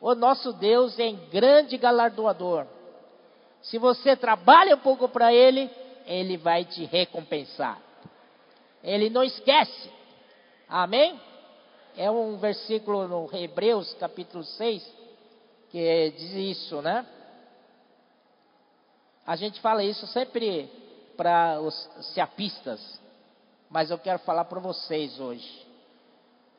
o 0.00 0.14
nosso 0.14 0.54
Deus 0.54 0.98
é 0.98 1.12
grande 1.12 1.76
galardoador. 1.76 2.66
Se 3.62 3.78
você 3.78 4.16
trabalha 4.16 4.76
um 4.76 4.80
pouco 4.80 5.08
para 5.08 5.32
Ele, 5.32 5.70
Ele 6.06 6.36
vai 6.36 6.64
te 6.64 6.84
recompensar. 6.84 7.78
Ele 8.82 9.10
não 9.10 9.22
esquece. 9.22 9.90
Amém? 10.68 11.20
É 11.96 12.10
um 12.10 12.38
versículo 12.38 13.06
no 13.06 13.28
Hebreus 13.36 13.92
capítulo 13.94 14.44
6 14.44 15.00
que 15.70 16.10
diz 16.16 16.32
isso, 16.32 16.82
né? 16.82 17.06
A 19.26 19.36
gente 19.36 19.60
fala 19.60 19.84
isso 19.84 20.06
sempre 20.08 20.68
para 21.16 21.60
os 21.60 21.74
seapistas, 22.14 22.80
mas 23.68 23.90
eu 23.90 23.98
quero 23.98 24.18
falar 24.20 24.44
para 24.46 24.58
vocês 24.58 25.20
hoje. 25.20 25.66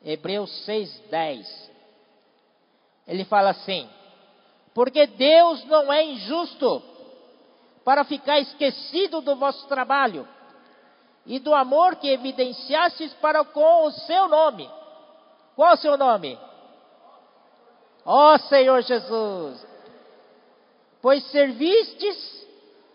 Hebreus 0.04 0.50
6:10. 0.66 1.70
Ele 3.06 3.24
fala 3.24 3.50
assim: 3.50 3.88
Porque 4.72 5.06
Deus 5.06 5.64
não 5.64 5.92
é 5.92 6.04
injusto 6.04 6.82
para 7.84 8.04
ficar 8.04 8.40
esquecido 8.40 9.20
do 9.20 9.36
vosso 9.36 9.66
trabalho 9.66 10.28
e 11.26 11.38
do 11.38 11.54
amor 11.54 11.96
que 11.96 12.08
evidenciastes 12.08 13.12
para 13.14 13.44
com 13.44 13.86
o 13.86 13.92
seu 13.92 14.28
nome. 14.28 14.68
Qual 15.54 15.74
o 15.74 15.78
seu 15.78 15.96
nome? 15.96 16.38
Ó 18.04 18.38
Senhor 18.38 18.82
Jesus, 18.82 19.66
pois 21.00 21.24
servistes 21.30 22.46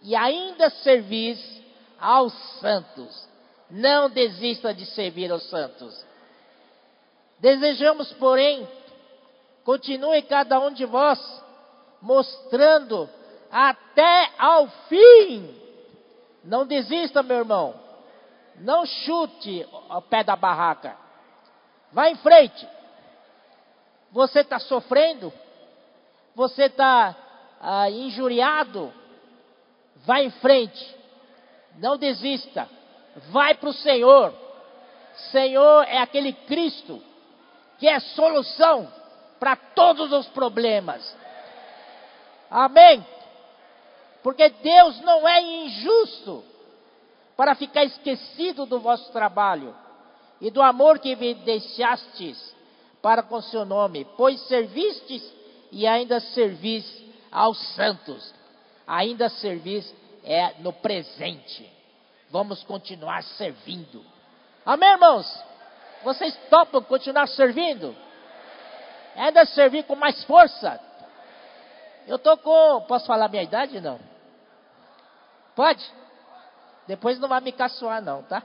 e 0.02 0.16
ainda 0.16 0.70
servis 0.70 1.40
aos 2.00 2.34
santos. 2.60 3.28
Não 3.70 4.10
desista 4.10 4.74
de 4.74 4.86
servir 4.86 5.32
aos 5.32 5.44
santos. 5.50 6.06
Desejamos, 7.40 8.12
porém, 8.14 8.68
continue 9.64 10.22
cada 10.24 10.60
um 10.60 10.72
de 10.72 10.86
vós 10.86 11.20
mostrando 12.02 13.10
até 13.52 14.32
ao 14.38 14.68
fim. 14.88 15.56
Não 16.44 16.66
desista, 16.66 17.24
meu 17.24 17.38
irmão. 17.38 17.74
Não 18.58 18.86
chute 18.86 19.68
ao 19.90 20.02
pé 20.02 20.24
da 20.24 20.36
barraca. 20.36 20.96
Vá 21.92 22.10
em 22.10 22.16
frente. 22.16 22.68
Você 24.12 24.40
está 24.40 24.60
sofrendo? 24.60 25.32
Você 26.36 26.64
está 26.64 27.16
ah, 27.62 27.90
injuriado? 27.90 28.94
Vá 30.06 30.22
em 30.22 30.30
frente. 30.32 30.96
Não 31.78 31.98
desista. 31.98 32.68
Vai 33.30 33.56
para 33.56 33.70
o 33.70 33.74
Senhor. 33.74 34.34
Senhor 35.32 35.84
é 35.88 35.98
aquele 35.98 36.34
Cristo 36.34 37.02
que 37.80 37.88
é 37.88 38.00
solução 38.00 38.92
para 39.40 39.56
todos 39.56 40.12
os 40.12 40.28
problemas. 40.30 41.16
Amém? 42.50 43.06
Porque 44.28 44.50
Deus 44.50 45.00
não 45.04 45.26
é 45.26 45.42
injusto 45.42 46.44
para 47.38 47.56
ficar 47.56 47.86
esquecido 47.86 48.66
do 48.66 48.78
vosso 48.78 49.10
trabalho 49.14 49.74
e 50.42 50.52
do 50.52 50.62
amor 50.62 51.00
que 51.00 51.12
evidenciastes 51.12 52.54
para 53.02 53.24
com 53.24 53.42
seu 53.42 53.64
nome, 53.64 54.06
pois 54.18 54.38
servistes 54.50 55.24
e 55.72 55.88
ainda 55.88 56.20
servis 56.20 56.86
aos 57.32 57.58
santos. 57.74 58.34
Ainda 58.86 59.30
servis 59.30 59.96
é 60.26 60.56
no 60.60 60.74
presente. 60.74 61.66
Vamos 62.30 62.62
continuar 62.64 63.24
servindo. 63.24 64.04
Amém, 64.66 64.90
irmãos? 64.90 65.42
Vocês 66.04 66.36
topam 66.50 66.82
continuar 66.82 67.30
servindo? 67.30 67.96
Ainda 69.16 69.46
servir 69.46 69.86
com 69.86 69.96
mais 69.96 70.22
força? 70.26 70.82
Eu 72.06 72.18
estou 72.18 72.36
com. 72.36 72.82
Posso 72.90 73.06
falar 73.06 73.30
minha 73.30 73.44
idade? 73.44 73.80
Não. 73.80 74.07
Pode? 75.58 75.84
Depois 76.86 77.20
não 77.20 77.28
vai 77.28 77.42
me 77.42 77.52
caçoar, 77.52 78.00
não, 78.00 78.22
tá? 78.22 78.44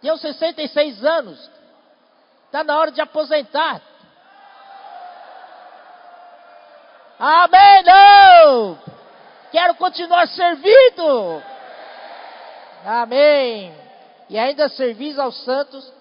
Tenho 0.00 0.18
66 0.18 1.04
anos. 1.04 1.50
Está 2.46 2.64
na 2.64 2.76
hora 2.76 2.90
de 2.90 3.00
aposentar. 3.00 3.80
Amém, 7.20 7.82
não! 7.84 8.78
Quero 9.52 9.76
continuar 9.76 10.26
servindo. 10.26 11.40
Amém. 12.84 13.72
E 14.28 14.36
ainda 14.36 14.68
servis 14.70 15.20
aos 15.20 15.40
santos, 15.44 15.92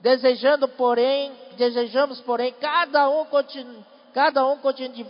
desejando, 0.00 0.68
porém, 0.68 1.32
desejamos, 1.56 2.20
porém, 2.20 2.52
cada 2.60 3.08
um 3.08 3.24
continue, 3.24 3.84
cada 4.12 4.46
um 4.46 4.58
continue, 4.58 5.06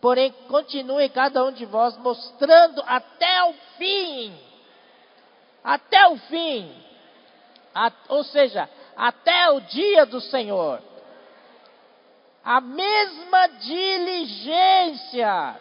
porém, 0.00 0.32
continue 0.48 1.08
cada 1.10 1.44
um 1.44 1.52
de 1.52 1.66
vós 1.66 1.96
mostrando 1.98 2.82
até 2.86 3.44
o 3.44 3.52
fim, 3.76 4.34
até 5.62 6.08
o 6.08 6.16
fim, 6.16 6.72
a, 7.74 7.92
ou 8.08 8.24
seja, 8.24 8.68
até 8.96 9.50
o 9.50 9.60
dia 9.60 10.06
do 10.06 10.20
Senhor. 10.20 10.80
A 12.42 12.60
mesma 12.60 13.48
diligência 13.48 15.56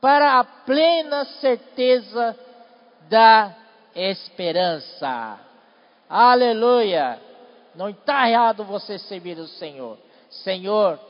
para 0.00 0.38
a 0.38 0.44
plena 0.44 1.24
certeza 1.40 2.38
da 3.08 3.54
esperança. 3.94 5.40
Aleluia! 6.08 7.18
Não 7.74 7.88
está 7.88 8.28
errado 8.28 8.64
você 8.64 8.98
servir 8.98 9.38
o 9.38 9.48
Senhor. 9.48 9.98
Senhor 10.28 11.00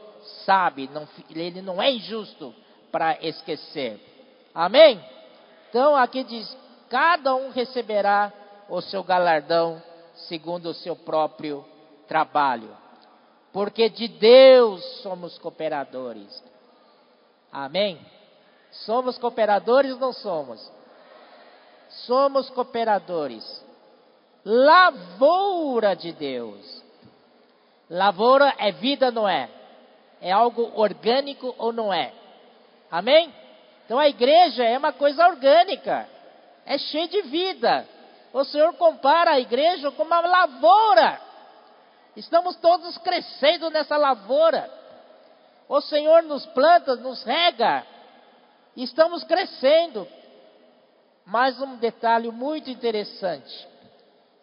sabe, 0.45 0.89
não, 0.93 1.09
ele 1.31 1.63
não 1.63 1.81
é 1.81 1.93
injusto 1.93 2.55
para 2.91 3.19
esquecer. 3.25 4.01
Amém? 4.55 5.03
Então 5.69 5.97
aqui 5.97 6.23
diz: 6.25 6.57
cada 6.89 7.35
um 7.35 7.51
receberá 7.51 8.33
o 8.69 8.81
seu 8.81 9.03
galardão 9.03 9.83
segundo 10.29 10.67
o 10.67 10.75
seu 10.75 10.95
próprio 10.95 11.65
trabalho. 12.07 12.71
Porque 13.53 13.89
de 13.89 14.09
Deus 14.09 14.85
somos 15.03 15.39
cooperadores. 15.39 16.43
Amém? 17.53 17.99
Somos 18.71 19.17
cooperadores 19.19 19.93
ou 19.93 19.99
não 19.99 20.13
somos? 20.13 20.73
Somos 22.07 22.51
cooperadores. 22.51 23.65
Lavoura 24.45 25.95
de 25.95 26.13
Deus. 26.13 26.83
Lavoura 27.89 28.55
é 28.59 28.73
vida, 28.73 29.11
não 29.11 29.29
é? 29.29 29.49
É 30.25 30.33
algo 30.33 30.73
orgânico 30.75 31.55
ou 31.59 31.71
não 31.71 31.93
é? 31.93 32.11
Amém? 32.91 33.31
Então 33.85 33.99
a 33.99 34.09
igreja 34.09 34.65
é 34.65 34.79
uma 34.79 34.91
coisa 34.91 35.29
orgânica, 35.29 36.09
é 36.65 36.79
cheia 36.79 37.07
de 37.07 37.21
vida. 37.25 37.87
O 38.33 38.43
Senhor 38.43 38.73
compara 38.73 39.33
a 39.33 39.39
igreja 39.39 39.91
com 39.91 40.03
uma 40.03 40.21
lavoura. 40.21 41.21
Estamos 42.17 42.57
todos 42.57 42.97
crescendo 42.97 43.69
nessa 43.69 43.99
lavoura. 43.99 44.71
O 45.69 45.83
Senhor 45.83 46.23
nos 46.23 46.47
planta, 46.47 46.97
nos 46.97 47.23
rega. 47.23 47.87
Estamos 48.75 49.25
crescendo. 49.25 50.09
Mais 51.27 51.61
um 51.61 51.77
detalhe 51.77 52.31
muito 52.31 52.71
interessante, 52.71 53.69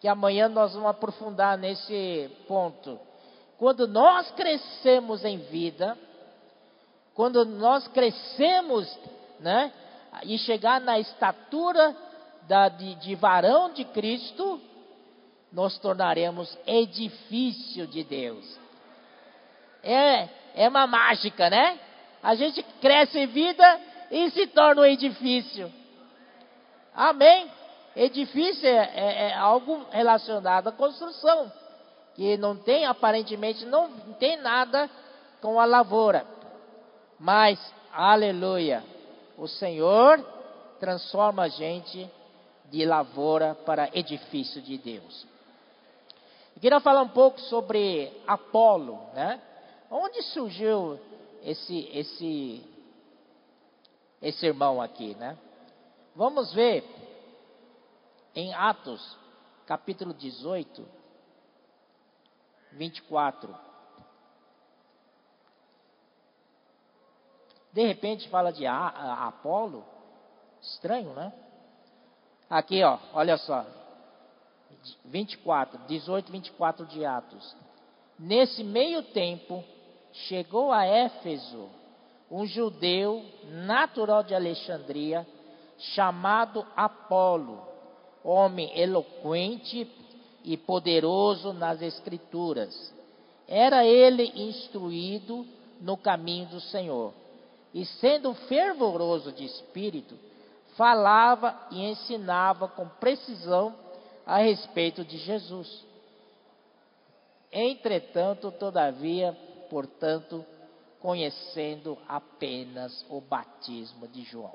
que 0.00 0.06
amanhã 0.06 0.48
nós 0.48 0.74
vamos 0.74 0.90
aprofundar 0.90 1.58
nesse 1.58 2.30
ponto. 2.46 3.00
Quando 3.62 3.86
nós 3.86 4.28
crescemos 4.32 5.24
em 5.24 5.38
vida, 5.38 5.96
quando 7.14 7.44
nós 7.44 7.86
crescemos, 7.86 8.92
né, 9.38 9.72
e 10.24 10.36
chegar 10.36 10.80
na 10.80 10.98
estatura 10.98 11.96
da, 12.48 12.68
de, 12.68 12.96
de 12.96 13.14
varão 13.14 13.72
de 13.72 13.84
Cristo, 13.84 14.60
nos 15.52 15.78
tornaremos 15.78 16.58
edifício 16.66 17.86
de 17.86 18.02
Deus. 18.02 18.58
É, 19.84 20.28
é 20.56 20.68
uma 20.68 20.88
mágica, 20.88 21.48
né? 21.48 21.78
A 22.20 22.34
gente 22.34 22.64
cresce 22.80 23.16
em 23.16 23.28
vida 23.28 23.80
e 24.10 24.28
se 24.32 24.48
torna 24.48 24.82
um 24.82 24.86
edifício. 24.86 25.72
Amém? 26.92 27.48
Edifício 27.94 28.66
é, 28.66 28.90
é, 28.92 29.28
é 29.28 29.34
algo 29.34 29.86
relacionado 29.92 30.66
à 30.66 30.72
construção, 30.72 31.61
que 32.14 32.36
não 32.36 32.56
tem, 32.56 32.84
aparentemente, 32.86 33.64
não 33.64 33.90
tem 34.18 34.36
nada 34.36 34.90
com 35.40 35.58
a 35.58 35.64
lavoura. 35.64 36.26
Mas, 37.18 37.58
aleluia, 37.92 38.82
o 39.36 39.46
Senhor 39.46 40.24
transforma 40.78 41.44
a 41.44 41.48
gente 41.48 42.10
de 42.70 42.84
lavoura 42.84 43.54
para 43.66 43.90
edifício 43.92 44.60
de 44.62 44.78
Deus. 44.78 45.26
Eu 46.54 46.60
queria 46.60 46.80
falar 46.80 47.02
um 47.02 47.08
pouco 47.08 47.40
sobre 47.40 48.12
Apolo, 48.26 48.98
né? 49.14 49.40
Onde 49.90 50.22
surgiu 50.22 50.98
esse 51.42 51.88
esse 51.92 52.62
esse 54.20 54.46
irmão 54.46 54.80
aqui, 54.80 55.14
né? 55.16 55.36
Vamos 56.14 56.52
ver 56.52 56.84
em 58.34 58.54
Atos, 58.54 59.16
capítulo 59.66 60.14
18, 60.14 60.86
24. 62.72 63.54
De 67.72 67.86
repente 67.86 68.28
fala 68.28 68.52
de 68.52 68.66
Apolo, 68.66 69.84
estranho, 70.60 71.12
né? 71.14 71.32
Aqui, 72.50 72.82
ó, 72.82 72.98
olha 73.14 73.38
só. 73.38 73.64
24, 75.06 75.78
18, 75.86 76.30
24 76.30 76.86
de 76.86 77.04
Atos. 77.04 77.56
Nesse 78.18 78.62
meio 78.62 79.02
tempo, 79.04 79.64
chegou 80.12 80.70
a 80.72 80.84
Éfeso 80.84 81.70
um 82.30 82.46
judeu 82.46 83.22
natural 83.44 84.22
de 84.22 84.34
Alexandria, 84.34 85.26
chamado 85.78 86.66
Apolo, 86.74 87.62
homem 88.24 88.72
eloquente 88.78 89.84
e 90.44 90.56
poderoso 90.56 91.52
nas 91.52 91.80
Escrituras. 91.82 92.92
Era 93.46 93.84
ele 93.84 94.24
instruído 94.34 95.46
no 95.80 95.96
caminho 95.96 96.46
do 96.46 96.60
Senhor, 96.60 97.12
e 97.74 97.84
sendo 97.84 98.32
fervoroso 98.34 99.32
de 99.32 99.44
espírito, 99.44 100.16
falava 100.76 101.68
e 101.70 101.84
ensinava 101.84 102.68
com 102.68 102.88
precisão 102.88 103.74
a 104.24 104.38
respeito 104.38 105.04
de 105.04 105.18
Jesus. 105.18 105.84
Entretanto, 107.50 108.50
todavia, 108.52 109.36
portanto, 109.68 110.44
conhecendo 111.00 111.98
apenas 112.08 113.04
o 113.10 113.20
batismo 113.20 114.06
de 114.08 114.22
João. 114.22 114.54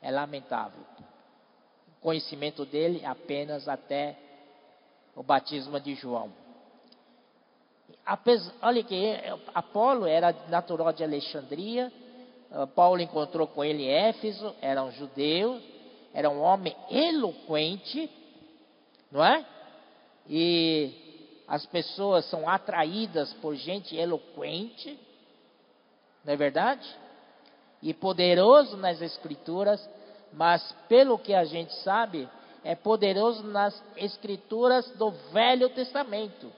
É 0.00 0.10
lamentável. 0.10 0.80
O 1.98 2.00
conhecimento 2.00 2.64
dele 2.64 3.04
apenas 3.04 3.68
até 3.68 4.16
o 5.14 5.22
batismo 5.22 5.78
de 5.80 5.94
João. 5.94 6.32
Apesar, 8.04 8.52
olha 8.62 8.82
que 8.82 9.16
Apolo 9.54 10.06
era 10.06 10.34
natural 10.48 10.92
de 10.92 11.04
Alexandria, 11.04 11.92
ah, 12.50 12.66
Paulo 12.66 13.00
encontrou 13.00 13.46
com 13.46 13.64
ele 13.64 13.84
em 13.84 13.88
Éfeso, 13.88 14.54
era 14.60 14.82
um 14.82 14.90
judeu, 14.92 15.60
era 16.12 16.28
um 16.28 16.40
homem 16.40 16.76
eloquente, 16.90 18.10
não 19.10 19.24
é? 19.24 19.44
E 20.28 21.42
as 21.48 21.64
pessoas 21.66 22.24
são 22.26 22.48
atraídas 22.48 23.32
por 23.34 23.54
gente 23.54 23.96
eloquente, 23.96 24.98
não 26.24 26.34
é 26.34 26.36
verdade? 26.36 26.86
E 27.82 27.94
poderoso 27.94 28.76
nas 28.76 29.00
escrituras, 29.00 29.88
mas 30.32 30.62
pelo 30.88 31.18
que 31.18 31.34
a 31.34 31.44
gente 31.44 31.72
sabe, 31.82 32.28
é 32.64 32.74
poderoso 32.74 33.42
nas 33.44 33.82
escrituras 33.96 34.88
do 34.92 35.10
Velho 35.32 35.68
Testamento. 35.70 36.52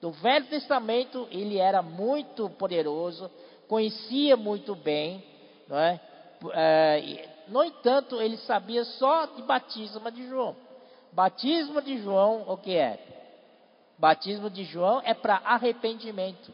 Do 0.00 0.10
Velho 0.10 0.46
Testamento 0.46 1.26
ele 1.30 1.58
era 1.58 1.82
muito 1.82 2.50
poderoso, 2.50 3.30
conhecia 3.68 4.36
muito 4.36 4.74
bem, 4.74 5.24
não 5.68 5.78
é? 5.78 6.00
é 6.52 7.28
no 7.48 7.62
entanto, 7.62 8.20
ele 8.20 8.36
sabia 8.38 8.84
só 8.84 9.26
de 9.26 9.42
batismo 9.42 10.10
de 10.10 10.26
João. 10.28 10.56
Batismo 11.12 11.80
de 11.82 11.98
João, 11.98 12.44
o 12.48 12.56
que 12.56 12.74
é? 12.74 12.98
Batismo 13.98 14.50
de 14.50 14.64
João 14.64 15.00
é 15.04 15.14
para 15.14 15.36
arrependimento. 15.36 16.52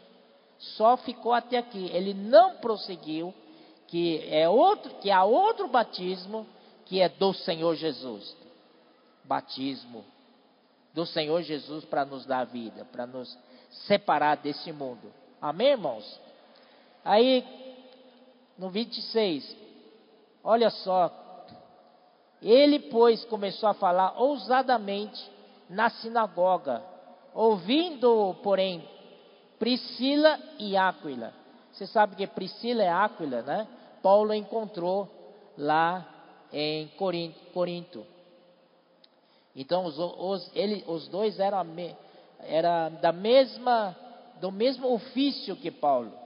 Só 0.59 0.97
ficou 0.99 1.33
até 1.33 1.59
aqui. 1.59 1.91
Ele 1.93 2.13
não 2.13 2.57
prosseguiu 2.57 3.33
que 3.87 4.29
é 4.29 4.49
outro, 4.49 4.95
que 4.97 5.11
há 5.11 5.25
outro 5.25 5.67
batismo 5.69 6.47
que 6.85 7.01
é 7.01 7.09
do 7.09 7.33
Senhor 7.33 7.75
Jesus. 7.77 8.37
Batismo 9.31 10.05
do 10.93 11.07
Senhor 11.07 11.41
Jesus 11.43 11.85
para 11.85 12.05
nos 12.05 12.27
dar 12.27 12.43
vida, 12.47 12.85
para 12.87 13.07
nos 13.07 13.39
separar 13.87 14.39
desse 14.39 14.73
mundo. 14.73 15.13
Amém, 15.41 15.69
irmãos? 15.69 16.21
Aí, 17.05 17.47
no 18.59 18.71
26, 18.71 19.57
olha 20.43 20.69
só. 20.69 21.13
Ele, 22.43 22.81
pois, 22.81 23.25
começou 23.27 23.69
a 23.69 23.75
falar 23.75 24.21
ousadamente 24.21 25.31
na 25.69 25.89
sinagoga, 25.91 26.83
ouvindo, 27.33 28.35
porém, 28.43 28.85
Priscila 29.61 30.41
e 30.59 30.77
Áquila. 30.77 31.33
Você 31.71 31.87
sabe 31.87 32.17
que 32.17 32.27
Priscila 32.27 32.83
e 32.83 32.89
Áquila, 32.89 33.43
né? 33.43 33.69
Paulo 34.03 34.35
encontrou 34.35 35.09
lá 35.57 36.05
em 36.53 36.89
Corinto. 36.97 38.05
Então, 39.55 39.85
os, 39.85 39.99
os, 39.99 40.51
ele, 40.55 40.85
os 40.87 41.09
dois 41.09 41.39
eram, 41.41 41.67
era 42.41 42.89
da 42.89 43.13
mesma, 43.13 43.97
do 44.41 44.51
mesmo 44.53 44.93
ofício 44.93 45.57
que 45.57 45.71
Paulo 45.71 46.21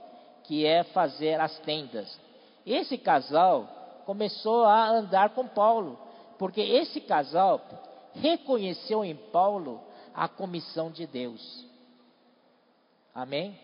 que 0.47 0.65
é 0.65 0.83
fazer 0.83 1.39
as 1.39 1.57
tendas. 1.59 2.19
Esse 2.65 2.97
casal 2.97 3.67
começou 4.05 4.63
a 4.63 4.89
andar 4.89 5.31
com 5.31 5.47
Paulo, 5.47 5.99
porque 6.37 6.61
esse 6.61 7.01
casal 7.01 7.61
reconheceu 8.13 9.03
em 9.03 9.15
Paulo 9.15 9.81
a 10.13 10.27
comissão 10.27 10.89
de 10.89 11.05
Deus. 11.05 11.65
Amém? 13.13 13.59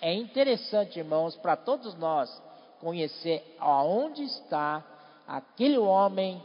É 0.00 0.12
interessante, 0.12 0.98
irmãos, 0.98 1.36
para 1.36 1.56
todos 1.56 1.94
nós 1.96 2.30
conhecer 2.80 3.56
aonde 3.58 4.22
está 4.24 4.84
aquele 5.26 5.78
homem 5.78 6.42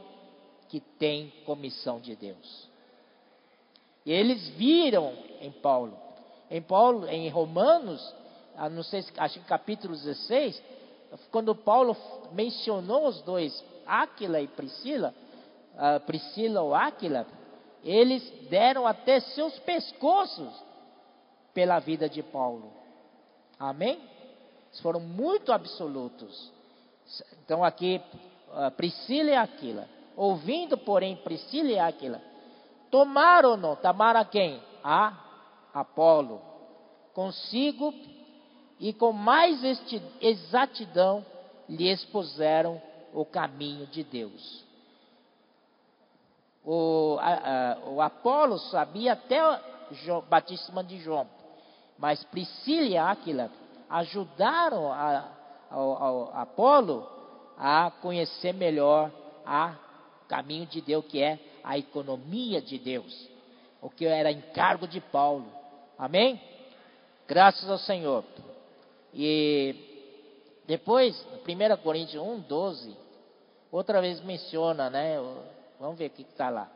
que 0.73 0.79
tem 0.79 1.31
comissão 1.45 1.99
de 1.99 2.15
Deus. 2.15 2.67
E 4.03 4.11
eles 4.11 4.49
viram 4.57 5.13
em 5.39 5.51
Paulo. 5.51 5.95
Em 6.49 6.63
Paulo, 6.63 7.07
em 7.07 7.29
Romanos, 7.29 8.01
ah, 8.57 8.67
não 8.69 8.81
sei, 8.81 9.05
acho 9.17 9.39
que 9.39 9.45
capítulo 9.45 9.93
16, 9.95 10.59
quando 11.29 11.53
Paulo 11.53 11.95
mencionou 12.31 13.05
os 13.05 13.21
dois, 13.21 13.63
Áquila 13.85 14.41
e 14.41 14.47
Priscila, 14.47 15.13
uh, 15.75 15.99
Priscila 16.07 16.63
ou 16.63 16.73
Áquila, 16.73 17.27
eles 17.83 18.27
deram 18.49 18.87
até 18.87 19.19
seus 19.19 19.59
pescoços 19.59 20.51
pela 21.53 21.77
vida 21.77 22.09
de 22.09 22.23
Paulo. 22.23 22.73
Amém? 23.59 24.01
Eles 24.69 24.79
foram 24.81 24.99
muito 24.99 25.51
absolutos. 25.51 26.51
Então 27.45 27.63
aqui, 27.63 28.01
uh, 28.49 28.71
Priscila 28.71 29.29
e 29.29 29.35
Aquila, 29.35 29.92
ouvindo, 30.15 30.77
porém, 30.77 31.15
Priscila 31.17 31.69
e 31.69 31.79
Aquila, 31.79 32.21
tomaram-no, 32.91 33.75
tomaram 33.77 34.23
quem? 34.25 34.61
A 34.83 35.13
Apolo, 35.73 36.41
consigo 37.13 37.93
e 38.79 38.93
com 38.93 39.13
mais 39.13 39.63
exatidão 40.21 41.25
lhe 41.69 41.89
expuseram 41.89 42.81
o 43.13 43.25
caminho 43.25 43.87
de 43.87 44.03
Deus. 44.03 44.63
O, 46.65 47.17
a, 47.19 47.33
a, 47.33 47.89
o 47.89 48.01
Apolo 48.01 48.57
sabia 48.57 49.13
até 49.13 49.41
o 49.45 50.21
batismo 50.23 50.83
de 50.83 50.97
João, 50.99 51.27
mas 51.97 52.23
Priscila 52.25 52.87
e 52.87 52.97
Áquila 52.97 53.51
ajudaram 53.89 54.91
a, 54.91 55.29
ao, 55.69 56.03
ao 56.03 56.37
Apolo 56.37 57.07
a 57.57 57.91
conhecer 58.01 58.53
melhor 58.53 59.11
o 59.45 59.92
caminho 60.23 60.65
de 60.65 60.81
Deus, 60.81 61.05
que 61.05 61.21
é 61.21 61.39
a 61.63 61.77
economia 61.77 62.61
de 62.61 62.77
Deus, 62.77 63.29
o 63.81 63.89
que 63.89 64.05
era 64.05 64.31
encargo 64.31 64.87
de 64.87 64.99
Paulo. 64.99 65.45
Amém? 65.97 66.41
Graças 67.27 67.69
ao 67.69 67.77
Senhor. 67.77 68.23
E 69.13 69.75
depois, 70.65 71.15
1 71.47 71.77
Coríntios 71.83 72.21
1, 72.21 72.39
12, 72.41 72.97
outra 73.71 74.01
vez 74.01 74.21
menciona, 74.21 74.89
né? 74.89 75.17
Vamos 75.79 75.97
ver 75.97 76.07
o 76.07 76.09
que 76.11 76.21
está 76.23 76.49
lá. 76.49 76.69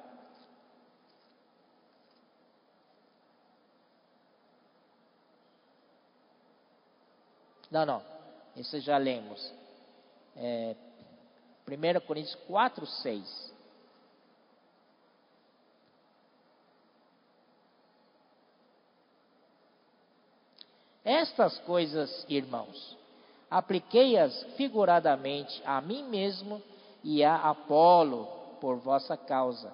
Não, 7.70 7.86
não. 7.86 8.02
Isso 8.56 8.80
já 8.80 8.98
lemos. 8.98 9.54
É, 10.36 10.76
1 11.68 11.99
Coríntios 12.07 12.36
4, 12.47 12.86
6. 12.86 13.53
Estas 21.03 21.57
coisas, 21.59 22.26
irmãos, 22.30 22.97
apliquei-as 23.49 24.43
figuradamente 24.55 25.61
a 25.65 25.82
mim 25.82 26.03
mesmo 26.03 26.61
e 27.03 27.24
a 27.24 27.36
Apolo 27.36 28.28
por 28.61 28.78
vossa 28.78 29.15
causa, 29.18 29.74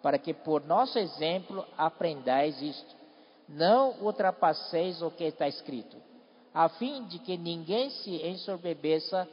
para 0.00 0.18
que 0.18 0.32
por 0.32 0.64
nosso 0.64 0.98
exemplo 0.98 1.66
aprendais 1.76 2.60
isto. 2.62 3.02
não 3.48 3.96
ultrapasseis 4.00 5.02
o 5.02 5.10
que 5.10 5.24
está 5.24 5.46
escrito, 5.46 5.96
a 6.54 6.68
fim 6.68 7.04
de 7.04 7.18
que 7.18 7.36
ninguém 7.36 7.90
se 7.90 8.16
ensorbebeça 8.26 9.28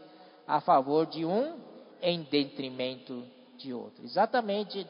a 0.48 0.60
favor 0.60 1.06
de 1.06 1.26
um 1.26 1.69
em 2.02 2.24
detrimento 2.24 3.24
de 3.58 3.74
outro. 3.74 4.04
Exatamente, 4.04 4.86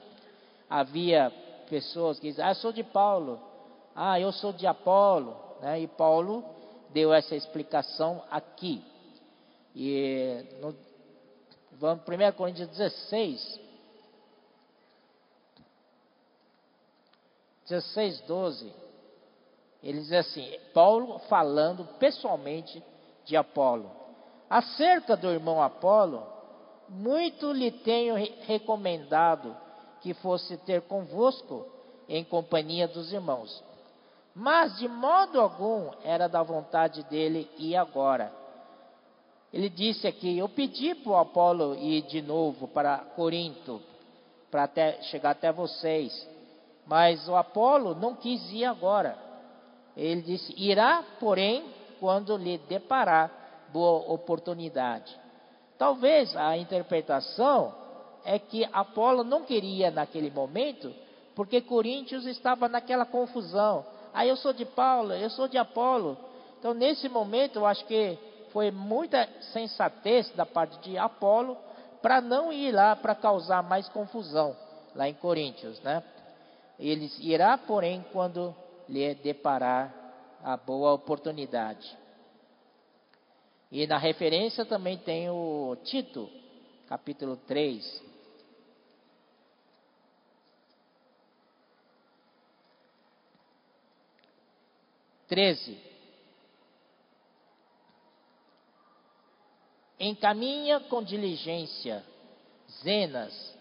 havia 0.70 1.32
pessoas 1.70 2.20
que 2.20 2.28
diziam, 2.30 2.48
ah, 2.48 2.52
eu 2.52 2.56
sou 2.56 2.72
de 2.72 2.84
Paulo, 2.84 3.40
ah, 3.96 4.20
eu 4.20 4.32
sou 4.32 4.54
de 4.54 4.66
Apolo, 4.66 5.36
né? 5.62 5.82
e 5.82 5.88
Paulo 5.88 6.44
deu 6.92 7.14
essa 7.14 7.36
explicação 7.36 8.24
aqui. 8.30 8.84
E 9.76 10.46
no, 10.62 10.76
vamos, 11.74 12.04
1 12.08 12.32
Coríntios 12.36 12.68
16, 12.70 13.60
16, 17.68 18.22
12, 18.22 18.74
ele 19.84 20.00
diz 20.00 20.12
assim: 20.12 20.60
Paulo 20.74 21.20
falando 21.30 21.86
pessoalmente 22.00 22.84
de 23.26 23.38
Apolo. 23.38 23.92
Acerca 24.50 25.16
do 25.16 25.30
irmão 25.30 25.62
Apolo, 25.62 26.26
muito 26.90 27.52
lhe 27.52 27.72
tenho 27.72 28.16
recomendado 28.42 29.56
que 30.02 30.14
fosse 30.14 30.58
ter 30.58 30.82
convosco 30.82 31.66
em 32.08 32.24
companhia 32.24 32.88
dos 32.88 33.14
irmãos. 33.14 33.64
Mas 34.34 34.78
de 34.78 34.88
modo 34.88 35.40
algum 35.40 35.92
era 36.04 36.28
da 36.28 36.42
vontade 36.42 37.04
dele 37.04 37.50
ir 37.58 37.76
agora. 37.76 38.32
Ele 39.52 39.70
disse 39.70 40.08
aqui: 40.08 40.38
Eu 40.38 40.48
pedi 40.48 40.96
para 40.96 41.12
o 41.12 41.18
Apolo 41.18 41.76
ir 41.76 42.04
de 42.04 42.22
novo 42.22 42.68
para 42.68 43.00
Corinto, 43.16 43.82
para 44.50 44.64
até, 44.64 45.02
chegar 45.04 45.32
até 45.32 45.52
vocês. 45.52 46.28
Mas 46.86 47.28
o 47.28 47.36
Apolo 47.36 47.96
não 47.96 48.16
quis 48.16 48.52
ir 48.52 48.66
agora. 48.66 49.18
Ele 49.98 50.22
disse: 50.22 50.54
Irá, 50.58 51.04
porém, 51.20 51.66
quando 52.00 52.38
lhe 52.38 52.58
deparar 52.58 53.68
boa 53.74 54.12
oportunidade. 54.14 55.16
Talvez 55.80 56.36
a 56.36 56.58
interpretação 56.58 57.74
é 58.26 58.38
que 58.38 58.68
Apolo 58.74 59.24
não 59.24 59.44
queria 59.44 59.90
naquele 59.90 60.30
momento, 60.30 60.94
porque 61.34 61.62
Coríntios 61.62 62.26
estava 62.26 62.68
naquela 62.68 63.06
confusão. 63.06 63.86
Ah, 64.14 64.26
eu 64.26 64.36
sou 64.36 64.52
de 64.52 64.66
Paulo, 64.66 65.14
eu 65.14 65.30
sou 65.30 65.48
de 65.48 65.58
Apolo. 65.58 66.18
Então, 66.60 66.74
nesse 66.74 67.08
momento, 67.08 67.60
eu 67.60 67.66
acho 67.66 67.86
que 67.86 68.20
foi 68.52 68.72
muita 68.72 69.26
sensatez 69.54 70.30
da 70.36 70.46
parte 70.46 70.78
de 70.80 70.98
Apolo 70.98 71.58
para 72.02 72.20
não 72.20 72.52
ir 72.52 72.74
lá 72.74 72.94
para 72.98 73.16
causar 73.16 73.64
mais 73.64 73.88
confusão 73.88 74.54
lá 74.94 75.08
em 75.08 75.14
Coríntios, 75.14 75.80
né? 75.82 76.04
Ele 76.78 77.10
irá, 77.22 77.58
porém, 77.58 78.06
quando 78.12 78.54
lhe 78.90 79.16
deparar 79.16 79.94
a 80.44 80.58
boa 80.58 80.92
oportunidade. 80.92 81.98
E 83.72 83.86
na 83.86 83.98
referência 83.98 84.66
também 84.66 84.98
tem 84.98 85.30
o 85.30 85.78
Tito, 85.84 86.30
capítulo 86.88 87.38
3. 87.38 88.10
Treze. 95.28 95.78
Encaminha 100.00 100.80
com 100.80 101.04
diligência 101.04 102.04
Zenas, 102.82 103.56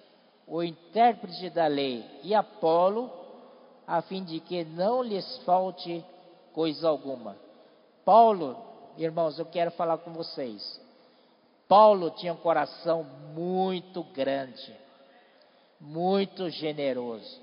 o 0.46 0.62
intérprete 0.62 1.50
da 1.50 1.66
lei, 1.66 2.02
e 2.22 2.34
Apolo, 2.34 3.10
a 3.86 4.00
fim 4.00 4.24
de 4.24 4.40
que 4.40 4.64
não 4.64 5.02
lhes 5.02 5.38
falte 5.44 6.02
coisa 6.54 6.88
alguma. 6.88 7.36
Paulo 8.04 8.67
irmãos, 9.04 9.38
eu 9.38 9.46
quero 9.46 9.70
falar 9.70 9.98
com 9.98 10.12
vocês. 10.12 10.80
Paulo 11.68 12.10
tinha 12.10 12.32
um 12.32 12.36
coração 12.36 13.04
muito 13.34 14.02
grande, 14.14 14.74
muito 15.80 16.48
generoso. 16.50 17.40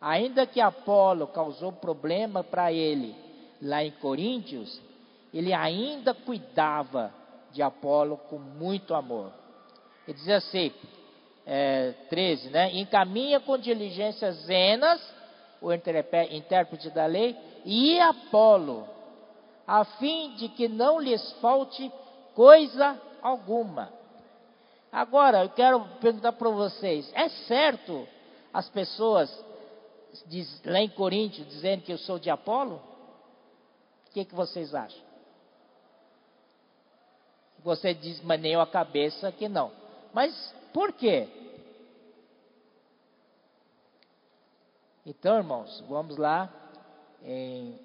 Ainda 0.00 0.46
que 0.46 0.60
Apolo 0.60 1.26
causou 1.28 1.72
problema 1.72 2.44
para 2.44 2.72
ele 2.72 3.14
lá 3.62 3.82
em 3.82 3.92
Coríntios, 3.92 4.80
ele 5.32 5.52
ainda 5.52 6.12
cuidava 6.12 7.12
de 7.52 7.62
Apolo 7.62 8.18
com 8.28 8.38
muito 8.38 8.94
amor. 8.94 9.32
Ele 10.06 10.18
diz 10.18 10.28
assim, 10.28 10.72
é, 11.46 11.92
13, 12.10 12.50
né? 12.50 12.74
Encaminha 12.74 13.40
com 13.40 13.56
diligência 13.56 14.30
Zenas, 14.32 15.00
o 15.62 15.72
intérprete 15.72 16.90
da 16.90 17.06
lei, 17.06 17.36
e 17.64 17.98
Apolo, 18.00 18.86
a 19.66 19.84
fim 19.84 20.34
de 20.34 20.48
que 20.50 20.68
não 20.68 21.00
lhes 21.00 21.32
falte 21.40 21.90
coisa 22.34 23.00
alguma. 23.22 23.92
Agora, 24.92 25.44
eu 25.44 25.50
quero 25.50 25.84
perguntar 26.00 26.32
para 26.32 26.50
vocês: 26.50 27.10
é 27.14 27.28
certo 27.28 28.06
as 28.52 28.68
pessoas 28.68 29.28
diz, 30.26 30.62
lá 30.64 30.80
em 30.80 30.88
Coríntios 30.88 31.48
dizendo 31.48 31.82
que 31.82 31.92
eu 31.92 31.98
sou 31.98 32.18
de 32.18 32.30
Apolo? 32.30 32.80
O 34.08 34.12
que, 34.12 34.24
que 34.24 34.34
vocês 34.34 34.74
acham? 34.74 35.02
Você 37.64 37.94
diz, 37.94 38.22
maneiou 38.22 38.62
a 38.62 38.66
cabeça 38.66 39.32
que 39.32 39.48
não. 39.48 39.72
Mas 40.12 40.54
por 40.72 40.92
quê? 40.92 41.28
Então, 45.04 45.36
irmãos, 45.36 45.82
vamos 45.88 46.16
lá 46.16 46.52
em 47.22 47.78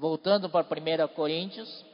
Voltando 0.00 0.48
para 0.48 0.64
1 0.64 1.08
Coríntios. 1.14 1.84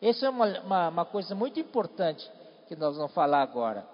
Essa 0.00 0.26
é 0.26 0.30
uma, 0.30 0.60
uma, 0.60 0.88
uma 0.88 1.04
coisa 1.04 1.34
muito 1.34 1.58
importante 1.58 2.30
que 2.68 2.76
nós 2.76 2.96
vamos 2.96 3.12
falar 3.12 3.42
agora. 3.42 3.84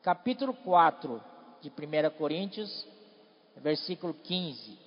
Capítulo 0.00 0.54
4 0.54 1.20
de 1.60 1.68
1 1.68 2.10
Coríntios, 2.16 2.86
versículo 3.56 4.14
15. 4.14 4.78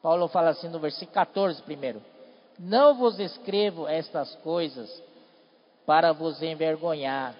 Paulo 0.00 0.28
fala 0.28 0.50
assim 0.50 0.68
no 0.68 0.78
versículo 0.78 1.14
14 1.14 1.60
primeiro. 1.62 2.00
Não 2.56 2.94
vos 2.94 3.18
escrevo 3.18 3.88
estas 3.88 4.32
coisas 4.36 4.88
para 5.84 6.12
vos 6.12 6.40
envergonhar. 6.40 7.34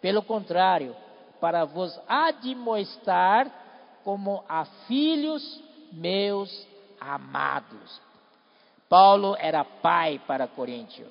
Pelo 0.00 0.24
contrário, 0.24 0.96
para 1.40 1.64
vos 1.64 1.96
admoestar 2.08 3.62
como 4.04 4.44
a 4.48 4.64
filhos 4.86 5.62
meus 5.90 6.66
amados. 7.00 8.00
Paulo 8.88 9.34
era 9.38 9.64
pai 9.64 10.20
para 10.26 10.46
Coríntios. 10.46 11.10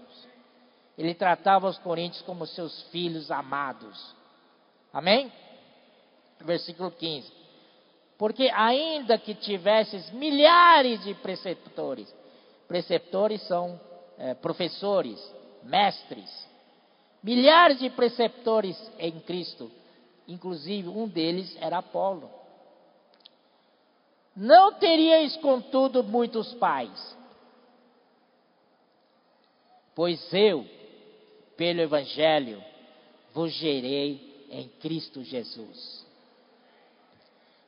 Ele 0.98 1.16
tratava 1.16 1.68
os 1.68 1.78
coríntios 1.80 2.22
como 2.22 2.46
seus 2.46 2.84
filhos 2.84 3.32
amados. 3.32 4.16
Amém? 4.94 5.32
Versículo 6.42 6.92
15. 6.92 7.32
Porque 8.18 8.50
ainda 8.54 9.18
que 9.18 9.34
tivesses 9.34 10.12
milhares 10.12 11.04
de 11.04 11.16
preceptores, 11.16 12.14
preceptores 12.68 13.42
são 13.48 13.80
é, 14.20 14.36
professores, 14.36 15.20
mestres, 15.64 16.30
milhares 17.24 17.80
de 17.80 17.90
preceptores 17.90 18.78
em 19.00 19.20
Cristo, 19.22 19.72
inclusive 20.28 20.90
um 20.90 21.08
deles 21.08 21.58
era 21.60 21.82
Paulo. 21.82 22.43
Não 24.36 24.74
teríeis, 24.74 25.38
contudo, 25.38 26.04
muitos 26.04 26.54
pais, 26.56 27.18
pois 29.94 30.34
eu, 30.34 30.66
pelo 31.56 31.82
Evangelho, 31.82 32.64
vos 33.34 33.52
gerei 33.52 34.48
em 34.50 34.68
Cristo 34.80 35.24
Jesus. 35.24 36.04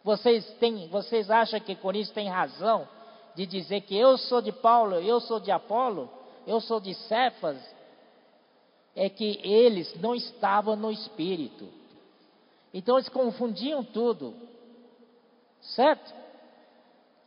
Vocês, 0.04 0.46
têm, 0.60 0.88
vocês 0.88 1.30
acham 1.30 1.60
que 1.60 1.76
com 1.76 1.92
isso 1.92 2.14
tem 2.14 2.30
razão 2.30 2.88
de 3.36 3.46
dizer 3.46 3.82
que 3.82 3.96
eu 3.96 4.18
sou 4.18 4.42
de 4.42 4.52
Paulo, 4.52 4.96
eu 4.96 5.20
sou 5.20 5.40
de 5.40 5.52
Apolo, 5.52 6.10
eu 6.48 6.60
sou 6.62 6.80
de 6.80 6.94
Cefas? 6.94 7.58
É 8.96 9.10
que 9.10 9.40
eles 9.44 9.94
não 10.00 10.16
estavam 10.16 10.76
no 10.76 10.92
Espírito. 10.92 11.68
Então 12.74 12.98
eles 12.98 13.10
confundiam 13.10 13.84
tudo. 13.84 14.34
Certo? 15.60 16.14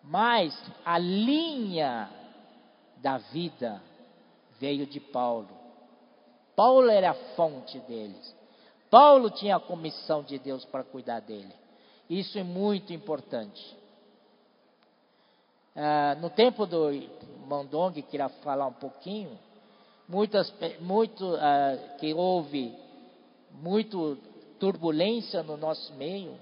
Mas 0.02 0.56
a 0.84 0.98
linha 0.98 2.08
da 2.96 3.18
vida 3.18 3.80
veio 4.58 4.86
de 4.86 5.00
Paulo. 5.00 5.48
Paulo 6.56 6.90
era 6.90 7.10
a 7.10 7.14
fonte 7.36 7.78
deles. 7.80 8.36
Paulo 8.90 9.30
tinha 9.30 9.56
a 9.56 9.60
comissão 9.60 10.22
de 10.22 10.38
Deus 10.38 10.64
para 10.64 10.82
cuidar 10.82 11.20
dele. 11.20 11.52
Isso 12.08 12.38
é 12.38 12.42
muito 12.42 12.92
importante. 12.92 13.76
Ah, 15.76 16.16
no 16.20 16.30
tempo 16.30 16.66
do 16.66 16.90
Mandong, 17.46 18.02
queria 18.02 18.28
falar 18.28 18.66
um 18.66 18.72
pouquinho, 18.72 19.38
muitas, 20.08 20.52
muito, 20.80 21.36
ah, 21.36 21.96
que 22.00 22.12
houve 22.12 22.74
muito 23.52 24.18
turbulência 24.58 25.42
no 25.42 25.56
nosso 25.56 25.92
meio, 25.94 26.36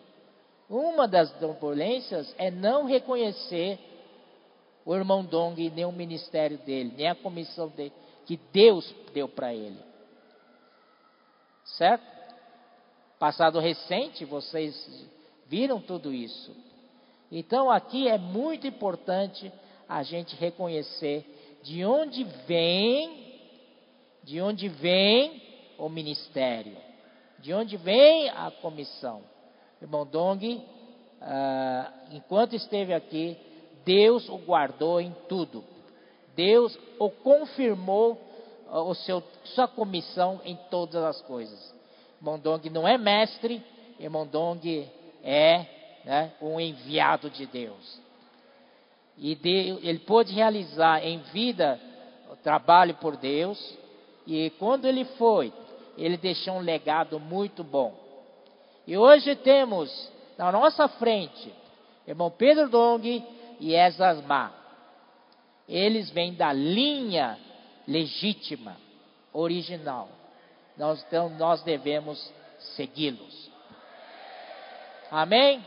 uma 0.68 1.06
das 1.06 1.30
turbulências 1.38 2.34
é 2.38 2.50
não 2.50 2.84
reconhecer 2.84 3.78
o 4.84 4.94
irmão 4.94 5.24
Dong 5.24 5.70
nem 5.70 5.84
o 5.84 5.92
ministério 5.92 6.58
dele, 6.58 6.92
nem 6.96 7.08
a 7.08 7.14
comissão 7.14 7.68
dele, 7.68 7.92
que 8.24 8.36
Deus 8.52 8.94
deu 9.12 9.28
para 9.28 9.54
ele. 9.54 9.78
Certo? 11.64 12.04
Passado 13.18 13.58
recente, 13.58 14.24
vocês 14.24 15.08
viram 15.46 15.80
tudo 15.80 16.12
isso. 16.12 16.54
Então 17.30 17.70
aqui 17.70 18.08
é 18.08 18.18
muito 18.18 18.66
importante 18.66 19.52
a 19.88 20.02
gente 20.02 20.36
reconhecer 20.36 21.24
de 21.62 21.84
onde 21.84 22.24
vem, 22.46 23.40
de 24.22 24.40
onde 24.40 24.68
vem 24.68 25.42
o 25.78 25.88
ministério, 25.88 26.76
de 27.40 27.52
onde 27.52 27.76
vem 27.76 28.28
a 28.30 28.50
comissão. 28.50 29.22
Irmão 29.80 30.06
Dong, 30.06 30.54
uh, 30.54 30.62
enquanto 32.10 32.54
esteve 32.56 32.94
aqui, 32.94 33.36
Deus 33.84 34.28
o 34.28 34.38
guardou 34.38 35.00
em 35.00 35.14
tudo. 35.28 35.62
Deus 36.34 36.78
o 36.98 37.10
confirmou 37.10 38.12
uh, 38.70 38.80
o 38.80 38.94
seu, 38.94 39.22
sua 39.44 39.68
comissão 39.68 40.40
em 40.44 40.56
todas 40.70 41.02
as 41.04 41.20
coisas. 41.22 41.74
Irmão 42.18 42.38
Dong 42.38 42.68
não 42.70 42.88
é 42.88 42.96
mestre, 42.96 43.62
irmão 44.00 44.26
Dong 44.26 44.88
é 45.22 45.66
né, 46.04 46.32
um 46.40 46.58
enviado 46.58 47.28
de 47.28 47.46
Deus. 47.46 48.00
E 49.18 49.34
de, 49.34 49.78
ele 49.82 49.98
pôde 50.00 50.32
realizar 50.32 51.04
em 51.04 51.18
vida 51.32 51.80
o 52.30 52.36
trabalho 52.36 52.94
por 52.94 53.16
Deus. 53.16 53.76
E 54.26 54.50
quando 54.58 54.86
ele 54.86 55.04
foi, 55.04 55.52
ele 55.96 56.16
deixou 56.16 56.54
um 56.54 56.60
legado 56.60 57.18
muito 57.18 57.64
bom. 57.64 58.05
E 58.86 58.96
hoje 58.96 59.34
temos 59.34 60.12
na 60.38 60.52
nossa 60.52 60.86
frente 60.88 61.52
irmão 62.06 62.30
Pedro 62.30 62.68
Dong 62.68 63.24
e 63.58 63.74
Esasma. 63.74 64.52
Eles 65.68 66.10
vêm 66.10 66.34
da 66.34 66.52
linha 66.52 67.38
legítima, 67.86 68.76
original. 69.32 70.08
Nós, 70.76 71.04
então 71.04 71.28
nós 71.30 71.62
devemos 71.62 72.32
segui-los. 72.76 73.50
Amém? 75.10 75.64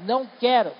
Não 0.00 0.26
quero. 0.26 0.72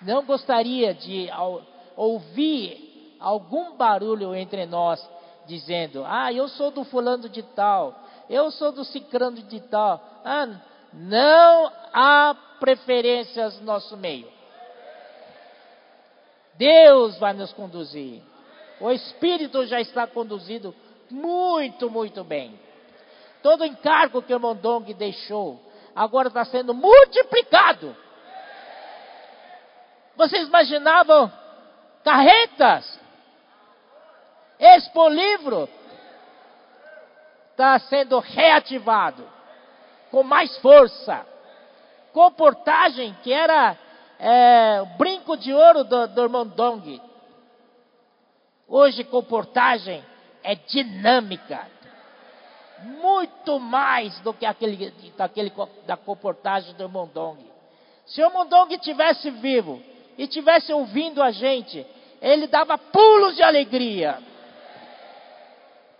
Não 0.00 0.24
gostaria 0.24 0.94
de 0.94 1.28
ouvir 1.96 2.83
algum 3.24 3.76
barulho 3.76 4.34
entre 4.34 4.66
nós 4.66 5.04
dizendo: 5.46 6.04
Ah, 6.06 6.32
eu 6.32 6.46
sou 6.48 6.70
do 6.70 6.84
fulano 6.84 7.28
de 7.28 7.42
tal, 7.42 7.94
eu 8.28 8.50
sou 8.50 8.70
do 8.70 8.84
cicrano 8.84 9.42
de 9.42 9.60
tal. 9.60 10.02
Ah, 10.24 10.46
não 10.92 11.72
há 11.92 12.36
preferências 12.60 13.58
no 13.58 13.66
nosso 13.66 13.96
meio. 13.96 14.28
Deus 16.54 17.18
vai 17.18 17.32
nos 17.32 17.52
conduzir. 17.52 18.22
O 18.80 18.90
Espírito 18.90 19.66
já 19.66 19.80
está 19.80 20.06
conduzido 20.06 20.74
muito, 21.10 21.90
muito 21.90 22.22
bem. 22.22 22.58
Todo 23.42 23.64
encargo 23.64 24.22
que 24.22 24.34
o 24.34 24.40
Mondong 24.40 24.92
deixou 24.94 25.60
agora 25.94 26.28
está 26.28 26.44
sendo 26.44 26.74
multiplicado. 26.74 27.96
Vocês 30.16 30.46
imaginavam 30.46 31.30
carretas? 32.04 33.03
Expo 34.64 35.08
Livro 35.08 35.68
está 37.50 37.78
sendo 37.80 38.18
reativado 38.18 39.28
com 40.10 40.22
mais 40.22 40.56
força. 40.58 41.26
Comportagem 42.14 43.14
que 43.22 43.30
era 43.30 43.76
é, 44.18 44.80
o 44.80 44.86
brinco 44.96 45.36
de 45.36 45.52
ouro 45.52 45.84
do, 45.84 46.08
do 46.08 46.22
irmão 46.22 46.46
Dong. 46.46 46.98
Hoje 48.66 49.04
comportagem 49.04 50.02
é 50.42 50.54
dinâmica. 50.54 51.68
Muito 52.84 53.60
mais 53.60 54.18
do 54.20 54.32
que 54.32 54.46
aquele, 54.46 54.90
daquele, 55.14 55.52
da 55.86 55.96
comportagem 55.98 56.74
do 56.74 56.84
irmão 56.84 57.06
Dong. 57.12 57.44
Se 58.06 58.22
o 58.22 58.26
irmão 58.26 58.46
Dong 58.46 58.78
tivesse 58.78 59.30
vivo 59.30 59.82
e 60.16 60.26
tivesse 60.26 60.72
ouvindo 60.72 61.22
a 61.22 61.30
gente, 61.30 61.86
ele 62.22 62.46
dava 62.46 62.78
pulos 62.78 63.36
de 63.36 63.42
alegria. 63.42 64.32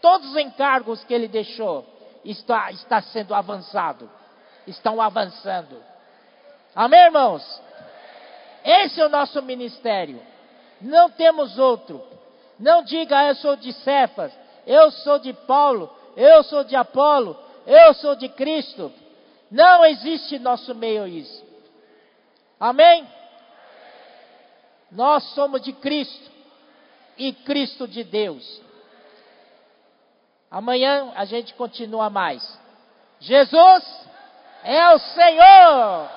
Todos 0.05 0.33
os 0.33 0.37
encargos 0.37 1.03
que 1.05 1.15
ele 1.15 1.27
deixou 1.27 1.83
está, 2.23 2.71
está 2.71 3.01
sendo 3.01 3.35
avançado, 3.35 4.11
estão 4.67 5.01
avançando. 5.01 5.83
Amém, 6.77 7.07
irmãos? 7.07 7.43
Esse 8.63 9.01
é 9.01 9.07
o 9.07 9.09
nosso 9.09 9.41
ministério. 9.41 10.21
Não 10.79 11.09
temos 11.09 11.59
outro. 11.59 12.07
Não 12.61 12.83
diga 12.85 13.17
ah, 13.19 13.29
eu 13.29 13.35
sou 13.37 13.57
de 13.57 13.73
Cefas, 13.73 14.31
eu 14.67 14.91
sou 14.91 15.19
de 15.19 15.33
Paulo, 15.33 15.91
eu 16.19 16.45
sou 16.45 16.65
de 16.65 16.77
Apolo, 16.77 17.35
eu 17.67 17.95
sou 17.95 18.15
de 18.15 18.29
Cristo. 18.29 18.93
Não 19.51 19.87
existe 19.87 20.39
nosso 20.39 20.75
meio 20.75 21.07
isso. 21.07 21.43
Amém? 22.61 23.09
Nós 24.93 25.25
somos 25.33 25.63
de 25.63 25.73
Cristo 25.73 26.31
e 27.17 27.33
Cristo 27.33 27.89
de 27.89 28.05
Deus. 28.05 28.64
Amanhã 30.55 31.11
a 31.17 31.25
gente 31.25 31.53
continua 31.55 32.09
mais. 32.09 32.41
Jesus 33.19 34.07
é 34.63 34.89
o 34.95 34.99
Senhor! 35.01 36.09